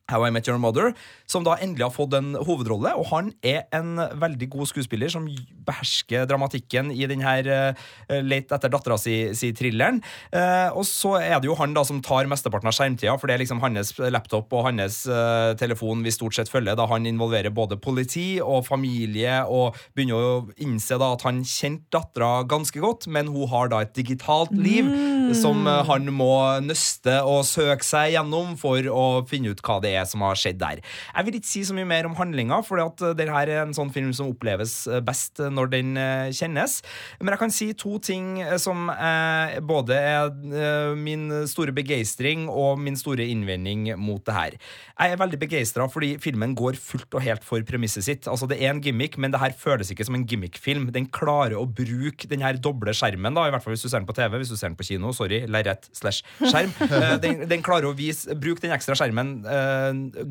How 0.07 0.29
I 0.29 0.31
Met 0.31 0.47
Your 0.47 0.61
Mother, 0.63 0.93
som 1.27 1.45
da 1.47 1.57
endelig 1.59 1.89
har 1.89 1.95
fått 1.95 2.15
en 2.15 2.37
hovedrolle. 2.39 2.95
Og 2.95 3.11
han 3.11 3.33
er 3.43 3.67
en 3.75 3.99
veldig 4.23 4.49
god 4.55 4.71
skuespiller 4.71 5.11
som 5.11 5.27
behersker 5.67 6.27
dramatikken 6.31 6.93
i 6.95 7.07
denne 7.11 7.37
uh, 7.47 7.87
Late 8.27 8.57
etter 8.57 8.73
dattera 8.73 8.99
si, 9.01 9.17
si. 9.37 9.53
Eh, 9.57 10.69
og 10.77 10.85
så 10.87 11.17
er 11.19 11.41
det 11.41 11.49
jo 11.49 11.57
han 11.59 11.75
da 11.77 11.83
som 11.87 12.01
tar 12.05 12.29
mesteparten 12.31 12.69
av 12.69 12.75
skjermtida, 12.77 13.17
for 13.19 13.29
det 13.29 13.37
er 13.37 13.43
liksom 13.45 13.63
hans 13.63 13.95
laptop 14.13 14.53
og 14.57 14.67
hans 14.69 15.03
eh, 15.09 15.55
telefon 15.59 16.05
vi 16.05 16.13
stort 16.15 16.37
sett 16.37 16.51
følger, 16.53 16.77
da 16.79 16.87
han 16.91 17.07
involverer 17.09 17.55
både 17.55 17.79
politi 17.81 18.37
og 18.43 18.67
familie, 18.69 19.43
og 19.47 19.77
begynner 19.97 20.17
å 20.17 20.45
innse 20.63 20.99
da 21.01 21.13
at 21.17 21.25
han 21.27 21.43
kjente 21.47 21.89
dattera 21.97 22.45
ganske 22.49 22.81
godt, 22.83 23.07
men 23.13 23.31
hun 23.33 23.49
har 23.53 23.71
da 23.73 23.83
et 23.85 23.95
digitalt 23.97 24.55
liv 24.57 24.89
som 25.37 25.67
eh, 25.67 25.83
han 25.89 26.11
må 26.15 26.33
nøste 26.65 27.19
og 27.27 27.45
søke 27.49 27.87
seg 27.87 28.15
gjennom 28.17 28.55
for 28.61 28.91
å 28.91 29.07
finne 29.29 29.55
ut 29.55 29.63
hva 29.67 29.79
det 29.85 29.95
er 29.97 30.09
som 30.09 30.25
har 30.27 30.39
skjedd 30.39 30.61
der. 30.61 30.83
Jeg 31.13 31.29
vil 31.29 31.41
ikke 31.41 31.51
si 31.51 31.65
så 31.67 31.77
mye 31.77 31.89
mer 31.89 32.09
om 32.09 32.17
handlinga, 32.19 32.61
for 32.67 32.83
det 33.17 33.29
her 33.31 33.51
er 33.51 33.65
en 33.65 33.77
sånn 33.77 33.93
film 33.95 34.13
som 34.17 34.31
oppleves 34.33 34.85
eh, 34.91 35.03
best 35.05 35.43
når 35.57 35.73
den 35.73 35.97
eh, 36.01 36.33
kjennes. 36.37 36.81
Men 37.21 37.35
jeg 37.35 37.43
kan 37.43 37.55
si 37.55 37.71
to 37.79 37.97
ting 38.03 38.41
eh, 38.45 38.57
som 38.63 38.91
eh, 38.93 39.59
både 39.65 39.97
er 39.97 40.95
min 40.97 41.29
store 41.49 41.75
begeistring 41.77 42.47
og 42.51 42.81
min 42.83 42.99
store 42.99 43.27
innvending 43.27 43.89
mot 44.01 44.23
det 44.27 44.37
her. 44.37 44.57
Jeg 44.97 45.13
er 45.13 45.21
veldig 45.21 45.41
begeistra 45.41 45.87
fordi 45.93 46.15
filmen 46.23 46.55
går 46.57 46.79
fullt 46.81 47.17
og 47.17 47.25
helt 47.25 47.45
for 47.47 47.65
premisset 47.69 48.07
sitt. 48.07 48.29
Altså 48.31 48.49
Det 48.51 48.59
er 48.61 48.73
en 48.73 48.83
gimmick, 48.85 49.19
men 49.19 49.33
det 49.35 49.41
her 49.43 49.57
føles 49.57 49.91
ikke 49.93 50.07
som 50.07 50.19
en 50.19 50.27
gimmickfilm. 50.29 50.89
Den 50.95 51.09
klarer 51.13 51.57
å 51.59 51.67
bruke 51.67 52.29
den 52.31 52.45
her 52.45 52.59
doble 52.61 52.95
skjermen, 52.97 53.37
da, 53.37 53.47
i 53.47 53.55
hvert 53.55 53.65
fall 53.65 53.77
hvis 53.77 53.85
du 53.87 53.91
ser 53.91 54.03
den 54.03 54.09
på 54.09 54.17
TV. 54.17 54.39
Hvis 54.41 54.53
du 54.53 54.57
ser 54.57 54.71
den 54.71 54.79
på 54.79 54.87
kino, 54.89 55.13
sorry, 55.17 55.43
lerret 55.51 55.89
slash 55.97 56.25
skjerm. 56.41 56.73
Den, 57.27 57.41
den 57.49 57.63
klarer 57.65 57.89
å 57.89 57.95
vise, 57.97 58.35
bruke 58.39 58.61
den 58.63 58.73
ekstra 58.75 58.95
skjermen 58.99 59.31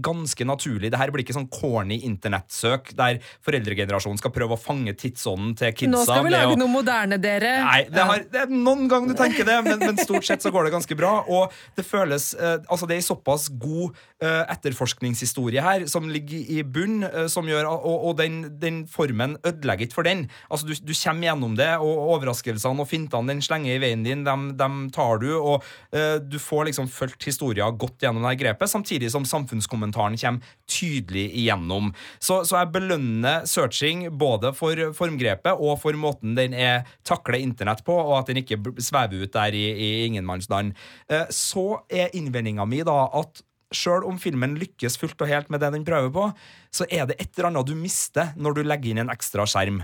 ganske 0.03 0.45
naturlig. 0.47 0.91
Det 0.93 0.99
her 0.99 1.11
blir 1.13 1.23
ikke 1.25 1.35
sånn 1.35 1.49
corny 1.51 1.97
internettsøk 2.07 2.91
der 2.97 3.19
foreldregenerasjonen 3.45 4.19
skal 4.21 4.33
prøve 4.35 4.55
å 4.55 4.61
fange 4.61 4.93
tidsånden 5.15 5.55
til 5.57 5.71
kidsa. 5.73 5.91
Nå 5.95 6.03
skal 6.05 6.23
vi 6.25 6.31
lage 6.33 6.53
å- 6.53 6.59
noe 6.59 6.67
moderne, 6.71 7.17
dere. 7.21 7.51
Nei, 7.63 7.83
det, 7.89 8.03
har, 8.03 8.23
det 8.31 8.41
er 8.43 8.47
noen 8.51 8.87
ganger 8.91 9.07
du 9.07 9.15
tenker 9.19 9.45
det, 9.47 9.57
men, 9.65 9.79
men 9.79 9.97
stort 9.97 10.25
sett 10.27 10.41
så 10.43 10.51
går 10.51 10.65
det 10.67 10.73
ganske 10.75 10.95
bra. 10.99 11.23
Og 11.27 11.51
det 11.77 11.85
føles 11.87 12.33
eh, 12.35 12.57
Altså, 12.69 12.87
det 12.89 12.97
er 12.97 13.01
såpass 13.05 13.47
god 13.61 13.95
eh, 14.21 14.43
etterforskningshistorie 14.55 15.61
her 15.63 15.85
som 15.91 16.07
ligger 16.11 16.49
i 16.57 16.61
bunn, 16.63 17.03
eh, 17.03 17.27
som 17.31 17.47
gjør 17.49 17.67
Og, 17.71 18.09
og 18.09 18.17
den, 18.19 18.41
den 18.61 18.83
formen 18.91 19.37
ødelegger 19.45 19.87
ikke 19.87 19.99
for 19.99 20.07
den. 20.07 20.25
Altså, 20.51 20.67
du, 20.69 20.73
du 20.81 20.93
kommer 20.95 21.27
gjennom 21.29 21.55
det, 21.57 21.69
og 21.79 22.03
overraskelsene 22.15 22.81
og 22.83 22.89
fintene 22.89 23.31
den 23.33 23.41
slenger 23.45 23.75
i 23.75 23.81
veien 23.81 24.03
din, 24.05 24.23
dem, 24.25 24.51
dem 24.59 24.89
tar 24.95 25.19
du, 25.21 25.29
og 25.37 25.63
eh, 25.95 26.17
du 26.21 26.37
får 26.41 26.67
liksom 26.69 26.89
fulgt 26.91 27.23
historien 27.27 27.75
godt 27.79 28.01
gjennom 28.03 28.25
det 28.27 28.35
grepet, 28.41 28.69
samtidig 28.71 29.11
som 29.13 29.25
samfunnskommentaren 29.27 30.17
kommer 30.21 30.55
tydelig 30.69 31.27
igjennom. 31.37 31.91
Så, 32.19 32.41
så 32.47 32.59
jeg 32.61 32.71
belønner 32.75 33.45
searching 33.49 34.07
både 34.19 34.51
for 34.57 34.79
formgrepet 35.05 35.55
og 35.55 35.79
for 35.81 35.95
måten 35.99 36.35
den 36.37 36.53
er 36.57 36.83
takler 37.07 37.39
internett 37.39 37.85
på, 37.85 37.95
og 37.95 38.19
at 38.19 38.31
den 38.31 38.41
ikke 38.43 38.59
svever 38.81 39.23
ut 39.23 39.33
der 39.33 39.55
i, 39.55 39.65
i 39.71 39.89
ingenmannsland. 40.09 40.73
Eh, 41.09 41.27
Så 41.29 41.83
er 41.89 42.13
innvendinga 42.17 42.65
mi 42.65 42.83
da 42.83 43.05
at 43.13 43.45
Sjøl 43.75 44.05
om 44.07 44.19
filmen 44.21 44.53
lykkes 44.61 44.95
fullt 45.01 45.19
og 45.25 45.27
helt 45.27 45.49
med 45.51 45.59
det 45.59 45.71
den 45.73 45.85
prøver 45.87 46.11
på, 46.13 46.25
så 46.71 46.85
er 46.85 47.07
det 47.09 47.17
et 47.19 47.31
eller 47.33 47.49
annet 47.49 47.67
du 47.67 47.73
mister 47.75 48.31
når 48.37 48.55
du 48.55 48.61
legger 48.63 48.93
inn 48.93 49.01
en 49.03 49.11
ekstra 49.11 49.43
skjerm. 49.49 49.81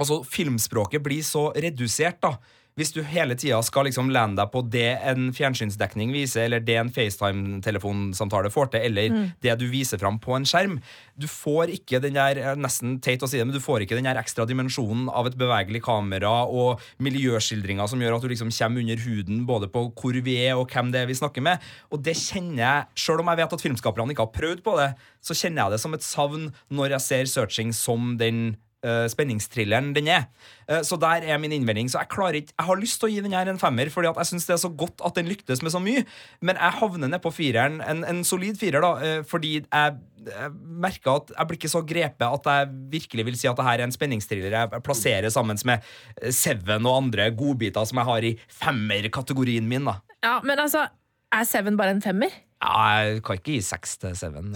Altså, 0.00 0.22
Filmspråket 0.26 1.02
blir 1.04 1.22
så 1.22 1.50
redusert, 1.54 2.18
da. 2.24 2.32
Hvis 2.74 2.90
du 2.90 3.04
hele 3.06 3.36
tida 3.38 3.60
skal 3.62 3.86
liksom 3.86 4.08
lene 4.10 4.34
deg 4.34 4.48
på 4.50 4.60
det 4.66 4.96
en 5.06 5.28
fjernsynsdekning 5.36 6.10
viser, 6.10 6.48
eller 6.48 6.58
det 6.66 6.74
en 6.80 6.88
FaceTime-telefonsamtale 6.90 8.50
får 8.50 8.72
til, 8.72 8.80
eller 8.88 9.10
Mm. 9.14 9.32
det 9.40 9.58
du 9.60 9.68
viser 9.70 9.98
fram 9.98 10.18
på 10.18 10.34
en 10.34 10.44
skjerm. 10.44 10.80
Du 11.16 11.28
får 11.30 11.70
ikke 11.70 12.00
den 12.02 12.14
der 12.14 12.36
eh, 12.36 12.54
nesten 12.56 13.00
teit 13.00 13.22
å 13.22 13.28
si 13.30 13.38
det, 13.38 13.46
men 13.46 13.54
du 13.54 13.60
får 13.62 13.84
ikke 13.84 13.94
den 13.94 14.04
der 14.10 14.18
ekstra 14.18 14.44
dimensjonen 14.44 15.08
av 15.08 15.26
et 15.30 15.38
bevegelig 15.38 15.82
kamera 15.86 16.32
og 16.50 16.80
miljøskildringer 16.98 17.86
som 17.88 18.00
gjør 18.02 18.16
at 18.16 18.22
du 18.22 18.28
liksom 18.32 18.50
kommer 18.50 18.80
under 18.82 18.96
huden 19.06 19.46
både 19.46 19.68
på 19.70 19.86
hvor 19.94 20.18
vi 20.26 20.36
er 20.44 20.56
og 20.58 20.68
hvem 20.68 20.90
det 20.90 21.00
er 21.04 21.06
vi 21.06 21.14
snakker 21.14 21.42
med. 21.42 21.62
Og 21.92 22.02
det 22.02 22.16
kjenner 22.18 22.58
jeg, 22.64 22.86
sjøl 22.96 23.20
om 23.22 23.30
jeg 23.30 23.36
vet 23.44 23.52
at 23.52 23.62
filmskaperne 23.62 24.10
ikke 24.14 24.26
har 24.26 24.34
prøvd 24.34 24.64
på 24.66 24.76
det, 24.80 24.90
så 25.22 25.34
kjenner 25.38 25.62
jeg 25.64 25.76
det 25.76 25.80
som 25.80 25.94
et 25.94 26.02
savn 26.02 26.50
når 26.70 26.96
jeg 26.98 27.00
ser 27.06 27.24
Searching 27.34 27.72
som 27.72 28.16
den 28.18 28.56
uh, 28.84 29.04
spenningsthrilleren 29.10 29.92
den 29.96 30.10
er. 30.12 30.28
Uh, 30.68 30.80
så 30.86 30.98
der 31.00 31.26
er 31.26 31.40
min 31.42 31.54
innvending. 31.56 31.90
Så 31.90 32.02
jeg 32.02 32.12
klarer 32.12 32.40
ikke 32.40 32.54
Jeg 32.54 32.68
har 32.68 32.80
lyst 32.80 33.00
til 33.00 33.10
å 33.10 33.12
gi 33.14 33.24
den 33.24 33.36
her 33.36 33.50
en 33.50 33.60
femmer, 33.60 33.90
fordi 33.92 34.12
at 34.12 34.20
jeg 34.22 34.32
syns 34.32 34.48
det 34.48 34.56
er 34.56 34.64
så 34.64 34.72
godt 34.72 35.04
at 35.04 35.18
den 35.18 35.30
lyktes 35.30 35.64
med 35.64 35.74
så 35.74 35.82
mye, 35.82 36.04
men 36.44 36.60
jeg 36.60 36.78
havner 36.80 37.10
ned 37.10 37.22
på 37.24 37.32
fireren. 37.34 37.80
En, 37.84 38.04
en 38.08 38.24
solid 38.24 38.60
firer, 38.60 38.84
da, 38.84 38.96
uh, 39.00 39.22
fordi 39.28 39.58
jeg 39.62 40.02
jeg 40.24 40.52
merker 40.80 41.18
at 41.18 41.32
jeg 41.34 41.48
blir 41.48 41.58
ikke 41.58 41.68
så 41.68 41.82
grepet 41.84 42.24
at 42.24 42.46
jeg 42.48 42.68
virkelig 42.94 43.26
vil 43.28 43.36
si 43.36 43.48
at 43.50 43.58
det 43.58 43.66
her 43.66 43.82
er 43.82 43.84
en 43.84 43.92
spenningsthriller 43.92 44.56
jeg 44.56 44.82
plasserer 44.86 45.28
sammen 45.32 45.58
med 45.68 45.84
Seven 46.32 46.88
og 46.88 46.96
andre 47.02 47.26
godbiter 47.36 47.84
som 47.88 48.00
jeg 48.00 48.08
har 48.08 48.28
i 48.30 48.32
femmerkategorien 48.48 49.68
min. 49.68 49.84
da. 49.84 49.98
Ja, 50.24 50.38
Men 50.40 50.64
altså, 50.64 50.86
er 51.32 51.44
Seven 51.44 51.76
bare 51.76 51.96
en 51.96 52.02
femmer? 52.02 52.32
Ja, 52.62 53.04
jeg 53.04 53.20
kan 53.26 53.38
ikke 53.38 53.56
gi 53.56 53.60
seks 53.64 53.98
til 54.00 54.14
Seven. 54.16 54.54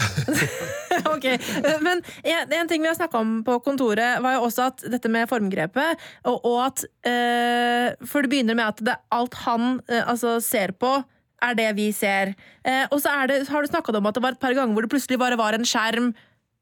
ok, 1.12 1.26
Men 1.84 2.01
en, 2.22 2.70
ting 2.70 2.80
vi 2.82 2.88
har 2.88 2.96
snakka 2.96 3.20
om 3.20 3.34
på 3.44 3.59
kontoret, 3.64 4.22
var 4.24 4.38
jo 4.38 4.46
også 4.46 4.70
at 4.70 4.86
dette 4.94 5.11
med 5.12 5.28
formgrepet, 5.28 6.09
og, 6.30 6.49
at 6.64 6.86
eh, 7.09 7.92
For 8.09 8.24
det 8.24 8.32
begynner 8.32 8.57
med 8.59 8.70
at 8.70 8.82
det, 8.86 8.96
alt 9.12 9.36
han 9.44 9.82
eh, 9.90 10.05
altså 10.05 10.38
ser 10.44 10.72
på, 10.78 10.96
er 11.44 11.59
det 11.59 11.68
vi 11.76 11.90
ser. 11.94 12.32
Eh, 12.64 12.86
og 12.90 13.03
så 13.03 13.12
har 13.12 13.28
du 13.28 13.68
snakka 13.70 13.94
om 13.94 14.09
at 14.11 14.16
det 14.16 14.24
var 14.24 14.34
et 14.34 14.42
par 14.42 14.57
ganger 14.57 14.74
hvor 14.74 14.86
det 14.86 14.92
plutselig 14.94 15.20
bare 15.20 15.38
var 15.38 15.55
en 15.55 15.68
skjerm 15.68 16.12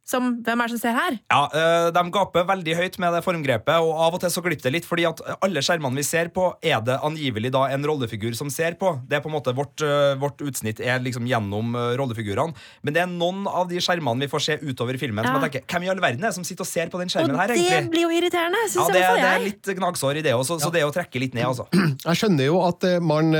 som 0.07 0.37
Hvem 0.47 0.61
er 0.63 0.71
det 0.71 0.77
som 0.77 0.83
ser 0.85 0.95
her? 0.95 1.17
Ja, 1.33 1.41
eh, 1.51 1.91
De 1.91 2.03
gaper 2.15 2.45
veldig 2.47 2.75
høyt 2.79 2.99
med 3.03 3.13
det 3.17 3.25
formgrepet, 3.27 3.75
og 3.83 3.91
av 4.07 4.15
og 4.15 4.21
til 4.23 4.31
så 4.31 4.43
glipper 4.45 4.69
det 4.69 4.73
litt. 4.77 4.87
fordi 4.87 5.05
at 5.09 5.21
alle 5.43 5.59
skjermene 5.65 5.99
vi 5.99 6.05
ser 6.07 6.29
på, 6.31 6.55
er 6.63 6.81
det 6.87 7.01
angivelig 7.03 7.51
da 7.53 7.65
en 7.75 7.83
rollefigur 7.85 8.35
som 8.39 8.49
ser 8.51 8.77
på. 8.79 8.93
Det 9.09 9.19
er 9.19 9.21
på 9.25 9.31
en 9.31 9.35
måte 9.35 9.55
Vårt, 9.57 9.81
eh, 9.83 10.15
vårt 10.21 10.39
utsnitt 10.47 10.79
er 10.81 11.01
liksom 11.01 11.27
gjennom 11.27 11.75
eh, 11.75 11.97
rollefigurene. 11.99 12.55
Men 12.85 12.95
det 12.95 13.03
er 13.03 13.07
noen 13.11 13.47
av 13.51 13.69
de 13.69 13.77
skjermene 13.83 14.21
vi 14.21 14.29
får 14.31 14.43
se 14.47 14.59
utover 14.63 14.99
filmen, 14.99 15.25
som 15.25 15.35
Ja. 15.37 15.41
jeg 15.49 15.53
tenker 15.65 15.67
Hvem 15.77 15.85
i 15.85 15.89
all 15.91 16.01
verden 16.01 16.23
er 16.25 16.29
det 16.31 16.35
som 16.35 16.45
sitter 16.45 16.63
og 16.63 16.71
ser 16.71 16.87
på 16.93 16.99
den 17.03 17.09
skjermen 17.09 17.35
Og 17.35 17.41
her, 17.41 17.49
det 17.57 17.91
blir 17.91 18.07
jo 18.07 18.11
irriterende, 18.15 18.63
Ja, 18.63 18.69
syns 18.71 18.93
det, 18.93 19.01
jeg. 19.03 19.17
det 19.17 19.33
er 19.33 19.45
litt 19.47 19.63
gnagsår 19.81 20.17
i 20.19 20.23
det 20.23 20.33
også, 20.35 20.61
så 20.61 20.71
det 20.71 20.83
er 20.83 20.87
å 20.87 20.95
trekke 20.95 21.19
litt 21.19 21.35
ned, 21.35 21.45
altså. 21.47 21.67
Jeg 22.07 22.17
skjønner 22.21 22.47
jo 22.47 22.61
at 22.63 22.85
man 23.03 23.33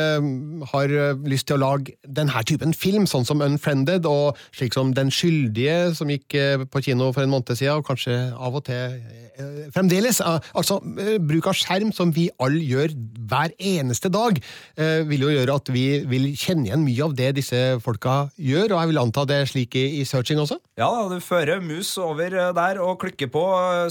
har 0.73 0.89
lyst 1.27 1.47
til 1.47 1.57
å 1.57 1.61
lage 1.63 1.95
denne 2.07 2.43
typen 2.49 2.73
film, 2.75 3.07
sånn 3.07 3.25
som 3.27 3.41
Unfriended, 3.45 4.07
og 4.07 4.37
slik 4.57 4.75
som 4.75 4.93
Den 4.97 5.11
skyldige, 5.15 5.95
som 5.95 6.09
gikk 6.09 6.35
på 6.65 6.83
kino 6.85 7.13
for 7.13 7.25
en 7.25 7.33
måned 7.33 7.53
siden, 7.53 7.79
og 7.79 7.87
kanskje 7.87 8.17
av 8.33 8.57
og 8.57 8.65
til 8.67 8.97
eh, 9.37 9.67
fremdeles. 9.75 10.21
Eh, 10.21 10.39
Altså, 10.57 10.79
eh, 11.01 11.17
bruk 11.21 11.49
av 11.51 11.57
skjerm, 11.59 11.93
som 11.93 12.13
vi 12.15 12.29
alle 12.41 12.63
gjør 12.65 12.95
hver 13.29 13.53
eneste 13.59 14.09
dag, 14.13 14.39
vil 14.77 15.25
jo 15.25 15.31
gjøre 15.33 15.55
at 15.59 15.69
vi 15.73 15.85
vil 16.07 16.27
kjenne 16.39 16.69
igjen 16.69 16.85
mye 16.85 17.05
av 17.05 17.15
det 17.17 17.29
disse 17.39 17.59
folka 17.83 18.29
gjør, 18.39 18.75
og 18.75 18.81
jeg 18.81 18.91
vil 18.91 19.01
anta 19.01 19.25
det 19.29 19.39
er 19.41 19.49
slik 19.51 19.77
i, 19.79 20.05
searching 20.07 20.39
også? 20.39 20.59
Ja, 20.79 20.89
du 21.11 21.17
fører 21.25 21.63
mus 21.65 21.91
over 21.99 22.31
der 22.57 22.81
og 22.85 23.01
klikker 23.03 23.31
på 23.33 23.43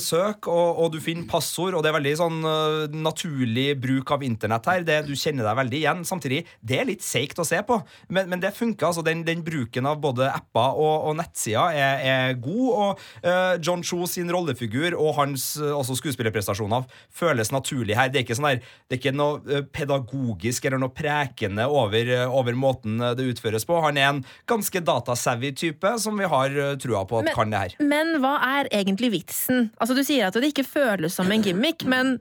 søk, 0.02 0.48
og, 0.48 0.80
og 0.86 0.94
du 0.96 1.00
finner 1.04 1.28
passord, 1.30 1.76
og 1.76 1.84
det 1.84 1.92
er 1.92 1.98
veldig 1.98 2.16
sånn 2.22 2.40
naturlig 2.96 3.68
bruk 3.82 4.16
av 4.16 4.24
internett 4.26 4.70
her. 4.72 4.86
Det, 4.88 5.02
du 5.10 5.14
kjenner 5.20 5.50
deg 5.50 5.60
veldig 5.62 5.82
igjen. 5.82 6.06
Samtidig, 6.08 6.44
det 6.62 6.80
er 6.80 6.90
litt 6.90 7.06
seigt 7.06 7.42
å 7.42 7.48
se 7.48 7.60
på, 7.68 7.82
men, 8.08 8.30
men 8.32 8.44
det 8.44 8.56
funker. 8.56 8.88
altså 8.88 9.04
den, 9.06 9.26
den 9.28 9.44
bruken 9.46 9.90
av 9.90 10.00
både 10.04 10.30
apper 10.32 10.80
og, 10.80 11.10
og 11.10 11.18
nettsider 11.20 11.76
er, 11.76 12.06
er 12.06 12.40
god, 12.40 12.55
og 12.72 13.02
eh, 13.24 13.56
John 13.64 13.84
Cho 13.86 14.06
sin 14.10 14.32
rollefigur 14.32 14.96
og 14.98 15.16
hans 15.20 15.48
eh, 15.62 15.72
også 15.76 15.98
skuespillerprestasjoner 16.00 16.86
føles 17.14 17.52
naturlig 17.54 17.98
her. 17.98 18.12
Det 18.14 18.22
er 18.22 18.26
ikke 18.28 18.38
sånn 18.40 18.50
der, 18.54 18.62
det 18.90 18.98
er 18.98 19.02
ikke 19.02 19.16
noe 19.16 19.42
eh, 19.60 19.66
pedagogisk 19.76 20.66
eller 20.70 20.82
noe 20.82 20.94
prekende 20.96 21.68
over, 21.70 22.12
eh, 22.18 22.26
over 22.30 22.58
måten 22.58 23.00
eh, 23.02 23.16
det 23.18 23.30
utføres 23.36 23.66
på. 23.68 23.80
Han 23.86 23.98
er 24.02 24.10
en 24.14 24.24
ganske 24.50 24.82
datasavvy 24.86 25.54
type 25.58 25.96
som 26.02 26.18
vi 26.20 26.30
har 26.32 26.56
eh, 26.56 26.76
trua 26.82 27.06
på 27.10 27.22
at 27.22 27.34
kan 27.36 27.52
det 27.54 27.64
her. 27.66 27.76
Men 27.84 28.18
hva 28.24 28.38
er 28.60 28.72
egentlig 28.72 29.12
vitsen? 29.20 29.70
Altså, 29.80 29.96
Du 29.96 30.04
sier 30.06 30.28
at 30.28 30.36
det 30.40 30.52
ikke 30.54 30.68
føles 30.68 31.16
som 31.16 31.32
en 31.32 31.44
gimmick, 31.46 31.86
men 31.90 32.18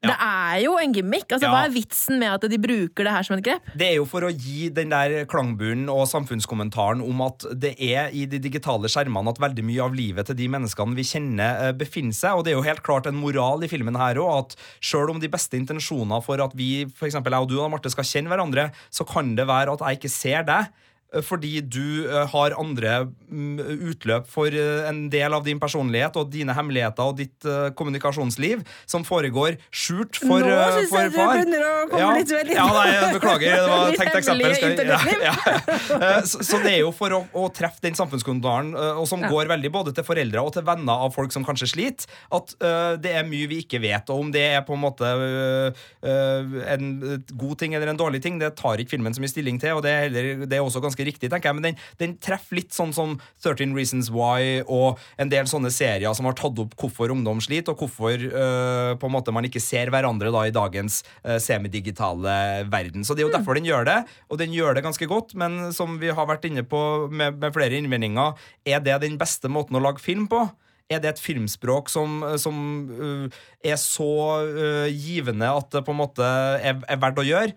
det 0.00 0.14
er 0.16 0.60
jo 0.64 0.78
en 0.80 0.94
gimmick. 0.96 1.26
Altså, 1.28 1.44
Ja. 1.44 1.52
Hva 1.52 1.64
er 1.66 1.74
vitsen 1.74 2.18
med 2.18 2.32
at 2.32 2.48
de 2.48 2.58
bruker 2.58 3.04
det 3.04 3.12
her 3.12 3.22
som 3.26 3.36
et 3.36 3.44
grep? 3.44 3.66
Det 3.76 3.86
er 3.86 3.96
jo 3.98 4.06
for 4.08 4.24
å 4.24 4.32
gi 4.32 4.70
den 4.72 4.88
der 4.88 5.26
klangburen 5.28 5.88
og 5.92 6.08
samfunnskommentaren 6.08 7.02
om 7.04 7.20
at 7.26 7.44
det 7.52 7.74
er 7.76 8.08
i 8.16 8.24
de 8.24 8.38
digitale 8.40 8.88
skjermene 8.88 9.28
at 9.28 9.40
veldig 9.42 9.64
mye 9.64 9.84
av 9.84 9.94
livet 9.94 10.26
til 10.26 10.38
de 10.38 10.48
menneskene 10.48 10.96
vi 10.96 11.04
kjenner, 11.04 11.68
eh, 11.68 11.72
befinner 11.72 12.16
seg. 12.16 12.32
Og 12.32 12.44
det 12.44 12.52
er 12.52 12.56
jo 12.56 12.64
helt 12.64 12.82
klart 12.82 13.06
en 13.06 13.20
moral 13.20 13.62
i 13.62 13.68
filmen 13.68 13.96
her 13.96 14.16
òg, 14.16 14.38
at 14.38 14.56
sjøl 14.80 15.10
om 15.10 15.20
de 15.20 15.28
beste 15.28 15.58
intensjoner 15.60 16.24
for 16.24 16.40
at 16.40 16.56
vi, 16.56 16.86
f.eks. 16.86 17.14
jeg 17.20 17.34
og 17.34 17.48
du 17.48 17.60
og 17.60 17.70
Marte, 17.70 17.90
skal 17.90 18.04
kjenne 18.04 18.32
hverandre, 18.32 18.70
så 18.90 19.04
kan 19.04 19.34
det 19.36 19.46
være 19.46 19.76
at 19.76 19.84
jeg 19.84 20.00
ikke 20.00 20.16
ser 20.16 20.42
deg. 20.48 20.72
Eh, 21.14 21.22
Fordi 21.24 21.60
du 21.60 22.06
eh, 22.06 22.26
har 22.32 22.56
andre 22.60 22.94
mm, 23.28 23.58
utløp 23.92 24.28
for 24.30 24.48
eh, 24.54 24.88
en 24.88 25.08
del 25.12 25.34
av 25.36 25.44
din 25.46 25.60
personlighet 25.62 26.16
og 26.20 26.30
dine 26.32 26.54
hemmeligheter 26.56 27.10
og 27.10 27.18
ditt 27.20 27.48
kommunikasjonsliv 27.76 28.62
som 28.88 29.04
foregår 29.06 29.56
skjult 29.72 30.18
for, 30.20 30.44
Nå 30.44 30.56
synes 30.76 30.90
for 30.90 31.04
jeg 31.04 31.12
du 31.12 31.16
far. 31.16 31.32
begynner 31.36 31.64
å 31.66 31.74
komme 31.90 32.02
ja. 32.02 32.10
litt 32.18 32.34
veldig- 32.34 32.56
Ja, 32.56 32.66
nei, 32.74 32.86
jeg 32.94 33.14
beklager. 33.16 33.56
Det 33.56 33.70
var 33.70 33.96
tenkt 34.00 34.18
eksempel. 34.20 34.56
Skal, 34.56 34.76
ja, 34.86 35.00
ja. 35.30 36.10
Så, 36.30 36.42
så 36.44 36.60
det 36.62 36.74
er 36.76 36.80
jo 36.82 36.90
for 36.94 37.14
å, 37.16 37.20
å 37.36 37.46
treffe 37.54 37.82
den 37.84 37.96
samfunnskommentaren, 37.96 38.72
og 39.00 39.06
som 39.08 39.22
går 39.24 39.48
veldig 39.50 39.70
både 39.72 39.94
til 39.96 40.04
foreldre 40.06 40.42
og 40.44 40.52
til 40.54 40.64
venner 40.66 41.06
av 41.06 41.14
folk 41.14 41.32
som 41.34 41.44
kanskje 41.46 41.70
sliter, 41.72 42.10
at 42.36 42.54
uh, 42.62 42.94
det 43.00 43.14
er 43.16 43.26
mye 43.28 43.48
vi 43.50 43.60
ikke 43.64 43.80
vet. 43.82 44.10
Og 44.12 44.26
om 44.26 44.32
det 44.34 44.42
er 44.52 44.64
på 44.66 44.76
en 44.76 44.82
måte 44.82 45.06
uh, 45.06 45.80
uh, 46.04 46.58
en 46.74 46.90
god 47.30 47.56
ting 47.60 47.74
eller 47.76 47.92
en 47.92 48.00
dårlig 48.00 48.22
ting, 48.24 48.38
det 48.40 48.52
tar 48.58 48.80
ikke 48.82 48.96
filmen 48.96 49.16
så 49.16 49.22
mye 49.22 49.32
stilling 49.32 49.60
til, 49.62 49.78
og 49.78 49.84
det 49.86 49.94
er, 49.94 50.06
heller, 50.08 50.46
det 50.46 50.58
er 50.58 50.64
også 50.64 50.82
ganske 50.84 50.99
riktig, 51.08 51.30
tenker 51.32 51.50
jeg. 51.50 51.58
Men 51.58 51.68
den, 51.70 51.80
den 52.00 52.16
treffer 52.22 52.58
litt 52.58 52.74
sånn 52.76 52.94
som 52.96 53.16
13 53.42 53.74
Reasons 53.76 54.10
Why 54.14 54.62
og 54.66 55.00
en 55.20 55.32
del 55.32 55.48
sånne 55.50 55.72
serier 55.74 56.14
som 56.16 56.28
har 56.28 56.36
tatt 56.38 56.58
opp 56.62 56.76
hvorfor 56.80 57.12
ungdom 57.14 57.42
sliter, 57.44 57.74
og 57.74 57.84
hvorfor 57.84 58.26
uh, 58.30 58.94
på 59.00 59.10
en 59.10 59.14
måte 59.14 59.34
man 59.34 59.46
ikke 59.48 59.62
ser 59.62 59.92
hverandre 59.92 60.32
da 60.34 60.46
i 60.48 60.54
dagens 60.54 61.02
uh, 61.24 61.38
semidigitale 61.42 62.66
verden. 62.70 63.06
Så 63.06 63.16
det 63.16 63.24
er 63.24 63.30
jo 63.30 63.36
derfor 63.36 63.58
den 63.58 63.68
gjør 63.68 63.86
det, 63.88 63.98
og 64.30 64.40
den 64.40 64.54
gjør 64.56 64.76
det 64.76 64.86
ganske 64.86 65.10
godt, 65.10 65.36
men 65.38 65.70
som 65.76 65.98
vi 66.00 66.12
har 66.14 66.28
vært 66.30 66.48
inne 66.48 66.64
på 66.66 66.82
med, 67.10 67.40
med 67.40 67.54
flere 67.56 67.78
innvendinger, 67.78 68.36
er 68.66 68.82
det 68.84 69.00
den 69.04 69.18
beste 69.20 69.50
måten 69.52 69.78
å 69.78 69.84
lage 69.84 70.02
film 70.02 70.28
på? 70.30 70.44
Er 70.90 70.98
det 70.98 71.12
et 71.12 71.22
filmspråk 71.22 71.90
som, 71.92 72.20
som 72.42 72.56
uh, 72.90 73.42
er 73.62 73.78
så 73.78 74.12
uh, 74.42 74.88
givende 74.90 75.50
at 75.54 75.70
det 75.74 75.84
på 75.86 75.94
en 75.94 76.00
måte 76.02 76.26
er, 76.26 76.80
er 76.82 77.02
verdt 77.02 77.22
å 77.22 77.26
gjøre? 77.26 77.54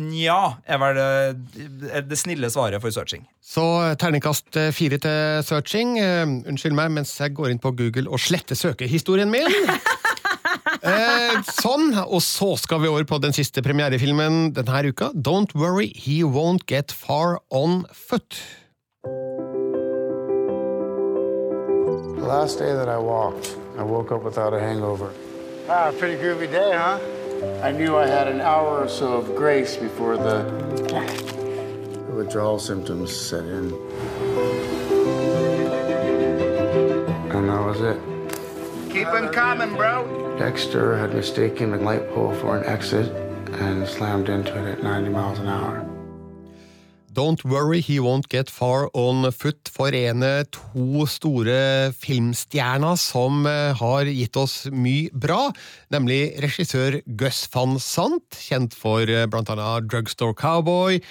Nja, 0.00 0.56
er 0.64 0.78
vel 0.80 0.96
det, 0.96 1.88
er 1.92 2.04
det 2.08 2.16
snille 2.16 2.48
svaret 2.48 2.80
for 2.80 2.88
searching. 2.94 3.26
Så 3.44 3.60
eh, 3.60 3.94
terningkast 4.00 4.56
eh, 4.56 4.70
fire 4.72 4.96
til 4.96 5.42
searching. 5.44 5.98
Eh, 6.00 6.22
unnskyld 6.48 6.72
meg 6.78 6.94
mens 6.94 7.12
jeg 7.20 7.34
går 7.36 7.52
inn 7.52 7.60
på 7.60 7.74
Google 7.76 8.08
og 8.08 8.22
sletter 8.22 8.56
søkehistorien 8.58 9.32
min. 9.32 9.48
Eh, 10.82 11.36
sånn, 11.46 11.92
og 11.94 12.18
så 12.26 12.56
skal 12.58 12.80
vi 12.82 12.88
over 12.90 13.04
på 13.06 13.18
den 13.22 13.34
siste 13.34 13.62
premierefilmen 13.62 14.50
denne 14.56 14.90
uka. 14.90 15.12
Don't 15.14 15.54
worry, 15.54 15.92
he 15.94 16.24
won't 16.26 16.66
get 16.66 16.90
far 16.90 17.38
on 17.50 17.84
foot. 17.94 18.40
The 22.18 22.26
last 22.26 22.58
day 22.58 22.74
that 22.74 22.88
I 22.88 22.98
walked, 22.98 23.54
I 23.78 23.82
woke 23.86 24.10
up 24.10 24.24
without 24.24 24.54
a 24.54 24.60
hangover. 24.60 25.12
Ah, 25.68 25.92
pretty 25.98 26.18
groovy 26.18 26.50
day, 26.50 26.72
huh? 26.74 26.98
I 27.62 27.72
knew 27.72 27.96
I 27.96 28.06
had 28.06 28.28
an 28.28 28.40
hour 28.40 28.78
or 28.78 28.88
so 28.88 29.14
of 29.14 29.34
grace 29.34 29.76
before 29.76 30.16
the, 30.16 30.42
the 32.06 32.12
withdrawal 32.14 32.58
symptoms 32.58 33.14
set 33.14 33.44
in. 33.44 33.72
And 37.30 37.48
that 37.48 37.64
was 37.64 37.80
it. 37.80 37.98
Keep 38.92 39.06
them 39.12 39.32
coming, 39.32 39.74
bro. 39.74 40.36
Dexter 40.38 40.96
had 40.96 41.14
mistaken 41.14 41.72
the 41.72 41.78
light 41.78 42.08
pole 42.10 42.34
for 42.34 42.56
an 42.56 42.64
exit 42.64 43.10
and 43.60 43.86
slammed 43.88 44.28
into 44.28 44.56
it 44.58 44.78
at 44.78 44.82
90 44.82 45.08
miles 45.10 45.38
an 45.38 45.48
hour. 45.48 45.91
Don't 47.12 47.44
worry, 47.44 47.80
he 47.80 48.00
won't 48.00 48.30
get 48.30 48.48
far 48.48 48.88
on 48.94 49.30
foot 49.32 49.68
forener 49.68 50.44
to 50.48 51.04
store 51.04 51.92
filmstjerner 51.92 52.96
som 52.96 53.44
eh, 53.44 53.74
har 53.76 54.08
gitt 54.08 54.38
oss 54.40 54.54
mye 54.72 55.10
bra, 55.12 55.50
nemlig 55.92 56.38
regissør 56.40 57.02
Gus 57.20 57.42
van 57.52 57.76
Sant, 57.76 58.38
kjent 58.48 58.72
for 58.72 59.04
bl.a. 59.04 59.26
blant 59.28 59.52
annet 59.52 59.90
Drugstore 59.92 60.32
Cowboy, 60.32 61.02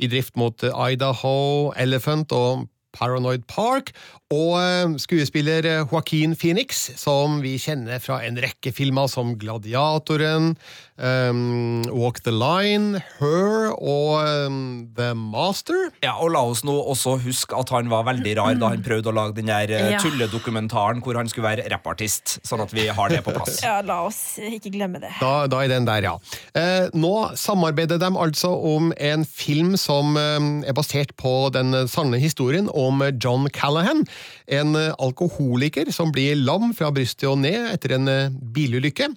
I 0.00 0.08
drift 0.08 0.40
mot 0.40 0.64
eh, 0.64 0.72
Idaho, 0.94 1.74
Elephant 1.76 2.32
og 2.32 2.64
Paranoid 2.96 3.44
Park, 3.44 3.92
og 4.30 4.52
eh, 4.60 4.92
skuespiller 5.02 5.66
eh, 5.66 5.80
Joaquin 5.90 6.36
Phoenix, 6.38 6.84
som 7.00 7.40
vi 7.42 7.56
kjenner 7.58 7.98
fra 7.98 8.20
en 8.22 8.36
rekke 8.38 8.70
filmer 8.70 9.08
som 9.10 9.32
Gladiatoren, 9.40 10.52
um, 11.00 11.80
Walk 11.90 12.20
the 12.22 12.30
Line, 12.30 13.00
Her 13.18 13.72
og 13.74 14.20
um, 14.46 14.60
The 14.94 15.08
Master. 15.18 15.88
Ja, 16.04 16.12
og 16.22 16.30
la 16.36 16.44
oss 16.46 16.62
nå 16.62 16.76
også 16.78 17.16
huske 17.24 17.58
at 17.58 17.72
han 17.74 17.90
var 17.90 18.06
veldig 18.06 18.36
rar 18.38 18.54
da 18.60 18.70
han 18.76 18.84
prøvde 18.86 19.10
å 19.10 19.16
lage 19.16 19.34
den 19.40 19.50
der 19.50 19.72
Ja. 19.74 19.98
tulledokumentaren 19.98 21.02
hvor 21.02 21.18
han 21.18 21.26
skulle 21.30 21.48
være 21.48 21.66
rappartist, 21.72 22.38
sånn 22.46 22.62
at 22.62 22.70
vi 22.76 22.86
har 22.86 23.10
det 23.10 23.24
på 23.26 23.34
plass. 23.34 23.58
Ja, 23.66 23.80
la 23.82 23.98
oss 24.06 24.38
ikke 24.38 24.70
glemme 24.76 25.02
det. 25.02 25.10
Da, 25.18 25.48
da 25.50 25.64
er 25.64 25.74
den 25.74 25.90
der, 25.90 26.06
ja. 26.06 26.14
Eh, 26.54 26.86
nå 26.94 27.12
samarbeider 27.34 27.98
de 27.98 28.12
altså 28.14 28.52
om 28.76 28.92
en 28.94 29.26
film 29.26 29.74
som 29.80 30.14
eh, 30.20 30.70
er 30.70 30.78
basert 30.78 31.16
på 31.18 31.34
den 31.58 31.74
sanne 31.90 32.22
historien 32.22 32.70
om 32.70 33.02
John 33.18 33.50
Callahan. 33.50 34.06
En 34.50 34.74
eh, 34.78 34.92
alkoholiker 34.98 35.90
som 35.94 36.12
blir 36.14 36.38
lam 36.38 36.74
fra 36.76 36.90
brystet 36.94 37.28
og 37.30 37.40
ned 37.42 37.70
etter 37.74 37.96
en 37.98 38.10
eh, 38.10 38.30
bilulykke. 38.30 39.10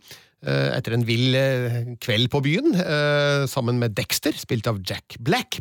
eh, 0.44 0.70
etter 0.76 0.98
en 0.98 1.06
vill 1.08 1.38
kveld 2.04 2.28
på 2.30 2.42
byen, 2.44 2.74
sammen 3.48 3.80
med 3.80 3.96
Dexter, 3.96 4.36
spilt 4.36 4.68
av 4.68 4.82
Jack 4.84 5.16
Black. 5.24 5.56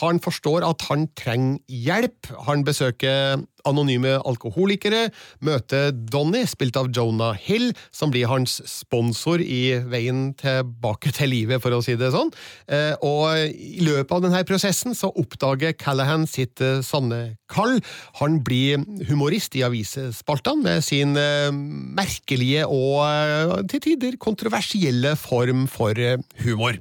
Han 0.00 0.20
forstår 0.24 0.64
at 0.64 0.86
han 0.88 1.04
trenger 1.12 1.58
hjelp. 1.68 2.30
Han 2.46 2.64
besøker 2.64 3.44
anonyme 3.66 4.16
alkoholikere, 4.26 5.08
møter 5.44 5.90
Donny, 5.92 6.44
spilt 6.48 6.78
av 6.78 6.90
Jonah 6.94 7.36
Hill, 7.36 7.72
som 7.94 8.12
blir 8.14 8.30
hans 8.30 8.58
sponsor 8.70 9.42
i 9.42 9.78
veien 9.90 10.30
tilbake 10.38 11.12
til 11.16 11.32
livet, 11.32 11.62
for 11.62 11.74
å 11.76 11.82
si 11.84 11.96
det 11.98 12.12
sånn. 12.14 12.32
Eh, 12.68 12.94
Og 13.06 13.52
i 13.52 13.84
løpet 13.84 14.14
av 14.14 14.24
denne 14.24 14.44
prosessen 14.48 14.94
så 14.96 15.10
oppdager 15.14 15.76
Callahan 15.78 16.26
sitt 16.30 16.60
eh, 16.64 16.80
sanne 16.86 17.36
kall. 17.52 17.78
Han 18.22 18.40
blir 18.46 18.82
humorist 19.10 19.56
i 19.58 19.64
avisspaltene 19.66 20.64
med 20.66 20.86
sin 20.86 21.16
eh, 21.20 21.52
merkelige 21.52 22.66
og 22.66 23.68
til 23.70 23.82
tider 23.90 24.18
kontroversielle 24.22 25.16
form 25.20 25.66
for 25.70 25.94
humor. 26.42 26.80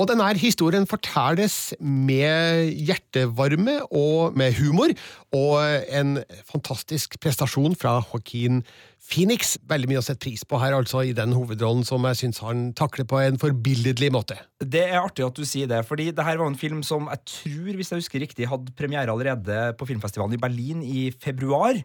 Og 0.00 0.08
denne 0.08 0.30
historien 0.40 0.86
fortelles 0.88 1.74
med 1.80 2.70
hjertevarme 2.88 3.82
og 3.92 4.36
med 4.38 4.54
humor, 4.56 4.94
og 5.36 5.60
en 5.92 6.22
fantastisk 6.48 7.18
prestasjon 7.20 7.76
fra 7.76 7.98
Joaquin 8.00 8.62
Phoenix. 9.00 9.56
Veldig 9.70 9.88
mye 9.90 10.00
å 10.02 10.04
sette 10.04 10.22
pris 10.22 10.44
på 10.46 10.58
her, 10.60 10.76
altså, 10.76 11.00
i 11.08 11.14
den 11.16 11.32
hovedrollen 11.34 11.86
som 11.88 12.04
jeg 12.10 12.18
syns 12.20 12.42
han 12.44 12.70
takler 12.78 13.08
på 13.08 13.18
en 13.22 13.40
forbilledlig 13.40 14.10
måte. 14.14 14.36
Det 14.60 14.82
er 14.90 15.00
artig 15.00 15.24
at 15.24 15.38
du 15.38 15.46
sier 15.48 15.70
det, 15.70 15.80
fordi 15.88 16.10
det 16.12 16.24
her 16.26 16.36
var 16.36 16.50
en 16.50 16.58
film 16.58 16.82
som 16.84 17.08
jeg 17.08 17.24
tror, 17.32 17.70
hvis 17.78 17.90
jeg 17.90 18.02
husker 18.02 18.20
riktig, 18.20 18.48
hadde 18.50 18.74
premiere 18.76 19.08
allerede 19.08 19.70
på 19.80 19.88
filmfestivalen 19.88 20.36
i 20.36 20.42
Berlin 20.42 20.82
i 20.84 21.08
februar. 21.16 21.80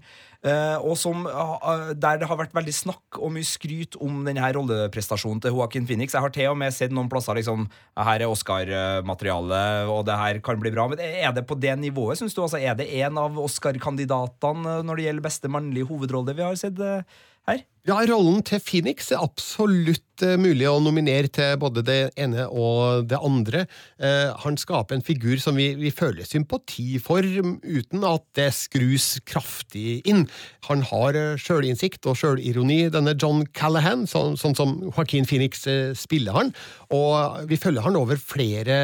eh, 0.45 0.77
Og 0.83 0.97
som, 0.99 1.25
ah, 1.25 1.93
der 1.95 2.19
det 2.19 2.27
har 2.27 2.37
vært 2.37 2.53
veldig 2.53 2.73
snakk 2.75 3.17
og 3.17 3.31
mye 3.31 3.47
skryt 3.47 3.95
om 4.03 4.25
denne 4.27 4.51
rolleprestasjonen 4.53 5.41
til 5.41 5.55
Joaquin 5.55 5.87
Phoenix. 5.87 6.13
Jeg 6.13 6.21
har 6.21 6.29
til 6.35 6.51
og 6.51 6.57
med 6.59 6.75
sett 6.75 6.91
noen 6.91 7.09
plasser 7.09 7.39
liksom 7.39 7.69
Her 7.97 8.21
er 8.21 8.27
Oscar-materiale, 8.29 9.87
og 9.89 10.05
det 10.05 10.19
her 10.19 10.41
kan 10.45 10.59
bli 10.59 10.73
bra. 10.75 10.87
Men 10.91 10.99
er 10.99 11.31
det 11.33 11.47
på 11.47 11.57
det 11.57 11.73
nivået, 11.79 12.19
syns 12.19 12.35
du? 12.35 12.43
Altså, 12.43 12.59
er 12.59 12.75
det 12.75 12.91
en 13.01 13.17
av 13.17 13.39
Oscar-kandidatene 13.39 14.81
når 14.85 14.99
det 14.99 15.07
gjelder 15.07 15.25
beste 15.25 15.51
mannlige 15.51 15.89
hovedrolle 15.89 16.35
vi 16.35 16.45
har 16.45 16.59
sett 16.59 16.79
eh, 16.83 17.01
her? 17.47 17.63
Ja, 17.85 17.99
rollen 18.09 18.39
til 18.41 18.57
Phoenix 18.65 19.11
er 19.13 19.21
absolutt 19.21 20.23
eh, 20.25 20.39
mulig 20.41 20.65
å 20.65 20.79
nominere 20.81 21.29
til 21.29 21.51
både 21.61 21.83
det 21.85 21.97
ene 22.17 22.47
og 22.49 23.05
det 23.11 23.19
andre. 23.21 23.59
Eh, 24.01 24.31
han 24.41 24.55
skaper 24.57 24.97
en 24.97 25.05
figur 25.05 25.37
som 25.37 25.53
vi, 25.53 25.67
vi 25.77 25.91
føler 25.93 26.25
sympati 26.25 26.97
for, 26.97 27.21
uten 27.21 28.07
at 28.09 28.25
det 28.39 28.47
skrus 28.57 29.19
kraftig 29.29 29.99
inn. 30.09 30.23
Han 30.65 30.81
har 30.89 31.19
eh, 31.19 31.35
sjølinnsikt 31.37 32.09
og 32.09 32.17
sjølironi, 32.17 32.87
denne 32.89 33.13
John 33.21 33.45
Callahan, 33.53 34.07
sånn, 34.09 34.33
sånn 34.33 34.57
som 34.57 34.73
Joaquin 34.87 35.29
Phoenix 35.29 35.67
eh, 35.69 35.93
spiller 35.93 36.33
han. 36.39 36.49
Og 36.89 37.45
vi 37.53 37.61
følger 37.61 37.85
han 37.85 38.01
over 38.01 38.17
flere 38.17 38.81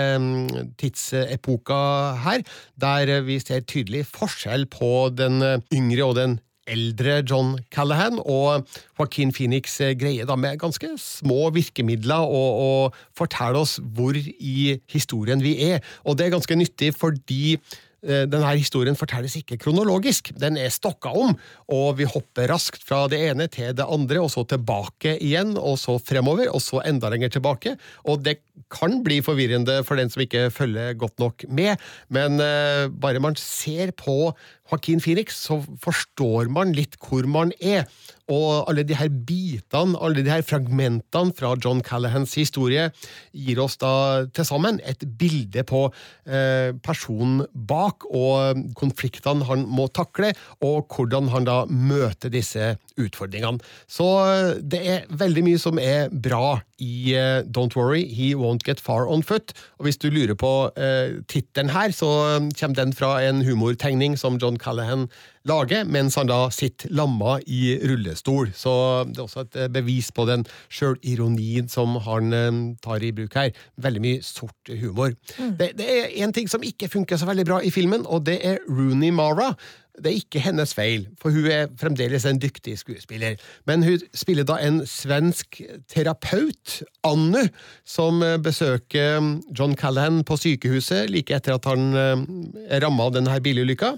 tidsepoker 0.78 2.22
her, 2.22 2.45
der 2.78 3.16
vi 3.26 3.41
ser 3.41 3.66
tydelig 3.66 4.05
forskjell 4.14 4.70
på 4.70 5.09
den 5.18 5.41
yngre 5.74 6.05
og 6.05 6.18
den 6.22 6.39
eldre 6.72 7.19
John 7.28 7.57
Callahan, 7.74 8.19
og 8.19 8.67
Joaquin 8.97 9.34
Phoenix 9.36 9.78
eh, 9.84 9.93
greier 9.99 10.30
da 10.30 10.38
med 10.39 10.59
ganske 10.61 10.93
små 11.01 11.49
virkemidler 11.55 12.26
å, 12.26 12.89
fortelle 13.17 13.61
oss 13.61 13.78
hvor 13.95 14.17
i 14.17 14.78
historien 14.91 15.41
vi 15.43 15.57
er. 15.72 15.82
Og 16.07 16.17
det 16.17 16.28
er 16.28 16.36
ganske 16.36 16.57
nyttig 16.57 16.93
fordi 16.97 17.57
denne 18.02 18.49
historien 18.56 18.97
fortelles 18.97 19.36
ikke 19.38 19.60
kronologisk. 19.62 20.32
Den 20.41 20.58
er 20.58 20.74
stokka 20.74 21.12
om, 21.14 21.36
og 21.70 21.99
vi 21.99 22.08
hopper 22.10 22.49
raskt 22.49 22.82
fra 22.88 23.04
det 23.12 23.20
ene 23.30 23.45
til 23.52 23.76
det 23.78 23.86
andre, 23.86 24.24
og 24.24 24.32
så 24.34 24.41
tilbake 24.49 25.18
igjen, 25.22 25.54
og 25.60 25.78
så 25.78 25.99
fremover, 26.02 26.49
og 26.49 26.64
så 26.66 26.82
enda 26.88 27.12
lenger 27.14 27.36
tilbake. 27.36 27.76
Og 28.10 28.24
det 28.26 28.39
kan 28.72 29.02
bli 29.06 29.20
forvirrende 29.26 29.82
for 29.88 29.99
den 29.99 30.12
som 30.12 30.24
ikke 30.24 30.49
følger 30.54 30.95
godt 30.99 31.20
nok 31.22 31.45
med, 31.49 31.82
men 32.14 32.39
eh, 32.43 32.88
bare 32.89 33.22
man 33.24 33.38
ser 33.39 33.93
på 33.97 34.32
Joaquin 34.72 35.02
Phoenix, 35.04 35.36
så 35.36 35.60
forstår 35.84 36.49
man 36.54 36.72
litt 36.78 36.95
hvor 37.02 37.28
man 37.28 37.52
er. 37.60 37.88
Og 38.32 38.70
alle 38.70 38.86
de 38.88 38.96
her 38.98 39.10
bitene, 39.12 39.98
alle 40.00 40.24
de 40.24 40.32
her 40.32 40.44
fragmentene 40.46 41.36
fra 41.38 41.54
John 41.60 41.82
Callahans 41.86 42.36
historie 42.40 42.88
gir 43.36 43.62
oss 43.64 43.78
da 43.82 43.94
til 44.32 44.48
sammen 44.48 44.80
et 44.88 45.04
bilde 45.20 45.66
på 45.68 45.84
eh, 45.90 46.72
personen 46.84 47.46
bak 47.54 48.08
og 48.08 48.62
konfliktene 48.80 49.48
han 49.50 49.66
må 49.68 49.90
takle, 49.94 50.32
og 50.64 50.88
hvordan 50.92 51.32
han 51.34 51.48
da 51.48 51.58
møter 51.68 52.32
disse 52.34 52.76
utfordringene. 53.08 53.62
Så 53.89 54.08
eh, 54.26 54.60
det 54.62 54.82
er 54.82 55.10
veldig 55.10 55.45
mye 55.47 55.62
som 55.62 55.80
er 55.82 56.12
bra 56.12 56.60
i 56.82 57.14
eh, 57.18 57.41
Don't 57.45 57.76
Worry, 57.78 58.06
He 58.10 58.34
Won't 58.38 58.66
Get 58.68 58.82
Far 58.82 59.10
On 59.10 59.24
Foot. 59.24 59.54
Og 59.80 59.88
hvis 59.88 59.99
du 60.02 60.10
lurer 60.10 60.38
på 60.38 60.54
eh, 60.78 61.22
tittelen 61.32 61.74
her, 61.76 61.93
så 61.95 62.12
kommer 62.58 62.78
den 62.78 62.95
fra 62.97 63.18
en 63.26 63.43
humortegning 63.45 64.18
som 64.20 64.39
John 64.41 64.58
Callahan 64.62 65.08
lager, 65.47 65.86
mens 65.89 66.16
han 66.20 66.30
da 66.30 66.45
sitter 66.54 66.91
lamma 66.93 67.39
i 67.49 67.74
rullestol. 67.89 68.52
Så 68.54 68.74
det 69.10 69.18
er 69.18 69.26
også 69.26 69.45
et 69.47 69.60
bevis 69.74 70.12
på 70.14 70.26
den 70.30 70.45
sjølironien 70.70 71.70
som 71.72 71.97
han 72.06 72.34
eh, 72.36 72.52
tar 72.84 73.06
i 73.06 73.14
bruk 73.16 73.38
her. 73.38 73.52
Veldig 73.82 74.04
mye 74.04 74.26
sort 74.26 74.74
humor. 74.82 75.16
Mm. 75.38 75.56
Det, 75.60 75.72
det 75.80 75.89
er 75.97 76.10
en 76.26 76.36
ting 76.36 76.49
som 76.52 76.66
ikke 76.66 76.91
funker 76.91 77.20
så 77.20 77.30
veldig 77.30 77.47
bra 77.47 77.62
i 77.64 77.74
filmen, 77.74 78.06
og 78.06 78.26
det 78.30 78.39
er 78.47 78.62
Rooney 78.70 79.14
Mara. 79.16 79.54
Det 79.98 80.08
er 80.12 80.20
ikke 80.22 80.42
hennes 80.44 80.74
feil, 80.74 81.08
for 81.20 81.36
hun 81.36 81.48
er 81.52 81.72
fremdeles 81.80 82.26
en 82.26 82.39
dyktig 82.39 82.78
skuespiller. 82.80 83.36
Men 83.68 83.84
hun 83.84 84.00
spiller 84.16 84.48
da 84.48 84.56
en 84.64 84.82
svensk 84.88 85.60
terapeut, 85.92 86.78
Annu, 87.08 87.44
som 87.86 88.24
eh, 88.24 88.38
besøker 88.42 89.20
John 89.58 89.76
Callahan 89.76 90.24
på 90.24 90.38
sykehuset 90.39 91.12
like 91.12 91.36
etter 91.36 91.58
at 91.58 91.68
han 91.68 91.92
eh, 91.92 92.24
er 92.72 92.86
ramma 92.86 93.10
av 93.10 93.18
denne 93.18 93.36
bilulykka. 93.44 93.96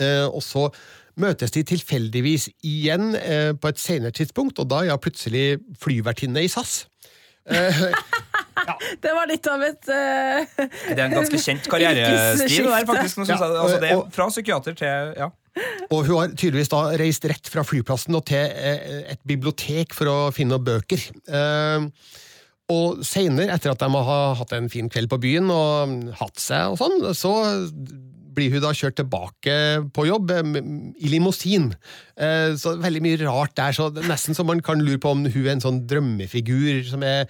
Eh, 0.00 0.26
og 0.26 0.42
så 0.44 0.68
møtes 1.20 1.54
de 1.54 1.64
tilfeldigvis 1.66 2.50
igjen 2.66 3.14
eh, 3.16 3.52
på 3.56 3.72
et 3.72 3.80
senere 3.80 4.14
tidspunkt, 4.14 4.60
og 4.60 4.70
da 4.70 4.84
er 4.84 4.94
hun 4.94 5.02
plutselig 5.02 5.46
flyvertinne 5.82 6.44
i 6.44 6.52
SAS. 6.52 6.84
Eh, 8.56 8.74
Det 9.04 9.14
var 9.16 9.28
litt 9.30 9.46
av 9.52 9.62
et 9.66 9.90
uh, 9.90 10.60
Det 10.60 10.96
er 10.96 11.06
en 11.06 11.16
ganske 11.18 11.40
kjent 11.42 11.66
karrierestil. 11.70 12.68
Der, 12.70 12.86
faktisk, 12.88 13.24
Ja. 13.28 13.36
altså, 13.40 13.80
det 13.82 13.90
er 13.92 14.04
fra 14.14 14.28
psykiater 14.32 14.76
til 14.78 15.12
ja. 15.18 15.30
Og 15.88 16.04
hun 16.04 16.18
har 16.18 16.32
tydeligvis 16.36 16.68
da 16.72 16.82
reist 17.00 17.24
rett 17.24 17.48
fra 17.48 17.62
flyplassen 17.64 18.16
og 18.18 18.26
til 18.28 18.44
eh, 18.44 19.06
et 19.14 19.20
bibliotek 19.24 19.94
for 19.96 20.10
å 20.12 20.16
finne 20.36 20.52
noen 20.52 20.66
bøker. 20.66 21.00
Eh, 21.32 21.86
og 22.74 23.00
seinere, 23.06 23.54
etter 23.54 23.72
at 23.72 23.80
de 23.80 23.88
har 24.08 24.34
hatt 24.40 24.52
en 24.56 24.68
fin 24.72 24.90
kveld 24.92 25.08
på 25.12 25.20
byen 25.22 25.48
og 25.54 25.94
hatt 26.18 26.42
seg 26.42 26.74
og 26.74 26.80
sånn, 26.80 26.98
så 27.16 27.32
blir 28.36 28.52
hun 28.54 28.62
da 28.64 28.72
kjørt 28.76 28.98
tilbake 29.00 29.58
på 29.96 30.06
jobb 30.08 30.32
eh, 30.36 30.62
i 31.02 31.12
limousin. 31.12 31.70
Eh, 32.16 32.54
Så 32.60 32.76
veldig 32.82 33.04
mye 33.04 33.20
rart 33.24 33.56
der. 33.58 33.72
så 33.76 33.90
Nesten 33.96 34.36
så 34.36 34.44
man 34.46 34.62
kan 34.64 34.82
lure 34.84 35.00
på 35.02 35.14
om 35.16 35.26
hun 35.26 35.46
er 35.46 35.54
en 35.56 35.64
sånn 35.64 35.84
drømmefigur 35.88 36.84
som 36.88 37.04
er 37.06 37.26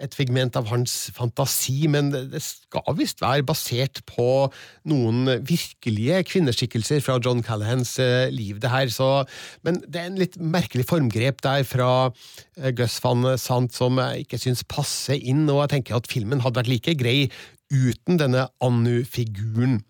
et 0.00 0.14
figment 0.16 0.54
av 0.56 0.70
hans 0.70 1.10
fantasi, 1.12 1.84
men 1.92 2.08
det 2.32 2.40
skal 2.40 2.94
visst 2.96 3.20
være 3.20 3.44
basert 3.44 4.00
på 4.08 4.48
noen 4.88 5.28
virkelige 5.44 6.22
kvinneskikkelser 6.30 7.02
fra 7.04 7.18
John 7.20 7.42
Callahans 7.44 7.98
eh, 8.00 8.30
liv, 8.32 8.56
det 8.62 8.72
her. 8.72 8.88
Så, 8.88 9.10
men 9.66 9.82
det 9.84 10.00
er 10.00 10.08
en 10.08 10.16
litt 10.20 10.38
merkelig 10.40 10.86
formgrep 10.88 11.44
der 11.44 11.66
fra 11.68 11.90
Gus 12.76 12.96
van 13.04 13.34
Sant 13.40 13.76
som 13.76 14.00
jeg 14.00 14.24
ikke 14.24 14.40
syns 14.40 14.64
passer 14.64 15.20
inn, 15.20 15.44
og 15.52 15.66
jeg 15.66 15.74
tenker 15.76 16.00
at 16.00 16.08
filmen 16.08 16.40
hadde 16.40 16.62
vært 16.62 16.72
like 16.72 16.96
grei 17.00 17.18
uten 17.70 18.18
denne 18.20 18.48
Annu-figuren. 18.60 19.80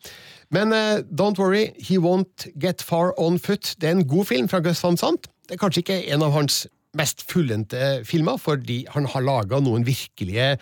Men 0.51 0.72
uh, 0.72 1.01
don't 1.11 1.39
worry, 1.39 1.72
he 1.78 1.99
won't 1.99 2.49
get 2.59 2.83
far 2.83 3.14
on 3.18 3.39
foot. 3.39 3.74
Det 3.81 3.89
er 3.89 3.99
en 3.99 4.09
god 4.09 4.26
film 4.26 4.49
fra 4.49 4.61
Sant. 4.74 5.28
Det 5.49 5.57
er 5.57 5.62
kanskje 5.62 5.85
ikke 5.85 6.01
en 6.12 6.22
av 6.22 6.33
hans 6.33 6.66
mest 6.99 7.22
fullendte 7.31 8.03
filmer, 8.05 8.37
fordi 8.37 8.85
han 8.91 9.07
har 9.07 9.22
laga 9.22 9.61
noen 9.62 9.87
virkelige 9.87 10.57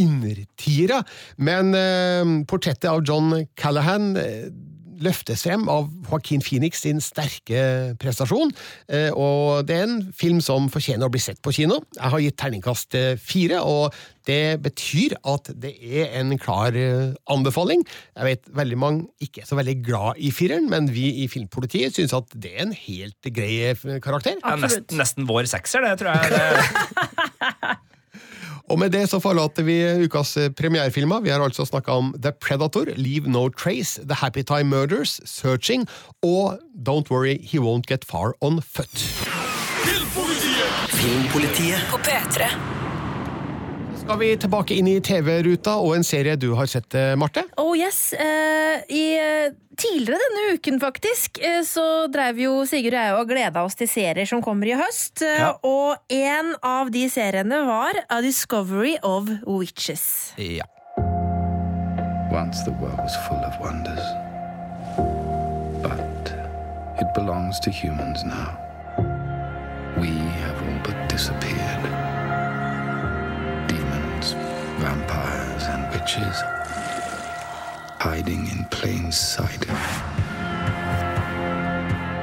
innertiere. 0.00 1.02
Men 1.36 1.74
uh, 1.76 2.44
portrettet 2.48 2.88
av 2.90 3.04
John 3.06 3.46
Callahan 3.56 4.16
eh, 4.20 4.48
løftes 5.02 5.44
frem 5.46 5.66
av 5.72 5.88
Joaquin 6.08 6.42
Phoenix 6.44 6.82
sin 6.84 7.00
sterke 7.04 7.94
prestasjon, 8.00 8.52
eh, 8.88 9.10
og 9.12 9.66
det 9.68 9.78
er 9.78 9.86
en 9.86 10.02
film 10.16 10.42
som 10.44 10.70
fortjener 10.72 11.08
å 11.08 11.12
bli 11.12 11.22
sett 11.22 11.40
på 11.44 11.54
kino. 11.56 11.80
Jeg 11.96 12.12
har 12.12 12.22
gitt 12.24 12.38
terningkast 12.40 12.98
eh, 12.98 13.14
fire, 13.20 13.62
og 13.62 13.96
det 14.26 14.58
betyr 14.64 15.16
at 15.28 15.52
det 15.62 15.72
er 15.78 16.16
en 16.20 16.34
klar 16.40 16.74
eh, 16.76 17.14
anbefaling. 17.30 17.84
Jeg 18.16 18.30
vet 18.30 18.50
veldig 18.58 18.80
mange 18.80 19.06
ikke 19.22 19.44
er 19.44 19.50
så 19.50 19.58
veldig 19.58 19.76
glad 19.86 20.18
i 20.18 20.32
fireren, 20.34 20.68
men 20.72 20.90
vi 20.92 21.08
i 21.22 21.28
Filmpolitiet 21.30 21.96
syns 21.96 22.14
at 22.16 22.32
det 22.34 22.56
er 22.56 22.66
en 22.66 22.74
helt 22.76 23.30
grei 23.36 23.74
karakter. 24.02 24.40
Ja, 24.42 24.56
nesten, 24.60 24.88
nesten 24.98 25.28
vår 25.28 25.48
sekser, 25.50 25.86
det 25.86 25.96
tror 26.02 26.16
jeg. 26.16 26.34
Det, 26.34 27.06
Og 28.70 28.78
med 28.78 28.90
det 28.90 29.04
så 29.10 29.20
forlater 29.22 29.66
vi 29.66 29.76
ukas 30.06 30.36
eh, 30.36 30.50
premierefilmer. 30.50 31.22
Vi 31.22 31.30
har 31.30 31.42
altså 31.44 31.66
snakka 31.66 31.92
om 31.92 32.14
The 32.22 32.32
Predator, 32.32 32.90
Leave 32.96 33.30
No 33.30 33.48
Trace, 33.48 34.02
The 34.02 34.14
Happy 34.14 34.42
Time 34.42 34.64
Murders, 34.64 35.20
Searching 35.24 35.86
og 36.22 36.58
Don't 36.74 37.10
Worry, 37.10 37.38
He 37.42 37.58
Won't 37.62 37.86
Get 37.88 38.04
Far 38.04 38.34
On 38.40 38.62
Foot. 38.62 38.98
Filmpolitiet. 39.86 40.90
Filmpolitiet 40.90 41.86
På 41.90 41.96
P3. 41.96 42.85
Skal 44.06 44.20
vi 44.20 44.26
tilbake 44.38 44.76
inn 44.78 44.86
i 44.86 45.00
TV-ruta 45.02 45.72
og 45.82 45.96
en 45.96 46.04
serie 46.06 46.36
du 46.38 46.52
har 46.54 46.68
sett, 46.70 46.94
eh, 46.94 47.16
Marte? 47.18 47.42
Oh 47.58 47.72
yes. 47.74 48.12
Uh, 48.14 48.78
I, 48.86 49.00
eh, 49.18 49.48
tidligere 49.74 50.20
denne 50.22 50.54
uken, 50.54 50.78
faktisk, 50.78 51.40
så 51.66 52.06
dreiv 52.06 52.38
jo 52.38 52.52
Sigurd 52.70 52.94
og 52.94 53.02
jeg 53.02 53.16
og 53.16 53.32
gleda 53.32 53.64
oss 53.66 53.74
til 53.74 53.90
serier 53.90 54.28
som 54.30 54.44
kommer 54.46 54.70
i 54.70 54.76
høst. 54.78 55.24
Ja. 55.26 55.56
Og 55.66 55.98
en 56.06 56.54
av 56.62 56.92
de 56.94 57.02
seriene 57.10 57.64
var 57.66 57.98
A 58.06 58.20
Discovery 58.22 58.94
of 59.02 59.26
Witches. 59.42 60.36
Ja. 60.38 60.70
Once 62.30 62.62
the 62.62 62.76
world 62.78 63.02
was 63.02 63.16
full 63.26 63.42
of 63.42 63.58
wonders. 63.58 64.06
But 65.82 66.30
it 67.02 67.10
belongs 67.18 67.58
to 67.66 67.74
humans 67.74 68.22
now. 68.22 68.54
We 69.98 70.14
have 70.14 70.62
all 70.62 70.78
but 70.84 71.08
disappeared. 71.10 72.25
Witches 76.16 76.42
hiding 78.00 78.48
in 78.48 78.64
plain 78.70 79.12
sight. 79.12 79.66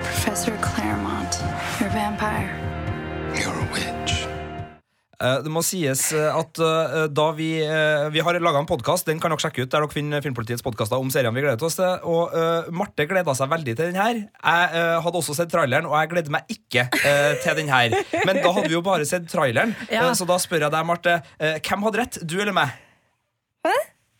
Professor 0.04 0.58
Claremont, 0.62 1.44
you're 1.80 1.89
a 1.89 1.94
vampire. 1.94 2.50
You're 3.36 3.54
a 3.54 3.68
witch. 3.74 4.28
Eh, 5.22 5.39
Det 5.44 5.52
må 5.52 5.62
sies 5.64 6.12
eh, 6.14 6.30
at 6.36 6.60
eh, 6.60 7.08
da 7.08 7.26
vi 7.32 7.50
Vi 8.12 8.20
har 8.26 8.39
laga 8.39 8.60
en 8.60 8.66
podkast, 8.70 9.06
den 9.06 9.20
kan 9.20 9.32
dere 9.32 9.41
sjekke 9.44 9.64
ut, 9.64 9.72
der 9.72 9.84
dere 9.84 9.94
finner 9.94 10.22
Filmpolitiets 10.22 10.64
podkaster 10.66 10.98
om 10.98 11.12
seriene 11.14 11.36
vi 11.36 11.44
gleder 11.46 11.66
oss 11.68 11.78
til. 11.78 12.00
Og 12.10 12.34
uh, 12.34 12.72
Marte 12.74 13.06
gleda 13.10 13.36
seg 13.38 13.52
veldig 13.52 13.76
til 13.78 13.91
den 13.91 14.00
her. 14.00 14.24
Jeg 14.24 14.72
uh, 14.74 15.02
hadde 15.06 15.22
også 15.22 15.36
sett 15.38 15.52
traileren, 15.54 15.86
og 15.89 15.98
jeg 16.00 16.12
gleder 16.16 16.34
meg 16.34 16.50
ikke 16.50 16.88
uh, 16.89 17.34
til 17.44 17.60
den 17.62 17.70
her. 17.74 17.94
Men 18.26 18.41
da 18.41 18.56
hadde 18.56 18.72
vi 18.72 18.78
jo 18.80 18.86
bare 18.86 19.06
sett 19.10 19.30
traileren, 19.32 19.76
Ja. 19.94 20.10
så 20.18 20.26
da 20.30 20.39
spør 20.41 20.68
jeg 20.68 20.76
deg, 20.76 20.88
Marte, 20.89 21.20
hvem 21.38 21.88
hadde 21.89 22.04
rett? 22.04 22.20
Du 22.26 22.39
eller 22.41 22.56
meg? 22.58 22.74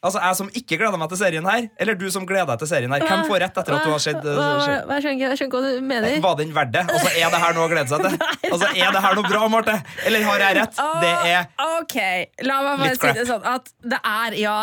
Altså 0.04 0.20
Jeg 0.20 0.36
som 0.36 0.50
ikke 0.52 0.76
gleder 0.82 1.00
meg 1.00 1.08
til 1.14 1.20
serien 1.22 1.46
her, 1.48 1.70
eller 1.80 1.96
du 1.96 2.10
som 2.12 2.26
gleder 2.28 2.50
deg 2.50 2.60
til 2.60 2.68
serien 2.68 2.92
her? 2.92 3.06
Hvem 3.08 3.22
får 3.30 3.40
rett 3.46 3.60
etter 3.62 3.76
at 3.78 3.86
du 3.88 3.92
har 3.94 4.02
sett 4.04 4.18
eh, 4.20 4.36
Hva, 4.36 4.48
jeg, 4.60 4.64
skjønner, 4.66 5.14
ikke- 5.14 5.30
jeg 5.30 5.40
skjønner 5.40 5.54
hva 5.54 5.62
du 5.64 5.86
mener. 5.94 6.18
Var 6.26 6.36
den 6.42 6.52
verdt 6.58 6.74
det? 6.76 6.82
Altså, 6.92 7.12
Er 7.24 7.30
det 7.32 7.40
her 7.46 7.54
noe 7.56 7.64
å 7.64 7.72
glede 7.72 7.88
seg 7.88 8.04
til? 8.04 8.18
Altså, 8.54 8.68
Er 8.76 8.92
det 8.98 9.04
her 9.06 9.16
noe 9.16 9.30
bra, 9.32 9.48
Marte? 9.54 9.78
Eller 10.04 10.26
har 10.28 10.44
jeg 10.44 10.58
rett? 10.60 10.82
Det 11.06 11.14
er 11.32 11.48
Ok, 11.80 11.96
la 12.50 12.58
meg 12.68 12.84
bare 12.84 12.98
si 13.00 13.14
det 13.22 13.28
sånn 13.32 13.48
at 13.56 13.72
det 13.80 14.02
er, 14.04 14.36
ja 14.44 14.58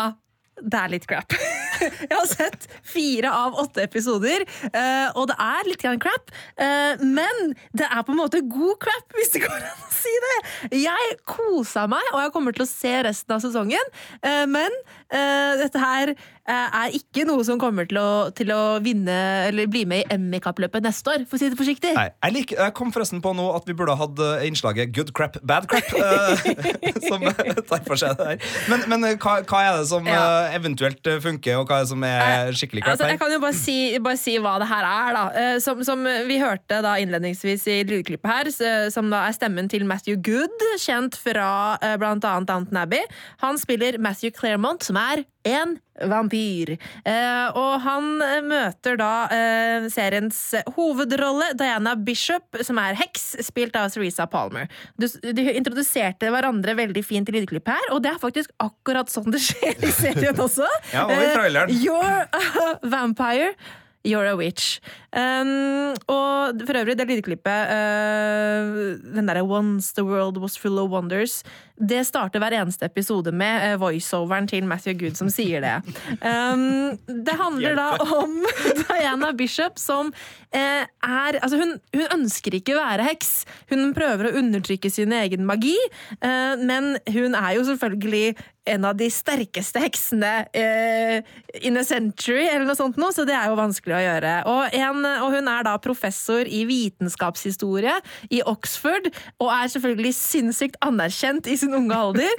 det 0.61 0.79
er 0.81 0.91
litt 0.93 1.07
crap. 1.09 1.33
Jeg 1.81 2.11
har 2.13 2.27
sett 2.29 2.67
fire 2.85 3.31
av 3.33 3.55
åtte 3.63 3.81
episoder, 3.81 4.43
eh, 4.69 5.07
og 5.17 5.31
det 5.31 5.37
er 5.41 5.69
litt 5.69 5.81
grann 5.81 6.01
crap. 6.01 6.29
eh, 6.61 7.01
Men 7.01 7.55
det 7.73 7.87
er 7.87 8.03
på 8.05 8.13
en 8.13 8.19
måte 8.21 8.43
god 8.45 8.77
crap, 8.83 9.07
hvis 9.17 9.33
det 9.33 9.41
går 9.47 9.55
an 9.57 9.85
å 9.87 9.93
si 9.95 10.13
det. 10.27 10.37
Jeg 10.83 11.17
kosa 11.25 11.87
meg, 11.89 12.05
og 12.13 12.21
jeg 12.21 12.33
kommer 12.35 12.53
til 12.57 12.67
å 12.67 12.69
se 12.69 12.93
resten 13.09 13.33
av 13.37 13.41
sesongen. 13.43 13.93
eh, 14.21 14.45
Men 14.45 14.81
dette 15.11 15.79
her 15.81 16.13
er 16.49 16.95
ikke 16.97 17.23
noe 17.27 17.43
som 17.45 17.59
kommer 17.61 17.85
til 17.89 17.97
å, 18.01 18.29
til 18.35 18.49
å 18.53 18.79
vinne 18.83 19.13
eller 19.47 19.67
bli 19.71 19.83
med 19.87 20.03
i 20.05 20.15
Emmy-kappløpet 20.15 20.83
neste 20.85 21.11
år, 21.13 21.25
for 21.29 21.37
å 21.37 21.41
si 21.41 21.49
det 21.51 21.57
forsiktig. 21.59 21.91
Nei, 21.95 22.07
jeg, 22.25 22.33
liker, 22.35 22.57
jeg 22.65 22.73
kom 22.77 22.91
forresten 22.95 23.21
på 23.23 23.33
nå 23.37 23.45
at 23.55 23.67
vi 23.69 23.75
burde 23.77 23.93
ha 23.95 24.01
hatt 24.07 24.19
eh, 24.25 24.47
innslaget 24.49 24.91
Good 24.95 25.11
crap, 25.17 25.37
bad 25.47 25.67
crap. 25.71 25.91
eh, 25.93 27.01
som 27.09 27.21
tar 27.69 27.83
for 27.87 27.99
seg 27.99 28.17
det 28.19 28.27
her. 28.31 28.47
Men, 28.71 28.85
men 28.91 29.05
eh, 29.11 29.17
hva, 29.21 29.37
hva 29.47 29.61
er 29.69 29.77
det 29.81 29.87
som 29.91 30.07
Ja. 30.09 30.21
eh, 30.49 30.55
eventuelt 30.57 31.05
eh, 31.07 31.19
funker, 31.23 31.59
og 31.61 31.69
hva 31.69 31.79
er 31.81 31.85
det 31.85 31.91
som 31.93 32.03
er 32.07 32.51
skikkelig 32.57 32.83
crap 32.85 32.95
Altså, 32.95 33.09
jeg 33.13 33.21
kan 33.21 33.35
jo 33.35 33.41
bare 33.43 33.57
si, 33.57 33.77
bare 34.03 34.19
si 34.19 34.35
hva 34.41 34.55
det 34.63 34.69
her 34.71 34.87
er, 34.89 35.11
da. 35.17 35.23
Eh, 35.43 35.57
Som, 35.63 35.83
som 35.87 36.01
vi 36.27 36.39
hørte 36.41 36.81
da 36.83 36.95
innledningsvis 37.01 37.67
i 37.71 37.77
lydklippet 37.87 38.31
her, 38.31 38.89
som 38.91 39.09
da 39.13 39.25
er 39.29 39.35
stemmen 39.37 39.69
til 39.71 39.85
Matthew 39.87 40.17
Good, 40.25 40.57
kjent 40.81 41.15
fra 41.21 41.77
bl.a. 42.01 42.15
Downton 42.17 42.77
Abbey. 42.81 43.03
Han 43.45 43.59
spiller 43.61 43.99
Matthew 44.01 44.31
Claremont, 44.35 44.83
som 44.87 44.97
er 44.99 45.23
en 45.47 45.75
vampyr. 46.11 46.75
Eh, 47.05 47.57
og 47.57 47.73
han 47.83 48.21
eh, 48.25 48.39
møter 48.45 48.97
da 48.99 49.11
eh, 49.33 49.87
seriens 49.93 50.39
hovedrolle, 50.75 51.51
Diana 51.59 51.95
Bishop, 51.95 52.61
som 52.65 52.79
er 52.81 52.97
heks, 52.99 53.35
spilt 53.45 53.77
av 53.79 53.91
Theresa 53.93 54.27
Palmer. 54.29 54.69
Du, 54.97 55.07
de 55.07 55.47
introduserte 55.55 56.31
hverandre 56.33 56.77
veldig 56.79 57.05
fint 57.05 57.29
i 57.29 57.37
lydklippet 57.37 57.73
her, 57.75 57.91
og 57.95 58.01
det 58.05 58.13
er 58.13 58.21
faktisk 58.21 58.53
akkurat 58.61 59.11
sånn 59.11 59.29
det 59.33 59.43
skjer 59.43 59.77
i 59.81 59.93
serien 59.95 60.41
også. 60.41 60.67
Ja, 60.91 61.05
og 61.05 61.13
i 61.13 61.29
Eh. 61.31 61.71
You're 61.83 62.25
a 62.31 62.79
vampire. 62.83 63.53
You're 64.03 64.25
a 64.25 64.35
witch. 64.35 64.79
Um, 65.13 65.93
og 66.09 66.61
for 66.65 66.77
øvrig, 66.79 66.95
det 66.97 67.05
lydklippet, 67.05 67.69
uh, 67.69 68.97
den 69.13 69.29
derre 69.29 69.43
Once 69.45 69.93
the 69.93 70.03
world 70.03 70.39
was 70.41 70.57
full 70.57 70.79
of 70.81 70.89
wonders, 70.89 71.43
det 71.81 72.03
starter 72.07 72.41
hver 72.41 72.55
eneste 72.61 72.87
episode 72.87 73.33
med 73.35 73.65
uh, 73.65 73.79
voiceoveren 73.81 74.49
til 74.49 74.67
Matthew 74.69 74.99
Good 75.01 75.19
som 75.19 75.31
sier 75.33 75.63
det. 75.63 75.77
Um, 76.21 76.97
det 77.07 77.37
handler 77.39 77.77
da 77.79 77.89
om 78.21 78.37
Diana 78.85 79.31
Bishop 79.37 79.79
som 79.81 80.13
eh, 80.55 80.85
er 80.85 81.39
Altså, 81.41 81.57
hun, 81.59 81.75
hun 81.95 82.07
ønsker 82.19 82.55
ikke 82.57 82.75
å 82.75 82.81
være 82.81 83.07
heks. 83.11 83.31
Hun 83.71 83.91
prøver 83.97 84.29
å 84.29 84.37
undertrykke 84.41 84.91
sin 84.93 85.13
egen 85.15 85.45
magi, 85.47 85.77
eh, 86.21 86.55
men 86.61 86.95
hun 87.11 87.37
er 87.37 87.57
jo 87.57 87.67
selvfølgelig 87.71 88.35
en 88.69 88.85
av 88.85 88.93
de 88.93 89.07
sterkeste 89.09 89.81
heksene 89.81 90.31
eh, 90.53 91.23
in 91.65 91.79
a 91.79 91.83
century, 91.85 92.43
eller 92.45 92.67
noe 92.67 92.77
sånt 92.77 92.99
noe, 93.01 93.09
så 93.15 93.25
det 93.25 93.33
er 93.33 93.49
jo 93.49 93.57
vanskelig 93.57 93.95
å 93.97 94.01
gjøre. 94.03 94.33
Og, 94.51 94.75
en, 94.77 95.07
og 95.25 95.33
hun 95.33 95.49
er 95.49 95.65
da 95.65 95.73
professor 95.81 96.45
i 96.45 96.61
vitenskapshistorie 96.69 97.95
i 98.29 98.43
Oxford, 98.45 99.09
og 99.41 99.49
er 99.55 99.71
selvfølgelig 99.73 100.13
sinnssykt 100.17 100.77
anerkjent 100.85 101.49
i 101.49 101.57
sin 101.57 101.70
unge 101.79 101.95
alder. 101.95 102.35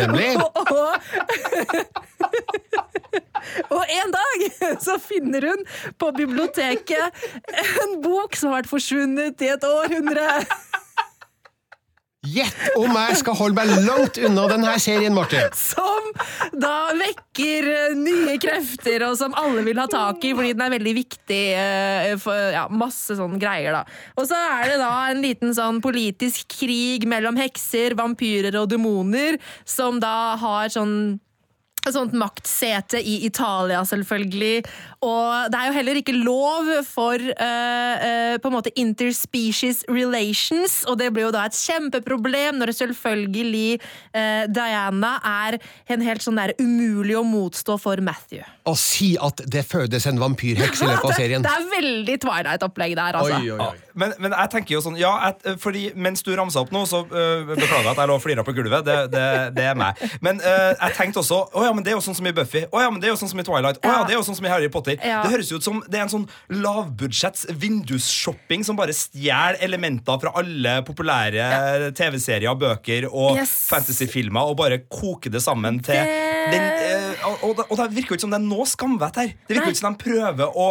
Nemlig. 0.00 0.36
og, 0.44 0.50
og, 0.70 0.92
og 3.76 3.82
en 3.96 4.14
dag 4.16 4.46
så 4.82 4.98
finner 5.02 5.48
hun 5.50 5.64
på 5.98 6.10
biblioteket 6.16 7.26
en 7.84 8.00
bok 8.04 8.36
som 8.36 8.52
har 8.52 8.62
vært 8.62 8.72
forsvunnet 8.72 9.46
i 9.46 9.52
et 9.54 9.64
århundre. 9.66 10.26
Gjett 12.26 12.76
om 12.78 12.90
jeg 12.96 13.18
skal 13.20 13.36
holde 13.38 13.56
meg 13.60 13.86
langt 13.86 14.18
unna 14.18 14.46
denne 14.50 14.72
serien, 14.82 15.14
Marte! 15.14 15.44
Som 15.56 16.10
da 16.56 16.90
vekker 16.96 17.68
eh, 17.70 17.96
nye 17.98 18.36
krefter, 18.42 19.04
og 19.08 19.16
som 19.20 19.34
alle 19.38 19.62
vil 19.66 19.78
ha 19.80 19.86
tak 19.90 20.24
i 20.24 20.32
fordi 20.36 20.54
den 20.56 20.64
er 20.66 20.72
veldig 20.76 20.94
viktig. 20.96 21.42
eh, 21.60 22.14
For, 22.22 22.48
ja, 22.54 22.64
masse 22.72 23.16
sånne 23.18 23.38
greier, 23.42 23.76
da. 23.76 23.84
Og 24.16 24.26
så 24.30 24.38
er 24.38 24.72
det 24.72 24.80
da 24.82 24.90
en 25.10 25.22
liten 25.24 25.54
sånn 25.56 25.82
politisk 25.84 26.56
krig 26.58 27.06
mellom 27.08 27.38
hekser, 27.40 27.96
vampyrer 27.98 28.56
og 28.62 28.70
demoner, 28.72 29.38
som 29.68 30.00
da 30.02 30.36
har 30.40 30.72
sånn 30.72 31.18
et 31.90 31.96
sånt 31.96 32.14
maktsete 32.16 33.00
i 33.00 33.18
Italia, 33.26 33.82
selvfølgelig. 33.86 34.64
Og 35.06 35.52
det 35.52 35.60
er 35.60 35.68
jo 35.68 35.76
heller 35.76 36.00
ikke 36.00 36.14
lov 36.16 36.70
for 36.88 37.20
uh, 37.20 37.94
uh, 37.96 38.34
på 38.42 38.50
en 38.50 38.56
måte 38.56 38.72
interspecies 38.80 39.84
relations, 39.90 40.82
og 40.90 40.98
det 41.00 41.12
blir 41.14 41.28
jo 41.28 41.34
da 41.34 41.46
et 41.46 41.58
kjempeproblem 41.58 42.58
når 42.60 42.72
det 42.72 42.76
selvfølgelig 42.80 43.78
uh, 43.78 44.44
Diana 44.50 45.16
er 45.46 45.58
en 45.92 46.04
helt 46.06 46.24
sånn 46.24 46.40
der 46.40 46.54
umulig 46.60 47.16
å 47.18 47.24
motstå 47.26 47.78
for 47.80 48.02
Matthew. 48.04 48.44
Å 48.66 48.74
si 48.78 49.12
at 49.22 49.44
det 49.46 49.62
fødes 49.68 50.08
en 50.10 50.18
vampyrheks 50.18 50.82
i 50.82 50.90
løpet 50.90 51.10
av 51.10 51.18
serien. 51.20 51.44
Det 51.46 51.52
er 51.52 51.68
veldig 51.70 52.18
Twilight-opplegg 52.24 52.96
der, 52.98 53.20
altså. 53.20 53.38
Oi, 53.38 53.52
oi, 53.54 53.60
oi. 53.60 53.74
Ja, 53.76 53.92
men, 53.96 54.12
men 54.20 54.34
jeg 54.34 54.52
tenker 54.52 54.74
jo 54.74 54.82
sånn 54.84 54.98
Ja, 55.00 55.12
jeg, 55.30 55.56
fordi 55.62 55.86
mens 55.96 56.24
du 56.26 56.32
ramsa 56.36 56.60
opp 56.60 56.72
nå, 56.74 56.82
så 56.88 57.04
beklager 57.06 57.56
beklager 57.56 57.92
at 57.92 58.00
jeg 58.02 58.10
lå 58.10 58.16
og 58.18 58.22
flira 58.24 58.44
på 58.44 58.52
gulvet. 58.56 58.84
Det, 58.86 58.96
det, 59.12 59.26
det 59.56 59.64
er 59.70 59.78
meg. 59.78 60.00
Men 60.24 60.40
jeg 60.42 60.96
tenkte 60.98 61.22
også 61.22 61.38
Å 61.56 61.64
ja, 61.64 61.72
men 61.76 61.84
det 61.84 61.92
er 61.92 61.96
jo 61.98 62.02
sånn 62.04 62.16
som 62.18 62.26
i 62.26 62.32
Buffy. 62.36 62.64
Å 62.72 62.80
ja, 62.82 62.90
men 62.90 63.00
det 63.02 63.08
er 63.10 63.12
jo 63.14 63.18
sånn 63.20 63.30
som 63.30 63.40
i 63.42 63.44
Twilight. 63.46 63.78
Å 63.84 63.92
ja, 63.92 63.98
det 64.08 64.14
er 64.16 64.18
jo 64.18 64.24
sånn 64.26 64.38
som 64.38 64.46
i 64.48 64.52
Harry 64.52 64.70
Potter. 64.72 64.96
Det 64.96 65.30
høres 65.32 65.50
jo 65.52 65.60
ut 65.60 65.66
som 65.66 65.82
det 65.86 66.00
er 66.00 66.06
en 66.06 66.12
sånn 66.14 66.26
lavbudsjetts 66.64 67.46
vindusshopping 67.62 68.64
som 68.66 68.78
bare 68.78 68.94
stjeler 68.96 69.58
elementer 69.64 70.18
fra 70.22 70.32
alle 70.40 70.78
populære 70.86 71.92
TV-serier, 71.96 72.56
bøker 72.58 73.08
og 73.12 73.36
Yes. 73.36 73.52
fantasyfilmer 73.70 74.50
og 74.50 74.56
bare 74.58 74.78
koker 74.88 75.30
det 75.30 75.42
sammen 75.44 75.82
til 75.84 75.94
Det- 75.94 76.35
den, 76.52 76.64
øh, 76.86 77.26
og, 77.26 77.36
og, 77.50 77.56
det- 77.58 77.66
og 77.70 77.76
det 77.80 77.86
virker 77.96 78.14
jo 78.14 78.16
ikke 78.18 78.24
som 78.26 78.30
det 78.34 78.40
er 78.40 78.46
noe 78.46 78.66
skamvett 78.68 79.16
her. 79.20 79.32
Det 79.46 79.54
virker 79.56 79.64
Nei. 79.64 79.70
jo 79.70 79.74
ikke 79.74 79.82
som 79.82 79.96
de 79.96 80.04
prøver 80.04 80.56
å, 80.56 80.66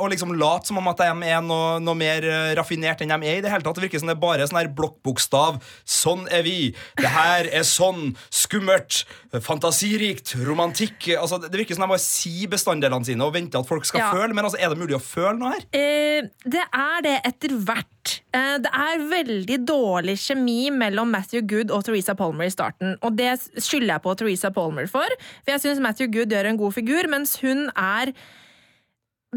å 0.00 0.08
liksom 0.12 0.34
late 0.38 0.66
som 0.70 0.78
om 0.78 0.88
at 0.92 1.00
de 1.02 1.08
er 1.30 1.40
noe, 1.42 1.78
noe 1.82 1.94
mer 1.98 2.22
øh, 2.26 2.54
raffinert 2.58 3.00
enn 3.04 3.12
de 3.14 3.28
er 3.30 3.38
i 3.38 3.44
det 3.44 3.50
hele 3.52 3.62
tatt. 3.66 3.74
Det 3.80 3.86
virker 3.88 3.98
som 4.02 4.08
det 4.10 4.16
er 4.16 4.22
bare 4.22 4.46
sånn 4.50 4.60
her 4.60 4.70
blokkbokstav. 4.76 5.60
Sånn 5.84 6.26
er 6.30 6.42
vi. 6.46 6.56
Det 7.00 7.10
her 7.10 7.48
er 7.50 7.66
sånn. 7.66 8.14
Skummelt. 8.30 9.04
Fantasirikt. 9.50 10.34
Romantikk. 10.46 11.08
Altså, 11.18 11.38
det 11.42 11.52
virker 11.58 11.76
som 11.76 11.84
de 11.86 11.90
bare 11.94 12.02
sier 12.02 12.50
bestanddelene 12.52 13.06
sine 13.06 13.26
og 13.26 13.34
venter 13.34 13.60
at 13.60 13.68
folk 13.68 13.84
skal 13.88 14.00
Ja. 14.00 14.10
føle. 14.14 14.34
Men 14.34 14.44
altså, 14.46 14.58
er 14.60 14.68
det 14.70 14.78
mulig 14.78 14.96
å 14.96 15.02
føle 15.02 15.36
noe 15.38 15.52
her? 15.54 15.64
Eh, 15.72 16.28
det 16.44 16.64
er 16.72 17.02
det 17.02 17.16
etter 17.24 17.48
hvert. 17.58 18.20
Eh, 18.32 18.58
det 18.58 18.70
er 18.72 18.98
veldig 19.10 19.58
dårlig 19.66 20.16
kjemi 20.18 20.70
mellom 20.72 21.10
Matthew 21.10 21.42
Good 21.42 21.70
og 21.70 21.84
Theresa 21.84 22.14
Palmer 22.14 22.44
i 22.46 22.50
starten. 22.54 22.96
Og 23.02 23.16
det 23.16 23.38
skylder 23.58 23.94
jeg 23.96 24.02
på 24.02 24.16
Theresa 24.16 24.50
Palmer 24.50 24.86
for, 24.86 24.99
for 25.08 25.54
jeg 25.54 25.64
syns 25.64 25.82
Matthew 25.82 26.10
Good 26.12 26.34
gjør 26.34 26.50
en 26.50 26.60
god 26.60 26.76
figur, 26.76 27.08
mens 27.12 27.38
hun 27.42 27.68
er 27.74 28.14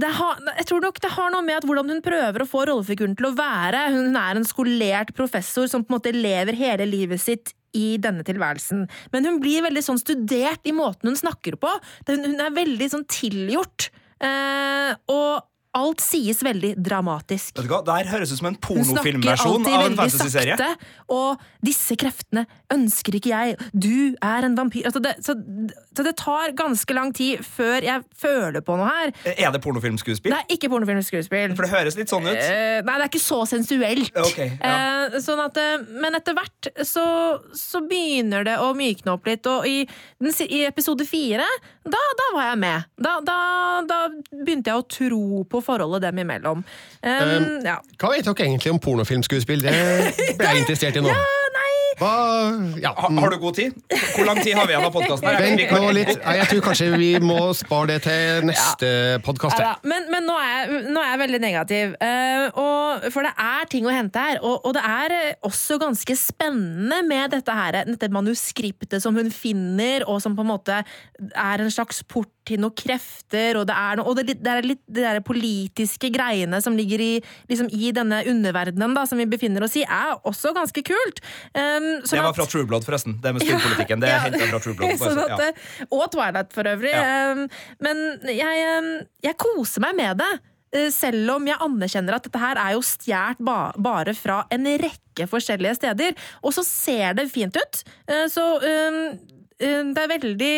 har, 0.02 0.40
jeg 0.58 0.66
tror 0.66 0.82
nok 0.82 0.98
det 1.04 1.12
har 1.14 1.30
noe 1.30 1.46
med 1.46 1.60
at 1.60 1.66
hvordan 1.70 1.92
hun 1.92 2.00
prøver 2.02 2.42
å 2.42 2.50
få 2.50 2.64
rollefiguren 2.66 3.14
til 3.14 3.28
å 3.30 3.36
være. 3.38 3.92
Hun 3.94 4.16
er 4.18 4.40
en 4.40 4.48
skolert 4.48 5.12
professor 5.14 5.68
som 5.70 5.84
på 5.84 5.94
en 5.94 6.00
måte 6.00 6.14
lever 6.16 6.58
hele 6.58 6.88
livet 6.90 7.22
sitt 7.22 7.54
i 7.78 8.00
denne 8.02 8.26
tilværelsen. 8.26 8.88
Men 9.14 9.28
hun 9.30 9.38
blir 9.42 9.66
veldig 9.66 9.84
sånn 9.86 10.02
studert 10.02 10.66
i 10.66 10.74
måten 10.74 11.12
hun 11.12 11.20
snakker 11.20 11.60
på. 11.62 11.72
Hun 12.10 12.42
er 12.42 12.58
veldig 12.58 12.90
sånn 12.90 13.06
tilgjort. 13.10 13.92
Eh, 14.24 14.94
og 15.14 15.46
alt 15.74 16.04
sies 16.04 16.42
veldig 16.46 16.76
dramatisk. 16.78 17.56
Vet 17.58 17.66
du 17.66 17.72
hva, 17.72 17.82
Det 17.86 17.96
her 18.04 18.12
høres 18.14 18.34
ut 18.34 18.40
som 18.40 18.50
en 18.52 18.58
pornofilmversjon 18.62 19.66
av 19.72 19.86
en 19.88 19.98
fantasyserie. 19.98 20.58
og 21.10 21.42
'disse 21.64 21.96
kreftene 21.98 22.46
ønsker 22.74 23.18
ikke 23.18 23.32
jeg', 23.32 23.58
'du 23.74 24.16
er 24.22 24.46
en 24.46 24.56
vampyr' 24.58 24.86
altså 24.86 25.02
det, 25.02 25.16
så, 25.24 25.34
så 25.96 26.04
det 26.04 26.16
tar 26.18 26.54
ganske 26.54 26.94
lang 26.94 27.14
tid 27.14 27.40
før 27.40 27.82
jeg 27.82 28.04
føler 28.16 28.62
på 28.62 28.78
noe 28.78 28.90
her. 28.90 29.14
Er 29.26 29.52
det 29.52 29.62
pornofilmskuespill? 29.62 30.34
Det 30.34 30.40
er 30.40 30.58
ikke 30.58 30.70
pornofilmskuespill. 30.70 31.56
For 31.56 31.66
det 31.66 31.72
høres 31.74 31.98
litt 31.98 32.12
sånn 32.12 32.28
ut. 32.28 32.38
Uh, 32.38 32.84
nei, 32.86 32.98
det 32.98 33.08
er 33.08 33.10
ikke 33.10 33.24
så 33.24 33.42
sensuelt. 33.50 34.14
Okay, 34.14 34.52
ja. 34.60 35.10
uh, 35.10 35.18
sånn 35.24 35.42
at, 35.42 35.58
eh, 35.58 35.86
men 36.02 36.18
etter 36.18 36.38
hvert 36.38 36.70
så, 36.86 37.06
så 37.58 37.82
begynner 37.88 38.46
det 38.46 38.60
å 38.62 38.74
mykne 38.78 39.16
opp 39.16 39.26
litt, 39.30 39.48
og 39.50 39.68
i, 39.70 39.84
den, 40.22 40.36
i 40.46 40.64
episode 40.68 41.06
fire, 41.08 41.48
da, 41.84 42.02
da 42.20 42.30
var 42.36 42.52
jeg 42.52 42.62
med. 42.62 42.90
Da, 43.04 43.18
da, 43.26 43.38
da 43.88 44.00
begynte 44.32 44.74
jeg 44.74 44.84
å 44.84 44.88
tro 44.88 45.44
på 45.50 45.63
forholdet 45.66 46.04
dem 46.08 46.24
imellom. 46.26 46.64
Um, 46.64 47.12
Um, 47.24 47.48
ja. 47.66 47.78
Hva 48.00 48.10
vet 48.14 48.28
dere 48.28 48.46
egentlig 48.48 48.72
om 48.74 48.80
pornofilmskuespill? 48.84 49.64
Det 49.64 49.74
ble 50.38 50.50
jeg 50.52 50.64
interessert 50.64 51.00
i 51.00 51.04
nå. 51.04 51.12
Hva, 51.14 51.64
ja. 52.00 52.94
Ha, 52.98 53.10
har 53.20 53.34
du 53.34 53.38
god 53.42 53.58
tid? 53.60 53.76
Hvor 54.16 54.28
lang 54.28 54.40
tid 54.44 54.56
har 54.58 54.68
vi 54.70 54.76
igjen 54.76 54.88
av 54.88 54.94
podkasten? 54.96 55.30
Vent 55.44 55.74
nå 55.74 55.92
litt. 55.96 56.14
Nei, 56.24 56.36
Jeg 56.42 56.50
tror 56.52 56.64
kanskje 56.70 56.90
vi 56.98 57.12
må 57.24 57.40
spare 57.58 57.94
det 57.94 58.00
til 58.08 58.48
neste 58.50 58.94
podkast. 59.26 59.60
Ja, 59.62 59.76
men 59.88 60.10
men 60.14 60.28
nå, 60.28 60.36
er 60.38 60.52
jeg, 60.54 60.84
nå 60.94 61.02
er 61.02 61.10
jeg 61.12 61.22
veldig 61.24 61.42
negativ. 61.44 61.96
Uh, 62.02 62.46
og, 62.64 63.08
for 63.14 63.26
det 63.26 63.34
er 63.40 63.70
ting 63.72 63.88
å 63.88 63.94
hente 63.94 64.22
her. 64.22 64.42
Og, 64.44 64.60
og 64.68 64.76
det 64.78 64.84
er 64.84 65.16
eh, 65.18 65.32
også 65.48 65.80
ganske 65.82 66.18
spennende 66.20 67.02
med 67.08 67.34
dette, 67.34 67.58
her, 67.58 67.82
dette 67.88 68.12
manuskriptet 68.14 69.04
som 69.04 69.18
hun 69.18 69.32
finner, 69.34 70.06
og 70.10 70.22
som 70.24 70.38
på 70.38 70.46
en 70.46 70.54
måte 70.54 70.84
er 70.84 71.64
en 71.64 71.74
slags 71.74 72.04
port 72.08 72.32
til 72.48 72.60
noen 72.60 72.76
krefter, 72.76 73.58
og 73.60 73.68
det 73.70 73.76
er, 73.78 73.98
noe, 74.00 74.12
og 74.12 74.20
det, 74.20 74.38
det 74.44 74.52
er 74.52 74.66
litt 74.66 74.82
de 74.84 75.04
der 75.06 75.22
politiske 75.24 76.10
greiene 76.14 76.60
som 76.64 76.76
ligger 76.76 77.02
i, 77.04 77.12
liksom, 77.52 77.70
i 77.72 77.94
denne 77.96 78.20
underverdenen 78.30 78.96
da, 78.98 79.06
som 79.08 79.20
vi 79.22 79.28
befinner 79.30 79.64
oss 79.64 79.78
i, 79.80 79.86
er 79.88 80.18
også 80.28 80.54
ganske 80.56 80.84
kult. 80.86 81.24
Um, 81.56 81.83
sånn 82.04 82.18
Det 82.18 82.24
var 82.26 82.34
fra 82.38 82.46
True 82.50 82.68
Blood, 82.70 82.86
forresten. 82.88 83.18
Det 83.24 83.34
med 83.36 83.44
spillpolitikken. 83.46 84.02
Det 84.04 84.10
ja, 84.12 84.22
fra 84.54 84.60
True 84.64 84.76
Blood. 84.80 84.98
sånn 85.04 85.22
at, 85.26 85.36
ja. 85.36 85.52
eh, 85.52 85.86
Og 85.92 86.06
Twilight, 86.14 86.50
for 86.56 86.70
øvrig. 86.72 86.94
Um, 86.96 87.44
Men 87.84 88.02
jeg, 88.32 88.66
um, 88.80 88.90
jeg 89.28 89.38
koser 89.42 89.86
meg 89.86 89.96
med 90.00 90.22
det. 90.24 90.32
eh, 90.78 90.90
Selv 90.96 91.36
om 91.36 91.48
jeg 91.52 91.60
anerkjenner 91.68 92.18
at 92.18 92.28
dette 92.30 92.42
her 92.42 92.62
er 92.64 92.74
jo 92.78 92.82
stjålet 92.88 93.44
ba 93.46 93.60
bare 93.78 94.16
fra 94.18 94.42
en 94.54 94.66
rekke 94.82 95.28
forskjellige 95.30 95.76
steder. 95.82 96.18
Og 96.44 96.56
så 96.56 96.64
ser 96.66 97.14
det 97.20 97.28
fint 97.34 97.56
ut. 97.60 97.84
Eh, 98.08 98.26
Så 98.34 98.44
um, 98.64 99.00
um, 99.62 99.94
det 99.94 100.04
er 100.08 100.14
veldig 100.18 100.56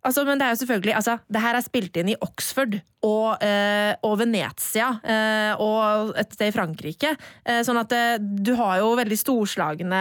Altså, 0.00 0.22
men 0.24 0.40
det 0.40 0.46
er 0.46 0.54
jo 0.54 0.60
selvfølgelig 0.62 0.94
altså, 0.96 1.18
Det 1.28 1.40
her 1.44 1.56
er 1.58 1.64
spilt 1.64 1.98
inn 2.00 2.08
i 2.08 2.16
Oxford 2.24 2.78
og, 3.04 3.42
eh, 3.44 3.92
og 4.04 4.14
Venezia 4.20 4.90
eh, 5.04 5.60
og 5.60 6.14
et 6.20 6.32
sted 6.36 6.50
i 6.50 6.54
Frankrike. 6.56 7.14
Eh, 7.44 7.60
sånn 7.64 7.80
at 7.80 7.92
eh, 7.96 8.16
du 8.20 8.52
har 8.58 8.78
jo 8.80 8.94
veldig 9.00 9.18
storslagne 9.20 10.00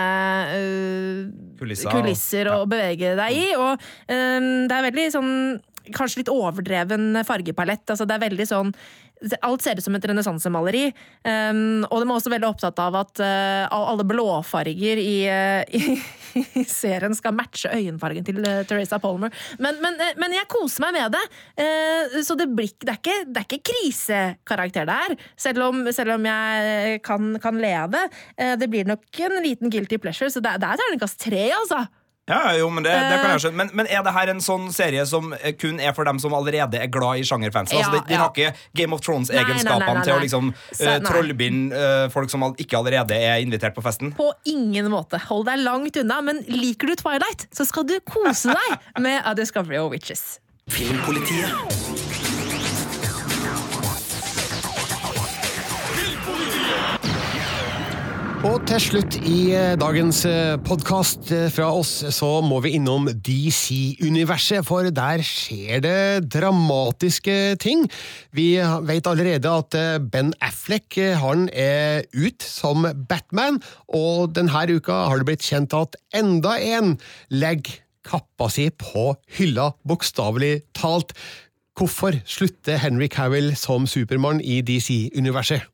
eh, 0.56 1.22
Kulisser. 1.60 1.92
kulisser 1.92 2.52
å 2.52 2.62
bevege 2.70 3.16
deg 3.20 3.40
i. 3.40 3.48
Og 3.60 3.76
eh, 4.12 4.40
det 4.68 4.78
er 4.80 4.88
veldig 4.90 5.10
sånn 5.16 5.34
Kanskje 5.90 6.20
litt 6.20 6.30
overdreven 6.30 7.18
fargepalett. 7.26 7.82
Altså, 7.90 8.06
det 8.06 8.14
er 8.14 8.22
veldig 8.28 8.46
sånn 8.46 8.68
Alt 9.42 9.66
ser 9.66 9.80
ut 9.80 9.84
som 9.84 9.96
et 9.98 10.06
renessansemaleri. 10.12 10.86
Um, 11.28 11.84
og 11.90 12.00
de 12.00 12.08
er 12.08 12.16
også 12.16 12.32
veldig 12.32 12.50
opptatt 12.50 12.80
av 12.80 12.96
at 13.02 13.24
uh, 13.24 13.66
alle 13.76 14.06
blåfarger 14.08 15.02
i, 15.02 15.16
uh, 15.28 15.64
i, 15.80 16.44
i 16.62 16.66
serien 16.68 17.16
skal 17.18 17.36
matche 17.36 17.72
øyenfargen 17.76 18.28
til 18.28 18.40
uh, 18.46 18.62
Teresa 18.70 19.00
Palmer. 19.02 19.34
Men, 19.60 19.80
men, 19.84 19.98
eh, 20.02 20.16
men 20.20 20.34
jeg 20.36 20.48
koser 20.52 20.86
meg 20.86 20.98
med 20.98 21.16
det. 21.16 21.24
Eh, 21.64 22.20
så 22.26 22.38
det, 22.40 22.50
blir, 22.56 22.72
det, 22.82 22.94
er 22.94 23.00
ikke, 23.00 23.18
det 23.28 23.42
er 23.42 23.48
ikke 23.48 23.72
krisekarakter 23.72 24.90
det 24.90 24.98
er, 25.06 25.16
selv 25.40 25.68
om, 25.70 25.84
selv 25.96 26.16
om 26.18 26.28
jeg 26.30 27.00
kan, 27.06 27.32
kan 27.44 27.62
le 27.62 27.74
av 27.84 27.94
det. 27.96 28.06
Eh, 28.38 28.56
det 28.60 28.70
blir 28.72 28.90
nok 28.90 29.24
en 29.26 29.40
liten 29.46 29.74
guilty 29.74 30.00
pleasure, 30.02 30.32
så 30.32 30.44
det, 30.44 30.58
det 30.62 30.70
er 30.70 30.84
terningkast 30.84 31.20
tre, 31.22 31.46
altså. 31.58 31.86
Ja, 32.30 32.54
jo, 32.54 32.68
men 32.70 32.84
det, 32.86 32.92
det 32.94 33.16
kan 33.20 33.26
Eh. 33.26 33.32
jeg 33.36 33.42
skjønne. 33.48 33.58
Men, 33.58 33.70
men 33.74 33.88
er 33.90 34.04
det 34.06 34.12
her 34.14 34.30
en 34.30 34.42
sånn 34.46 34.68
serie 34.76 35.02
som 35.10 35.32
eh, 35.34 35.56
kun 35.58 35.80
er 35.82 35.96
for 35.98 36.06
dem 36.06 36.20
som 36.22 36.36
allerede 36.38 36.78
er 36.78 36.92
glad 36.94 37.24
i 37.24 37.26
sjangerfans? 37.26 37.74
altså, 37.74 37.80
Ja, 37.98 38.04
de, 38.04 38.04
de 38.06 38.14
ja. 38.14 38.20
har 38.22 38.30
ikke 38.30 38.54
Game 38.78 38.94
of 38.94 39.02
Thrones-egenskapene 39.06 40.04
til 40.06 40.14
å 40.14 40.20
liksom 40.22 40.52
uh, 40.54 41.00
trollbinde 41.08 41.74
uh, 41.74 42.06
folk 42.14 42.30
som 42.30 42.46
ikke 42.54 42.78
allerede 42.78 43.18
er 43.18 43.42
invitert 43.42 43.74
på 43.74 43.82
festen? 43.86 44.14
På 44.18 44.30
ingen 44.46 44.92
måte. 44.94 45.18
Hold 45.30 45.48
deg 45.50 45.64
langt 45.66 45.98
unna. 46.04 46.22
Men 46.26 46.44
liker 46.48 46.94
du 46.94 46.96
Twilight, 47.02 47.48
så 47.56 47.66
skal 47.66 47.90
du 47.90 47.98
kose 48.06 48.54
deg 48.54 49.02
med 49.02 49.22
A 49.26 49.34
Discovery 49.38 49.82
of 49.82 49.90
Witches. 49.92 50.38
Filmpolitiet. 50.70 52.09
Og 58.40 58.62
til 58.64 58.80
slutt 58.80 59.18
i 59.28 59.52
eh, 59.52 59.74
dagens 59.76 60.22
podkast 60.64 61.28
fra 61.52 61.66
oss, 61.76 61.90
så 62.16 62.28
må 62.40 62.62
vi 62.64 62.78
innom 62.78 63.10
DC-universet, 63.12 64.64
for 64.64 64.88
der 64.96 65.20
skjer 65.28 65.82
det 65.84 66.30
dramatiske 66.32 67.58
ting. 67.60 67.84
Vi 68.32 68.54
vet 68.88 69.10
allerede 69.12 69.52
at 69.52 69.76
eh, 69.76 69.98
Ben 70.00 70.32
Affleck 70.40 70.96
eh, 70.96 71.18
han 71.20 71.50
er 71.52 72.08
ut 72.16 72.46
som 72.46 72.88
Batman, 73.10 73.60
og 73.92 74.32
denne 74.38 74.62
uka 74.72 75.02
har 75.12 75.20
det 75.20 75.28
blitt 75.28 75.44
kjent 75.44 75.76
at 75.76 75.98
enda 76.16 76.54
en 76.64 76.94
legger 77.28 77.82
kappa 78.08 78.48
si 78.48 78.70
på 78.72 79.18
hylla, 79.36 79.74
bokstavelig 79.84 80.62
talt. 80.80 81.12
Hvorfor 81.76 82.16
slutter 82.24 82.80
Henry 82.80 83.12
Cavill 83.12 83.52
som 83.60 83.84
Supermann 83.84 84.40
i 84.40 84.62
DC-universet? 84.64 85.68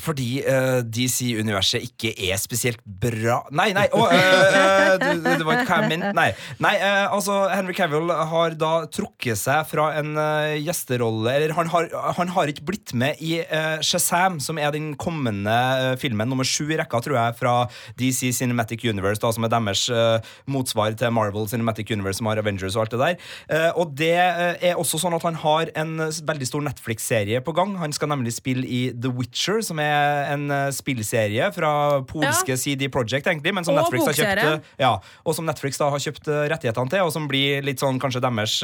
Fordi 0.00 0.28
uh, 0.42 0.80
DC-universet 0.82 1.84
ikke 1.88 2.14
er 2.28 2.38
spesielt 2.40 2.80
bra 2.84 3.40
Nei, 3.54 3.70
nei! 3.76 3.86
Oh, 3.94 4.06
uh, 4.08 4.14
eh, 4.14 4.94
det, 5.00 5.14
det 5.24 5.46
var 5.46 5.60
ikke 5.60 5.68
hva 5.70 5.80
jeg 5.82 5.92
mente. 5.92 6.12
Nei, 6.16 6.30
nei 6.62 6.74
uh, 6.80 7.14
altså, 7.14 7.38
Henry 7.52 7.76
Cavill 7.76 8.10
har 8.10 8.56
da 8.58 8.72
trukket 8.90 9.38
seg 9.38 9.64
fra 9.68 9.90
en 9.98 10.14
eh, 10.20 10.56
gjesterolle 10.64 11.32
Eller 11.34 11.54
han 11.56 11.70
har, 11.72 11.88
han 12.18 12.32
har 12.34 12.50
ikke 12.50 12.66
blitt 12.68 12.94
med 12.96 13.20
i 13.24 13.38
eh, 13.42 13.78
Shazam, 13.84 14.40
som 14.42 14.58
er 14.60 14.72
den 14.74 14.92
kommende 15.00 15.54
eh, 15.54 15.94
filmen, 16.00 16.28
nummer 16.30 16.46
sju 16.46 16.66
i 16.68 16.78
rekka, 16.78 17.00
tror 17.04 17.18
jeg, 17.18 17.36
fra 17.38 17.54
DC 18.00 18.32
Cinematic 18.36 18.84
Universe, 18.86 19.20
da, 19.22 19.32
som 19.34 19.46
er 19.46 19.52
deres 19.52 19.86
eh, 19.92 20.34
motsvar 20.50 20.96
til 20.98 21.12
Marvel 21.14 21.48
Cinematic 21.50 21.92
Universe, 21.94 22.18
som 22.20 22.30
har 22.30 22.40
Avengers 22.42 22.76
og 22.78 22.84
alt 22.84 22.94
det 22.94 23.02
der. 23.02 23.30
Eh, 23.48 23.70
og 23.80 23.94
det 23.98 24.12
eh, 24.14 24.70
er 24.70 24.80
også 24.80 25.00
sånn 25.02 25.16
at 25.16 25.26
han 25.26 25.38
har 25.42 25.72
en 25.80 25.96
eh, 26.06 26.20
veldig 26.28 26.48
stor 26.48 26.64
Netflix-serie 26.68 27.42
på 27.44 27.54
gang. 27.56 27.76
Han 27.82 27.94
skal 27.94 28.12
nemlig 28.12 28.34
spille 28.36 28.66
i 28.66 28.82
The 28.94 29.12
Witcher, 29.14 29.60
som 29.66 29.82
er 29.82 29.83
en 30.34 30.44
eh, 30.50 30.68
spillserie 30.74 31.50
fra 31.54 31.72
polske 32.08 32.54
Ja. 32.54 32.58
CD 32.60 32.88
Projekt, 32.92 33.26
egentlig, 33.26 33.52
men 33.54 33.64
som 33.66 33.74
Og 33.76 33.82
Netflix 33.82 34.06
har 34.06 34.16
kjøpt, 34.18 34.44
eh, 34.44 34.72
ja, 34.80 34.92
og 35.24 35.34
som 35.36 35.46
Netflix 35.46 35.78
da 35.80 35.88
har 35.90 35.98
kjøpt 36.02 36.28
eh, 36.28 36.44
rettighetene 36.52 36.90
til, 36.92 37.02
og 37.06 37.12
som 37.14 37.28
blir 37.30 37.62
litt 37.66 37.82
sånn 37.82 37.98
kanskje 38.02 38.22
deres 38.24 38.54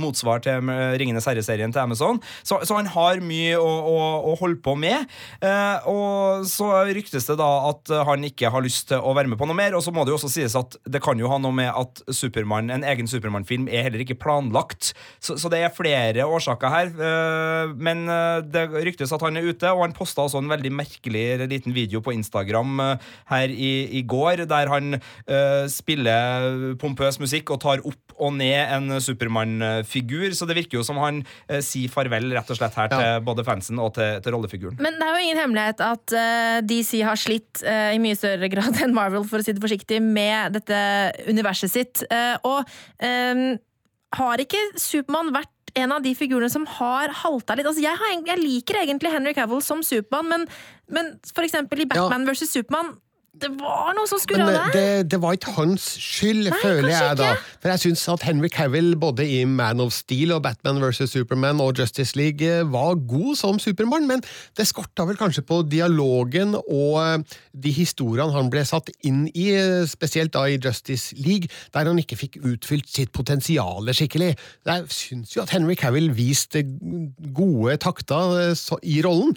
motsvar 0.00 0.40
til 0.44 0.64
Ringenes 0.98 1.26
herre-serien 1.28 1.72
til 1.74 1.82
Amazon. 1.82 2.20
Så, 2.42 2.60
så 2.66 2.76
han 2.78 2.86
har 2.94 3.20
mye 3.24 3.56
å, 3.58 3.68
å, 3.68 3.96
å 4.32 4.34
holde 4.40 4.60
på 4.64 4.74
med. 4.78 5.06
Eh, 5.44 5.88
og 5.90 6.46
så 6.48 6.70
ryktes 6.94 7.26
det 7.28 7.36
da 7.40 7.50
at 7.70 7.92
han 8.08 8.24
ikke 8.26 8.50
har 8.54 8.64
lyst 8.64 8.88
til 8.92 8.98
å 9.02 9.14
være 9.16 9.30
med 9.32 9.38
på 9.40 9.48
noe 9.48 9.58
mer, 9.58 9.74
og 9.76 9.82
så 9.84 9.92
må 9.94 10.04
det 10.04 10.14
jo 10.14 10.18
også 10.18 10.32
sies 10.32 10.56
at 10.58 10.76
det 10.88 11.02
kan 11.04 11.18
jo 11.20 11.28
ha 11.30 11.38
noe 11.42 11.54
med 11.54 11.70
at 11.70 12.02
Superman, 12.14 12.70
en 12.74 12.84
egen 12.94 13.08
Supermann-film 13.10 13.68
er 13.68 13.86
heller 13.88 14.02
ikke 14.04 14.18
planlagt. 14.20 14.92
Så, 15.22 15.36
så 15.40 15.50
det 15.52 15.62
er 15.64 15.74
flere 15.74 16.26
årsaker 16.26 16.72
her. 16.74 16.92
eh, 16.94 17.74
men 17.84 18.06
det 18.50 18.64
ryktes 18.84 19.12
at 19.14 19.22
han 19.24 19.36
er 19.36 19.46
ute, 19.50 19.68
og 19.72 19.82
han 19.84 19.94
posta 19.96 20.24
også 20.24 20.40
en 20.42 20.48
veldig 20.50 20.63
merkelig 20.72 21.24
liten 21.50 21.74
video 21.74 22.00
på 22.04 22.14
Instagram 22.14 22.80
eh, 22.80 23.10
her 23.30 23.52
i, 23.52 23.72
i 23.98 24.02
går, 24.06 24.44
der 24.48 24.70
han 24.70 24.96
uh, 24.96 25.64
spiller 25.70 26.74
pompøs 26.80 27.18
musikk 27.22 27.52
og 27.54 27.60
tar 27.64 27.82
opp 27.84 28.14
og 28.14 28.34
ned 28.36 28.70
en 28.76 29.00
Supermann-figur. 29.02 30.30
Så 30.36 30.46
det 30.46 30.56
virker 30.60 30.78
jo 30.78 30.86
som 30.86 31.00
han 31.02 31.22
uh, 31.24 31.60
sier 31.64 31.92
farvel 31.92 32.30
rett 32.34 32.52
og 32.52 32.58
slett 32.58 32.78
her 32.78 32.92
til 32.92 33.24
både 33.26 33.46
fansen 33.46 33.80
og 33.82 33.94
til, 33.98 34.20
til 34.24 34.36
rollefiguren. 34.36 34.78
Men 34.82 34.98
det 35.00 35.08
er 35.08 35.16
jo 35.16 35.26
ingen 35.26 35.42
hemmelighet 35.42 35.84
at 35.84 36.16
uh, 36.16 36.58
DC 36.64 37.02
har 37.04 37.20
slitt 37.20 37.62
i 37.64 38.00
mye 38.02 38.16
større 38.18 38.48
grad 38.52 38.80
enn 38.82 38.94
Marvel, 38.96 39.26
for 39.28 39.40
å 39.40 39.46
si 39.46 39.54
det 39.54 39.62
forsiktig, 39.62 40.00
med 40.04 40.56
dette 40.58 40.78
universet 41.30 41.72
sitt. 41.72 42.02
Og 42.44 42.66
har 44.14 44.42
ikke 44.42 44.60
Supermann 44.78 45.32
vært 45.34 45.53
en 45.74 45.94
av 45.94 46.02
de 46.04 46.14
figurene 46.18 46.50
som 46.52 46.66
har 46.78 47.12
halta 47.22 47.56
litt? 47.58 47.68
Altså, 47.68 47.82
jeg, 47.84 47.98
har, 48.00 48.12
jeg 48.28 48.42
liker 48.42 48.82
egentlig 48.82 49.12
Henry 49.14 49.34
Cavill 49.36 49.62
som 49.64 49.82
Supermann, 49.86 50.30
men, 50.30 50.46
men 50.92 51.14
for 51.30 51.46
eksempel 51.46 51.84
i 51.84 51.88
Batman 51.90 52.26
vs. 52.28 52.46
Supermann 52.50 52.94
det 53.42 53.48
var 53.58 53.94
noe 53.96 54.06
som 54.06 54.20
skurra 54.22 54.44
der. 54.46 54.68
det, 54.74 55.10
det 55.10 55.18
var 55.20 55.34
ikke 55.34 55.52
hans 55.56 55.84
skyld, 56.00 56.46
Nei, 56.52 56.58
føler 56.62 56.88
jeg 56.92 57.16
da. 57.18 57.32
ikke. 57.34 57.42
For 57.64 57.72
jeg 57.72 57.82
syns 57.82 58.04
at 58.12 58.22
Henry 58.28 58.48
Cavill 58.52 58.92
både 59.00 59.24
i 59.26 59.40
Man 59.48 59.80
of 59.82 59.90
Steel 59.92 60.30
og 60.36 60.42
Batman 60.44 60.78
vs. 60.80 61.10
Superman 61.10 61.58
og 61.60 61.74
Justice 61.80 62.14
League 62.16 62.46
eh, 62.46 62.62
var 62.70 62.94
god 63.10 63.34
som 63.40 63.58
Supermann, 63.58 64.06
men 64.06 64.22
det 64.56 64.68
skorta 64.70 65.04
vel 65.08 65.18
kanskje 65.18 65.42
på 65.48 65.58
dialogen 65.66 66.54
og 66.62 67.00
eh, 67.02 67.36
de 67.66 67.72
historiene 67.74 68.30
han 68.36 68.52
ble 68.54 68.62
satt 68.70 68.92
inn 69.04 69.24
i, 69.34 69.48
eh, 69.58 69.82
spesielt 69.90 70.32
da 70.36 70.44
i 70.50 70.60
Justice 70.62 71.16
League, 71.18 71.50
der 71.74 71.90
han 71.90 71.98
ikke 72.00 72.20
fikk 72.20 72.38
utfylt 72.46 72.88
sitt 72.92 73.10
potensial 73.16 73.90
skikkelig. 73.94 74.30
Jeg 74.66 74.86
syns 74.94 75.34
jo 75.34 75.42
at 75.42 75.52
Henry 75.56 75.74
Cavill 75.78 76.12
viste 76.14 76.62
gode 77.34 77.76
takter 77.82 78.54
i 78.86 79.00
rollen 79.04 79.34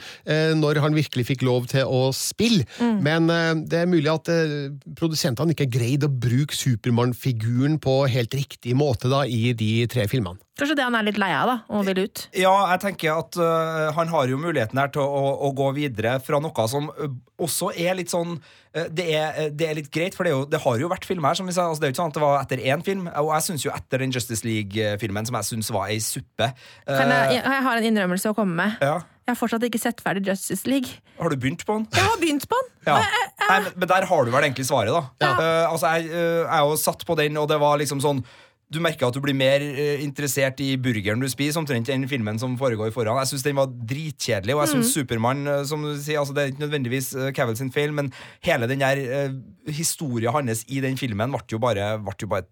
når 0.62 0.80
han 0.84 0.96
virkelig 0.98 1.26
fikk 1.32 1.44
lov 1.48 1.68
til 1.72 1.88
å 1.90 2.08
spille, 2.16 2.66
Mm. 2.78 2.98
men 3.02 3.30
det 3.70 3.87
er 3.88 3.94
mulig 3.96 4.12
at 4.12 4.30
eh, 4.32 4.68
produsentene 5.00 5.56
ikke 5.56 5.70
greide 5.72 6.10
å 6.10 6.14
bruke 6.14 6.56
Supermann-figuren 6.56 7.80
på 7.82 8.02
helt 8.12 8.36
riktig 8.38 8.76
måte 8.78 9.10
da 9.12 9.24
i 9.26 9.56
de 9.58 9.72
tre 9.92 10.06
filmene. 10.12 10.38
Kanskje 10.58 10.78
det 10.80 10.86
han 10.88 10.96
er 10.98 11.06
litt 11.06 11.20
lei 11.22 11.30
av, 11.38 11.50
da, 11.52 11.56
og 11.70 11.84
vil 11.86 12.00
ut. 12.08 12.24
Ja, 12.34 12.54
jeg 12.72 12.82
tenker 12.82 13.20
at 13.20 13.38
uh, 13.38 13.92
han 13.94 14.10
har 14.10 14.30
jo 14.32 14.40
muligheten 14.42 14.80
her 14.82 14.90
til 14.94 15.04
å, 15.06 15.26
å 15.46 15.52
gå 15.58 15.68
videre 15.76 16.16
fra 16.26 16.40
noe 16.42 16.66
som 16.72 16.88
øh, 16.90 17.12
også 17.46 17.70
er 17.78 18.00
litt 18.00 18.10
sånn 18.10 18.40
uh, 18.40 18.88
det, 18.90 19.06
er, 19.14 19.52
det 19.54 19.68
er 19.68 19.78
litt 19.78 19.92
greit, 19.94 20.18
for 20.18 20.26
det, 20.26 20.34
er 20.34 20.40
jo, 20.40 20.48
det 20.50 20.62
har 20.64 20.80
jo 20.82 20.90
vært 20.90 21.06
film 21.06 21.28
her. 21.30 21.38
som 21.38 21.46
vi 21.46 21.54
sa, 21.54 21.68
altså 21.70 21.84
Det 21.84 21.90
er 21.90 21.94
jo 21.94 21.98
ikke 21.98 22.02
sånn 22.02 22.16
at 22.16 22.18
det 22.18 22.26
var 22.26 22.40
etter 22.42 22.64
én 22.74 22.86
film. 22.88 23.06
Og 23.22 23.30
jeg 23.36 23.48
syns 23.52 23.68
jo 23.68 23.76
etter 23.76 24.02
den 24.02 24.16
Justice 24.18 24.48
League-filmen, 24.48 25.30
som 25.30 25.38
jeg 25.38 25.50
syns 25.52 25.70
var 25.76 25.94
ei 25.94 26.00
suppe 26.02 26.50
uh, 26.50 26.90
Kan 26.90 27.14
jeg, 27.14 27.38
jeg 27.44 27.64
har 27.70 27.84
en 27.84 27.88
innrømmelse 27.92 28.34
å 28.34 28.40
komme 28.40 28.58
med. 28.64 28.82
ja. 28.82 28.98
Jeg 29.28 29.36
har 29.36 29.40
fortsatt 29.42 29.64
ikke 29.68 29.80
sett 29.82 30.00
ferdig 30.00 30.22
Justice 30.24 30.64
League. 30.72 31.02
Har 31.20 31.34
du 31.34 31.36
begynt 31.36 31.66
på 31.68 31.76
den? 31.76 31.88
Jeg 31.92 32.08
har 32.08 32.20
begynt 32.22 32.46
på 32.48 32.56
den! 32.62 32.70
Ja. 32.88 33.02
Nei, 33.50 33.58
men, 33.76 33.88
der 33.92 34.06
har 34.08 34.24
du 34.24 34.32
vel 34.32 34.46
egentlig 34.48 34.64
svaret, 34.70 34.96
da. 34.96 35.02
Eh, 35.28 35.66
altså, 35.68 35.90
jeg, 35.98 36.08
uh, 36.14 36.46
jeg 36.48 36.70
jo 36.70 36.78
satt 36.80 37.04
på 37.04 37.18
den, 37.20 37.36
og 37.42 37.50
det 37.52 37.58
var 37.60 37.76
liksom 37.82 38.00
sånn 38.04 38.24
du 38.72 38.82
merker 38.84 39.08
at 39.08 39.16
du 39.16 39.22
blir 39.24 39.36
mer 39.36 39.64
eh, 39.64 40.02
interessert 40.04 40.60
i 40.60 40.74
burgeren 40.80 41.22
du 41.24 41.28
spiser, 41.32 41.60
omtrent 41.60 41.88
enn 41.92 42.04
filmen 42.12 42.40
som 42.40 42.56
foregår 42.60 42.92
foran. 42.96 43.20
Jeg 43.22 43.32
syns 43.34 43.46
den 43.46 43.60
var 43.60 43.70
dritkjedelig, 43.72 44.56
og 44.56 44.64
jeg 44.64 44.74
syns 44.74 44.88
Mm. 44.88 44.96
Supermann 44.96 45.54
som 45.68 45.84
du 45.84 45.94
sier, 45.96 46.20
altså 46.20 46.36
Det 46.36 46.44
er 46.44 46.52
ikke 46.54 46.64
nødvendigvis 46.66 47.14
uh, 47.16 47.32
Cavill 47.36 47.60
sin 47.60 47.72
feil, 47.72 47.92
men 47.96 48.14
hele 48.48 48.68
den 48.68 48.84
der 48.84 49.04
uh, 49.04 49.72
historia 49.72 50.32
hans 50.36 50.64
i 50.68 50.80
den 50.84 51.00
filmen 51.00 51.36
ble 51.36 51.44
jo 51.52 51.60
bare, 51.64 51.98
ble 52.00 52.16
jo 52.24 52.32
bare 52.32 52.48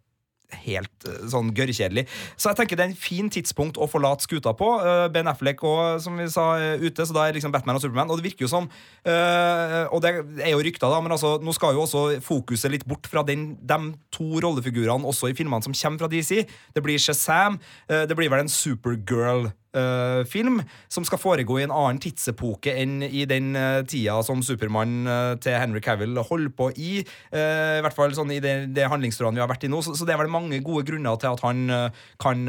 helt 0.65 1.07
eh, 1.07 1.25
sånn 1.31 1.51
gørrkjedelig. 1.55 2.05
Så 2.37 2.51
jeg 2.51 2.59
tenker 2.59 2.79
det 2.79 2.85
er 2.85 2.91
en 2.93 2.99
fin 2.99 3.29
tidspunkt 3.31 3.79
å 3.81 3.87
forlate 3.89 4.25
skuta 4.27 4.53
på. 4.57 4.69
Eh, 4.81 5.07
Ben 5.13 5.29
Affleck 5.31 5.63
og, 5.65 5.99
som 6.03 6.17
vi 6.19 6.27
sa, 6.31 6.47
er 6.61 6.83
ute, 6.83 7.05
så 7.05 7.15
da 7.15 7.25
er 7.27 7.37
liksom 7.37 7.53
Batman 7.55 7.79
og 7.79 7.83
Superman. 7.83 8.11
Og 8.13 8.19
det 8.21 8.29
virker 8.29 8.45
jo 8.45 8.51
som 8.51 8.69
eh, 9.05 9.81
Og 9.91 10.01
det 10.03 10.13
er 10.43 10.53
jo 10.53 10.63
rykter, 10.63 10.91
da, 10.91 11.01
men 11.03 11.15
altså, 11.15 11.35
nå 11.41 11.55
skal 11.55 11.75
jo 11.75 11.85
også 11.85 12.05
fokuset 12.25 12.73
litt 12.73 12.87
bort 12.87 13.09
fra 13.09 13.25
den, 13.27 13.53
de 13.59 13.79
to 14.13 14.27
rollefigurene 14.43 15.07
også 15.07 15.31
i 15.31 15.37
filmene 15.37 15.65
som 15.65 15.75
kommer 15.75 16.05
fra 16.05 16.11
DC. 16.11 16.45
Det 16.75 16.83
blir 16.85 17.01
Shazam. 17.01 17.59
eh, 17.89 18.05
det 18.09 18.17
blir 18.17 18.31
vel 18.31 18.45
en 18.45 18.51
Supergirl. 18.51 19.49
Eh, 19.75 20.21
film 20.29 20.61
som 20.91 21.05
skal 21.07 21.19
foregå 21.21 21.59
i 21.59 21.65
en 21.65 21.73
annen 21.73 21.99
tidsepoke 22.01 22.73
enn 22.75 23.03
i 23.05 23.25
den 23.29 23.53
uh, 23.57 23.83
tida 23.87 24.17
som 24.25 24.41
Supermann 24.45 25.07
uh, 25.07 25.35
til 25.41 25.57
Henry 25.59 25.81
Cavill 25.83 26.17
holder 26.17 26.51
på 26.55 26.69
i. 26.75 26.91
I 27.35 27.81
hvert 27.83 27.95
fall 27.95 28.13
sånn 28.15 28.31
i 28.33 28.39
det, 28.43 28.53
det 28.75 28.87
handlingsrådet 28.89 29.35
vi 29.35 29.43
har 29.43 29.49
vært 29.49 29.65
i 29.67 29.69
nå. 29.71 29.81
Så, 29.83 29.95
så 29.97 30.07
det 30.07 30.15
er 30.15 30.21
vel 30.21 30.31
mange 30.31 30.59
gode 30.65 30.85
grunner 30.87 31.17
til 31.19 31.35
at 31.35 31.41
han 31.43 31.91
kan 32.21 32.43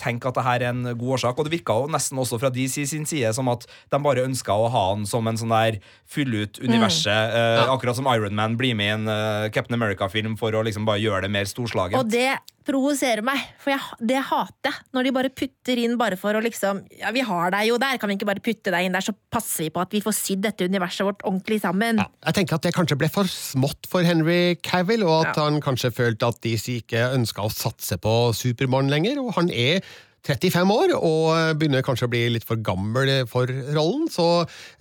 tenke 0.00 0.30
at 0.30 0.36
det 0.38 0.44
her 0.46 0.64
er 0.64 0.70
en 0.70 0.84
god 0.92 1.16
årsak. 1.16 1.38
Og 1.38 1.46
det 1.46 1.54
virka 1.54 1.76
jo 1.80 1.90
nesten 1.90 2.20
også 2.20 2.38
fra 2.40 2.52
DC 2.54 2.84
sin 2.90 3.06
side 3.08 3.32
som 3.36 3.50
at 3.52 3.66
de 3.92 4.00
bare 4.02 4.24
ønska 4.28 4.54
å 4.54 4.70
ha 4.72 4.84
han 4.92 5.06
som 5.08 5.26
en 5.28 5.40
sånn 5.40 5.54
der 5.54 5.80
fylle 6.10 6.44
ut 6.44 6.60
universet. 6.62 7.34
eh, 7.36 7.64
Akkurat 7.66 7.98
som 7.98 8.08
Iron 8.12 8.38
Man 8.38 8.56
blir 8.60 8.76
med 8.78 8.90
i 8.90 8.94
en 8.94 9.52
Captain 9.54 9.76
America-film 9.78 10.36
for 10.40 10.54
å 10.54 10.64
liksom 10.66 10.88
bare 10.88 11.02
gjøre 11.02 11.26
det 11.26 11.34
mer 11.34 11.50
storslagent. 11.50 12.00
Og 12.00 12.10
det 12.10 12.38
provoserer 12.66 13.24
meg, 13.24 13.40
for 13.60 13.72
jeg, 13.72 13.98
det 14.12 14.20
hater 14.30 14.70
jeg. 14.70 14.86
Når 14.94 15.06
de 15.06 15.12
bare 15.16 15.32
putter 15.32 15.80
inn 15.80 15.96
bare 16.00 16.18
for 16.20 16.36
å 16.36 16.42
liksom 16.44 16.59
Ja, 16.62 17.12
vi 17.14 17.24
har 17.26 17.54
deg 17.54 17.70
jo 17.70 17.78
der, 17.80 17.98
kan 18.00 18.10
vi 18.10 18.18
ikke 18.18 18.28
bare 18.28 18.42
putte 18.44 18.72
deg 18.74 18.86
inn 18.86 18.96
der, 18.96 19.04
så 19.04 19.14
passer 19.32 19.66
vi 19.66 19.72
på 19.74 19.82
at 19.82 19.94
vi 19.94 20.02
får 20.04 20.16
sydd 20.16 20.44
dette 20.44 20.68
universet 20.68 21.06
vårt 21.08 21.24
ordentlig 21.24 21.60
sammen. 21.62 22.02
Jeg 22.26 22.36
tenker 22.36 22.58
at 22.58 22.66
det 22.66 22.74
kanskje 22.76 22.98
ble 23.00 23.10
for 23.12 23.30
smått 23.30 23.88
for 23.90 24.06
Henry 24.06 24.56
Cavill, 24.66 25.06
og 25.06 25.30
at 25.30 25.40
han 25.40 25.60
kanskje 25.64 25.92
følte 25.96 26.30
at 26.30 26.40
DC 26.44 26.80
ikke 26.82 27.10
ønska 27.16 27.46
å 27.46 27.52
satse 27.54 27.98
på 28.02 28.14
Supermann 28.36 28.92
lenger, 28.92 29.22
og 29.22 29.34
han 29.38 29.50
er 29.52 29.84
35 30.26 30.74
år 30.74 30.94
og 30.98 31.56
begynner 31.60 31.84
kanskje 31.86 32.08
å 32.08 32.12
bli 32.12 32.24
litt 32.36 32.46
for 32.46 32.60
gammel 32.60 33.10
for 33.30 33.50
rollen, 33.74 34.08
så 34.12 34.26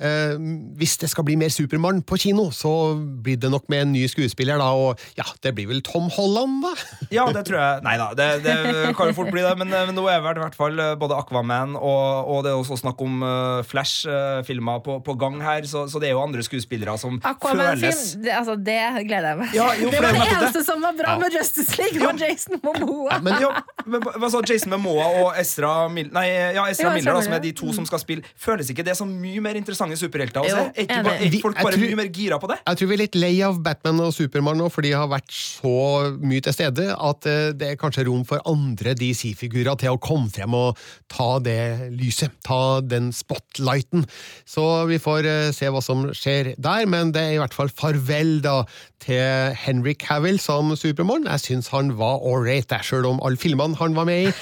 eh, 0.01 0.35
hvis 0.79 0.97
det 1.01 1.09
skal 1.11 1.25
bli 1.27 1.37
mer 1.39 1.51
Supermann 1.53 2.01
på 2.05 2.19
kino, 2.21 2.49
så 2.55 2.93
blir 2.95 3.39
det 3.41 3.51
nok 3.51 3.69
med 3.71 3.85
en 3.85 3.93
ny 3.95 4.05
skuespiller, 4.11 4.59
da, 4.61 4.69
og 4.75 4.99
ja, 5.17 5.25
det 5.43 5.53
blir 5.57 5.69
vel 5.71 5.81
Tom 5.85 6.09
Holland, 6.13 6.63
da? 6.65 6.73
Ja, 7.19 7.25
det 7.33 7.45
tror 7.47 7.59
jeg. 7.59 7.83
Nei 7.85 7.95
da, 7.99 8.09
det, 8.17 8.27
det 8.45 8.55
kan 8.97 9.09
jo 9.09 9.15
fort 9.17 9.31
bli 9.33 9.41
det. 9.43 9.55
Men, 9.59 9.71
men 9.71 9.95
nå 9.97 10.05
er 10.11 10.21
vel 10.23 10.37
i 10.37 10.43
hvert 10.43 10.57
fall 10.57 10.77
eh, 10.79 10.93
både 10.99 11.17
Aquaman 11.17 11.75
og, 11.77 12.29
og 12.29 12.43
det 12.45 12.51
er 12.51 12.59
også 12.59 12.77
snakk 12.79 13.01
om 13.03 13.23
uh, 13.23 13.61
Flash-filmer 13.67 14.83
på, 14.85 14.99
på 15.05 15.15
gang 15.19 15.39
her, 15.43 15.65
så, 15.69 15.85
så 15.89 16.01
det 16.01 16.09
er 16.09 16.15
jo 16.17 16.23
andre 16.23 16.43
skuespillere 16.45 16.95
som 17.01 17.17
Aquaman-film, 17.23 17.79
føles 17.79 18.03
det, 18.23 18.33
altså, 18.35 18.55
det 18.55 18.77
gleder 19.07 19.33
jeg 19.33 19.39
meg 19.41 19.55
Ja, 19.57 19.69
jo, 19.79 19.89
Det 19.91 20.03
var 20.03 20.15
det 20.15 20.23
det 20.23 20.37
eneste 20.37 20.63
som 20.67 20.83
var 20.85 20.95
bra 20.99 21.15
med 21.21 21.35
Justice 21.35 21.77
League, 21.79 21.99
var 22.03 22.19
Jason 22.19 22.59
Momoa. 22.63 23.19
men, 23.25 23.39
ja, 23.43 23.51
men 23.89 24.05
hva 24.05 24.31
sa 24.31 24.43
Jason 24.45 24.73
Momoa 24.75 25.09
og 25.23 25.28
Ezra, 25.37 25.87
Mil 25.93 26.09
nei, 26.15 26.25
ja, 26.55 26.63
Ezra 26.71 26.89
Ja, 26.89 26.93
Miller, 26.95 27.13
da, 27.17 27.21
som 27.25 27.33
er 27.37 27.43
de 27.43 27.51
to 27.57 27.71
som 27.75 27.85
skal 27.85 27.99
spille? 28.01 28.23
Føles 28.39 28.69
ikke 28.73 28.85
det 28.87 28.95
som 28.97 29.09
mye 29.21 29.41
mer 29.43 29.55
interessante 29.59 29.97
superhelter 29.99 30.41
å 30.41 30.47
Jo, 30.49 30.55
se? 30.55 30.65
Er 30.75 30.85
ikke, 30.87 30.99
bare, 31.05 31.17
er 31.27 31.35
folk 31.43 31.59
bare 31.59 31.75
tror- 31.75 31.83
mye 31.85 31.99
mer 32.01 32.09
gira 32.15 32.39
på 32.41 32.49
det? 32.51 32.57
Jeg 32.67 32.77
tror 32.81 32.87
vi 32.91 32.93
er 32.97 33.01
litt 33.03 33.15
lei 33.19 33.33
av 33.45 33.61
Batman 33.63 33.99
og 34.05 34.13
Supermann 34.15 34.57
nå, 34.57 34.69
for 34.71 34.81
de 34.85 34.91
har 34.95 35.07
vært 35.11 35.31
så 35.35 35.75
mye 36.19 36.41
til 36.45 36.53
stede 36.55 36.87
at 36.95 37.25
eh, 37.29 37.51
det 37.53 37.71
er 37.73 37.79
kanskje 37.81 38.05
rom 38.07 38.25
for 38.25 38.41
andre 38.49 38.95
DC-figurer 38.99 39.77
til 39.79 39.95
å 39.95 39.99
komme 40.01 40.29
frem 40.33 40.53
og 40.57 40.77
ta 41.11 41.39
det 41.43 41.91
lyset, 41.95 42.31
ta 42.45 42.79
den 42.81 43.11
spotlighten. 43.15 44.05
Så 44.49 44.65
vi 44.89 44.97
får 45.01 45.25
eh, 45.29 45.51
se 45.55 45.69
hva 45.71 45.81
som 45.83 46.07
skjer 46.15 46.53
der, 46.57 46.85
men 46.89 47.11
det 47.15 47.21
er 47.21 47.35
i 47.37 47.41
hvert 47.41 47.53
fall 47.55 47.69
farvel 47.69 48.39
da 48.45 48.63
til 48.99 49.53
Henry 49.55 49.93
Cavill 49.95 50.39
som 50.43 50.73
Supermann. 50.75 51.23
Jeg 51.29 51.39
syns 51.45 51.69
han 51.71 51.93
var 51.99 52.19
ålreit, 52.25 52.73
sjøl 52.83 53.05
om 53.07 53.21
alle 53.23 53.39
filmene 53.39 53.77
han 53.79 53.95
var 53.95 54.05
med 54.09 54.27
i, 54.29 54.33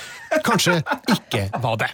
kanskje 0.46 0.77
ikke 1.14 1.48
var 1.64 1.80
det. 1.82 1.90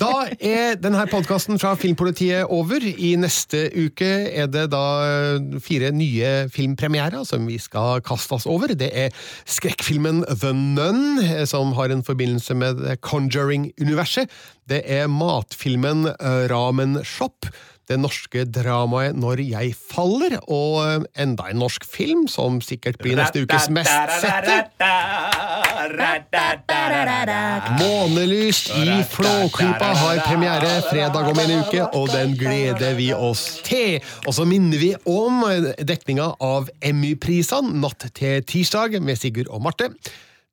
Da 0.00 0.12
er 0.38 0.78
denne 0.80 1.04
podkasten 1.10 1.58
fra 1.60 1.74
Filmpolitiet 1.78 2.48
over. 2.52 2.84
I 2.84 3.14
neste 3.20 3.66
uke 3.74 4.10
er 4.30 4.48
det 4.52 4.68
da 4.74 4.84
eh, 5.04 5.58
fire 5.64 5.92
nye 5.94 6.32
filmpremierer 6.52 7.26
som 7.28 7.46
vi 7.48 7.58
skal 7.62 8.02
kaste 8.06 8.38
oss 8.38 8.48
over. 8.50 8.74
Det 8.78 8.90
er 8.90 9.12
skrekkfilmen 9.44 10.24
The 10.30 10.54
Nun, 10.56 11.20
eh, 11.24 11.44
som 11.48 11.74
har 11.78 11.92
en 11.92 12.04
forbindelse 12.06 12.56
med 12.58 12.82
Conjuring-universet. 13.04 14.32
Det 14.70 14.82
er 14.88 15.06
matfilmen 15.12 16.08
eh, 16.14 16.44
Ramen 16.52 17.00
Shop. 17.04 17.48
Det 17.84 17.98
norske 18.00 18.46
dramaet 18.48 19.16
Når 19.20 19.42
jeg 19.44 19.74
faller, 19.76 20.38
og 20.48 21.04
enda 21.20 21.50
en 21.50 21.60
norsk 21.60 21.84
film 21.84 22.24
som 22.32 22.62
sikkert 22.64 22.96
blir 23.02 23.18
neste 23.18 23.42
ukes 23.44 23.68
mest 23.76 23.92
sette. 24.22 24.56
Månelyst 27.78 28.68
i 28.76 28.98
Flåklypa 29.10 29.90
har 29.96 30.20
premiere 30.26 30.72
fredag 30.90 31.30
om 31.30 31.38
en 31.40 31.54
uke, 31.62 31.86
og 31.96 32.10
den 32.12 32.36
gleder 32.38 32.94
vi 32.98 33.08
oss 33.14 33.44
til. 33.64 34.02
Og 34.26 34.36
så 34.36 34.44
minner 34.48 34.78
vi 34.80 34.92
om 35.08 35.42
dekninga 35.80 36.28
av 36.44 36.68
Emmy-prisene 36.84 37.80
natt 37.80 38.08
til 38.16 38.44
tirsdag 38.44 39.00
med 39.00 39.20
Sigurd 39.20 39.48
og 39.48 39.64
Marte. 39.64 39.90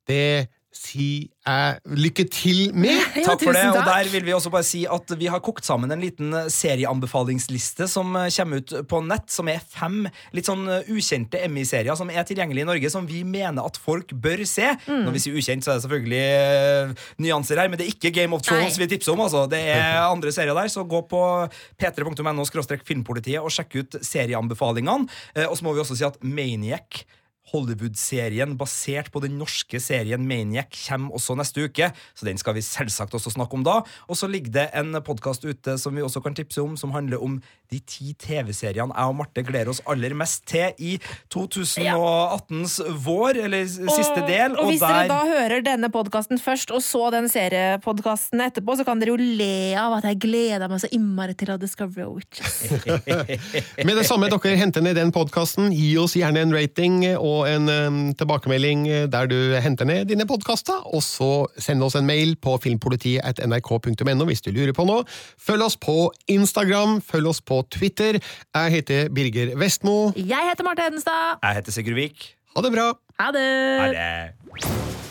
Det 0.07 0.47
sier 0.82 1.27
eh, 1.47 1.77
lykke 1.86 2.25
til 2.32 2.71
med. 2.77 2.99
Takk 3.25 3.43
for 3.43 3.55
det, 3.55 3.63
og 3.69 3.86
der 3.86 4.09
vil 4.11 4.25
vi 4.25 4.34
også 4.36 4.51
bare 4.53 4.65
si 4.67 4.84
at 4.89 5.13
vi 5.19 5.29
har 5.32 5.41
kokt 5.43 5.67
sammen 5.67 5.93
en 5.93 6.01
liten 6.01 6.34
serieanbefalingsliste 6.51 7.88
som 7.91 8.15
eh, 8.17 8.29
kommer 8.34 8.61
ut 8.61 8.73
på 8.89 9.01
nett, 9.05 9.29
som 9.34 9.49
er 9.51 9.61
fem 9.61 10.03
litt 10.36 10.49
sånn 10.49 10.65
eh, 10.71 10.89
ukjente 10.91 11.41
Emmy-serier 11.45 11.97
som 11.99 12.11
er 12.13 12.25
tilgjengelige 12.27 12.65
i 12.65 12.69
Norge, 12.71 12.93
som 12.93 13.07
vi 13.09 13.23
mener 13.27 13.65
at 13.65 13.79
folk 13.82 14.13
bør 14.23 14.43
se. 14.49 14.71
Mm. 14.88 15.05
Når 15.05 15.15
vi 15.17 15.23
sier 15.25 15.39
ukjent, 15.41 15.65
så 15.65 15.73
er 15.73 15.79
det 15.79 15.86
selvfølgelig 15.86 16.23
eh, 16.25 17.07
nyanser 17.21 17.61
her, 17.61 17.71
men 17.71 17.82
det 17.82 17.88
er 17.88 17.95
ikke 17.95 18.13
Game 18.17 18.38
of 18.38 18.45
Thrones 18.45 18.77
Nei. 18.77 18.86
vi 18.86 18.91
tipser 18.95 19.15
om, 19.15 19.23
altså. 19.27 19.45
Det 19.51 19.61
er 19.75 20.01
andre 20.15 20.34
serier 20.36 20.57
der, 20.57 20.71
så 20.73 20.86
gå 20.88 21.03
på 21.11 21.23
p3.no 21.82 22.47
filmpolitiet 22.88 23.41
og 23.41 23.53
sjekk 23.53 23.82
ut 23.82 23.99
serieanbefalingene. 24.05 25.09
Eh, 25.36 25.47
Og 25.47 25.57
så 25.59 25.67
må 25.67 25.75
vi 25.75 25.84
også 25.84 25.97
si 25.99 26.07
at 26.07 26.19
Maniac 26.25 27.03
Hollywood-serien 27.51 28.53
basert 28.59 29.09
på 29.11 29.21
den 29.23 29.37
norske 29.39 29.79
serien 29.83 30.23
Maniac 30.27 30.69
kommer 30.85 31.17
også 31.17 31.35
neste 31.39 31.65
uke, 31.65 31.89
så 32.15 32.27
den 32.27 32.39
skal 32.39 32.55
vi 32.55 32.63
selvsagt 32.63 33.15
også 33.17 33.33
snakke 33.33 33.57
om 33.57 33.65
da. 33.65 33.81
Og 34.07 34.19
så 34.19 34.29
ligger 34.31 34.53
det 34.59 34.67
en 34.77 34.95
podkast 35.03 35.43
ute 35.47 35.75
som 35.81 35.97
vi 35.97 36.05
også 36.05 36.21
kan 36.23 36.37
tipse 36.37 36.61
om, 36.63 36.77
som 36.79 36.93
handler 36.95 37.21
om 37.23 37.39
de 37.71 37.79
ti 37.87 38.13
TV-seriene 38.19 38.91
jeg 38.91 39.11
og 39.11 39.15
Marte 39.15 39.43
gleder 39.47 39.71
oss 39.71 39.81
aller 39.89 40.13
mest 40.17 40.43
til 40.49 40.75
i 40.79 40.97
2018s 41.31 42.77
vår, 43.03 43.41
eller 43.47 43.67
siste 43.67 44.11
siste 44.11 44.25
del. 44.27 44.55
Og, 44.59 44.71
hvis 44.71 44.81
der 44.81 44.95
dere 45.01 45.09
da 45.11 45.19
hører 45.27 45.65
denne 45.65 45.89
podkasten 45.93 46.39
først, 46.41 46.71
og 46.75 46.83
så 46.85 47.09
den 47.13 47.29
seriepodkasten 47.31 48.43
etterpå, 48.47 48.77
så 48.79 48.85
kan 48.87 49.01
dere 49.01 49.15
jo 49.15 49.31
le 49.41 49.73
av 49.79 49.97
at 49.99 50.07
jeg 50.11 50.19
gleder 50.23 50.71
meg 50.71 50.83
så 50.83 50.89
innmari 50.93 51.35
til 51.39 51.53
å 51.53 51.59
discover 51.61 52.11
Witches. 52.11 52.61
Med 53.87 53.95
det 53.97 54.07
samme 54.09 54.31
dere 54.31 54.57
henter 54.59 54.83
ned 54.85 54.99
den 54.99 55.13
podkasten, 55.15 55.71
gi 55.75 55.93
oss 56.01 56.17
gjerne 56.19 56.43
en 56.45 56.55
rating 56.55 57.01
og 57.15 57.30
en 57.49 58.11
tilbakemelding 58.17 58.86
der 59.13 59.29
du 59.32 59.38
henter 59.63 59.88
ned 59.89 60.09
dine 60.11 60.25
podkaster, 60.29 60.82
og 60.89 61.03
så 61.05 61.29
send 61.61 61.84
oss 61.86 61.97
en 61.99 62.07
mail 62.07 62.36
på 62.41 62.57
filmpolitiet.nrk.no 62.63 64.27
hvis 64.29 64.43
du 64.45 64.51
lurer 64.55 64.73
på 64.77 64.86
noe. 64.89 65.05
Følg 65.41 65.67
oss 65.67 65.77
på 65.82 66.11
Instagram, 66.32 66.99
følg 67.05 67.32
oss 67.34 67.41
på 67.41 67.61
Twitter. 67.73 68.19
Jeg 68.55 68.77
heter 68.77 69.09
Birger 69.13 69.55
Vestmo. 69.59 70.11
Jeg 70.15 70.49
heter 70.51 70.67
Marte 70.67 70.88
Hedenstad. 70.88 71.39
Jeg 71.43 71.61
heter 71.61 71.77
Sigurd 71.79 71.99
Vik. 72.01 72.27
Ha 72.55 72.65
det 72.65 72.73
bra. 72.75 72.91
Ha 73.21 73.32
det! 73.36 73.47
Ha 73.79 73.88
det. 73.95 75.11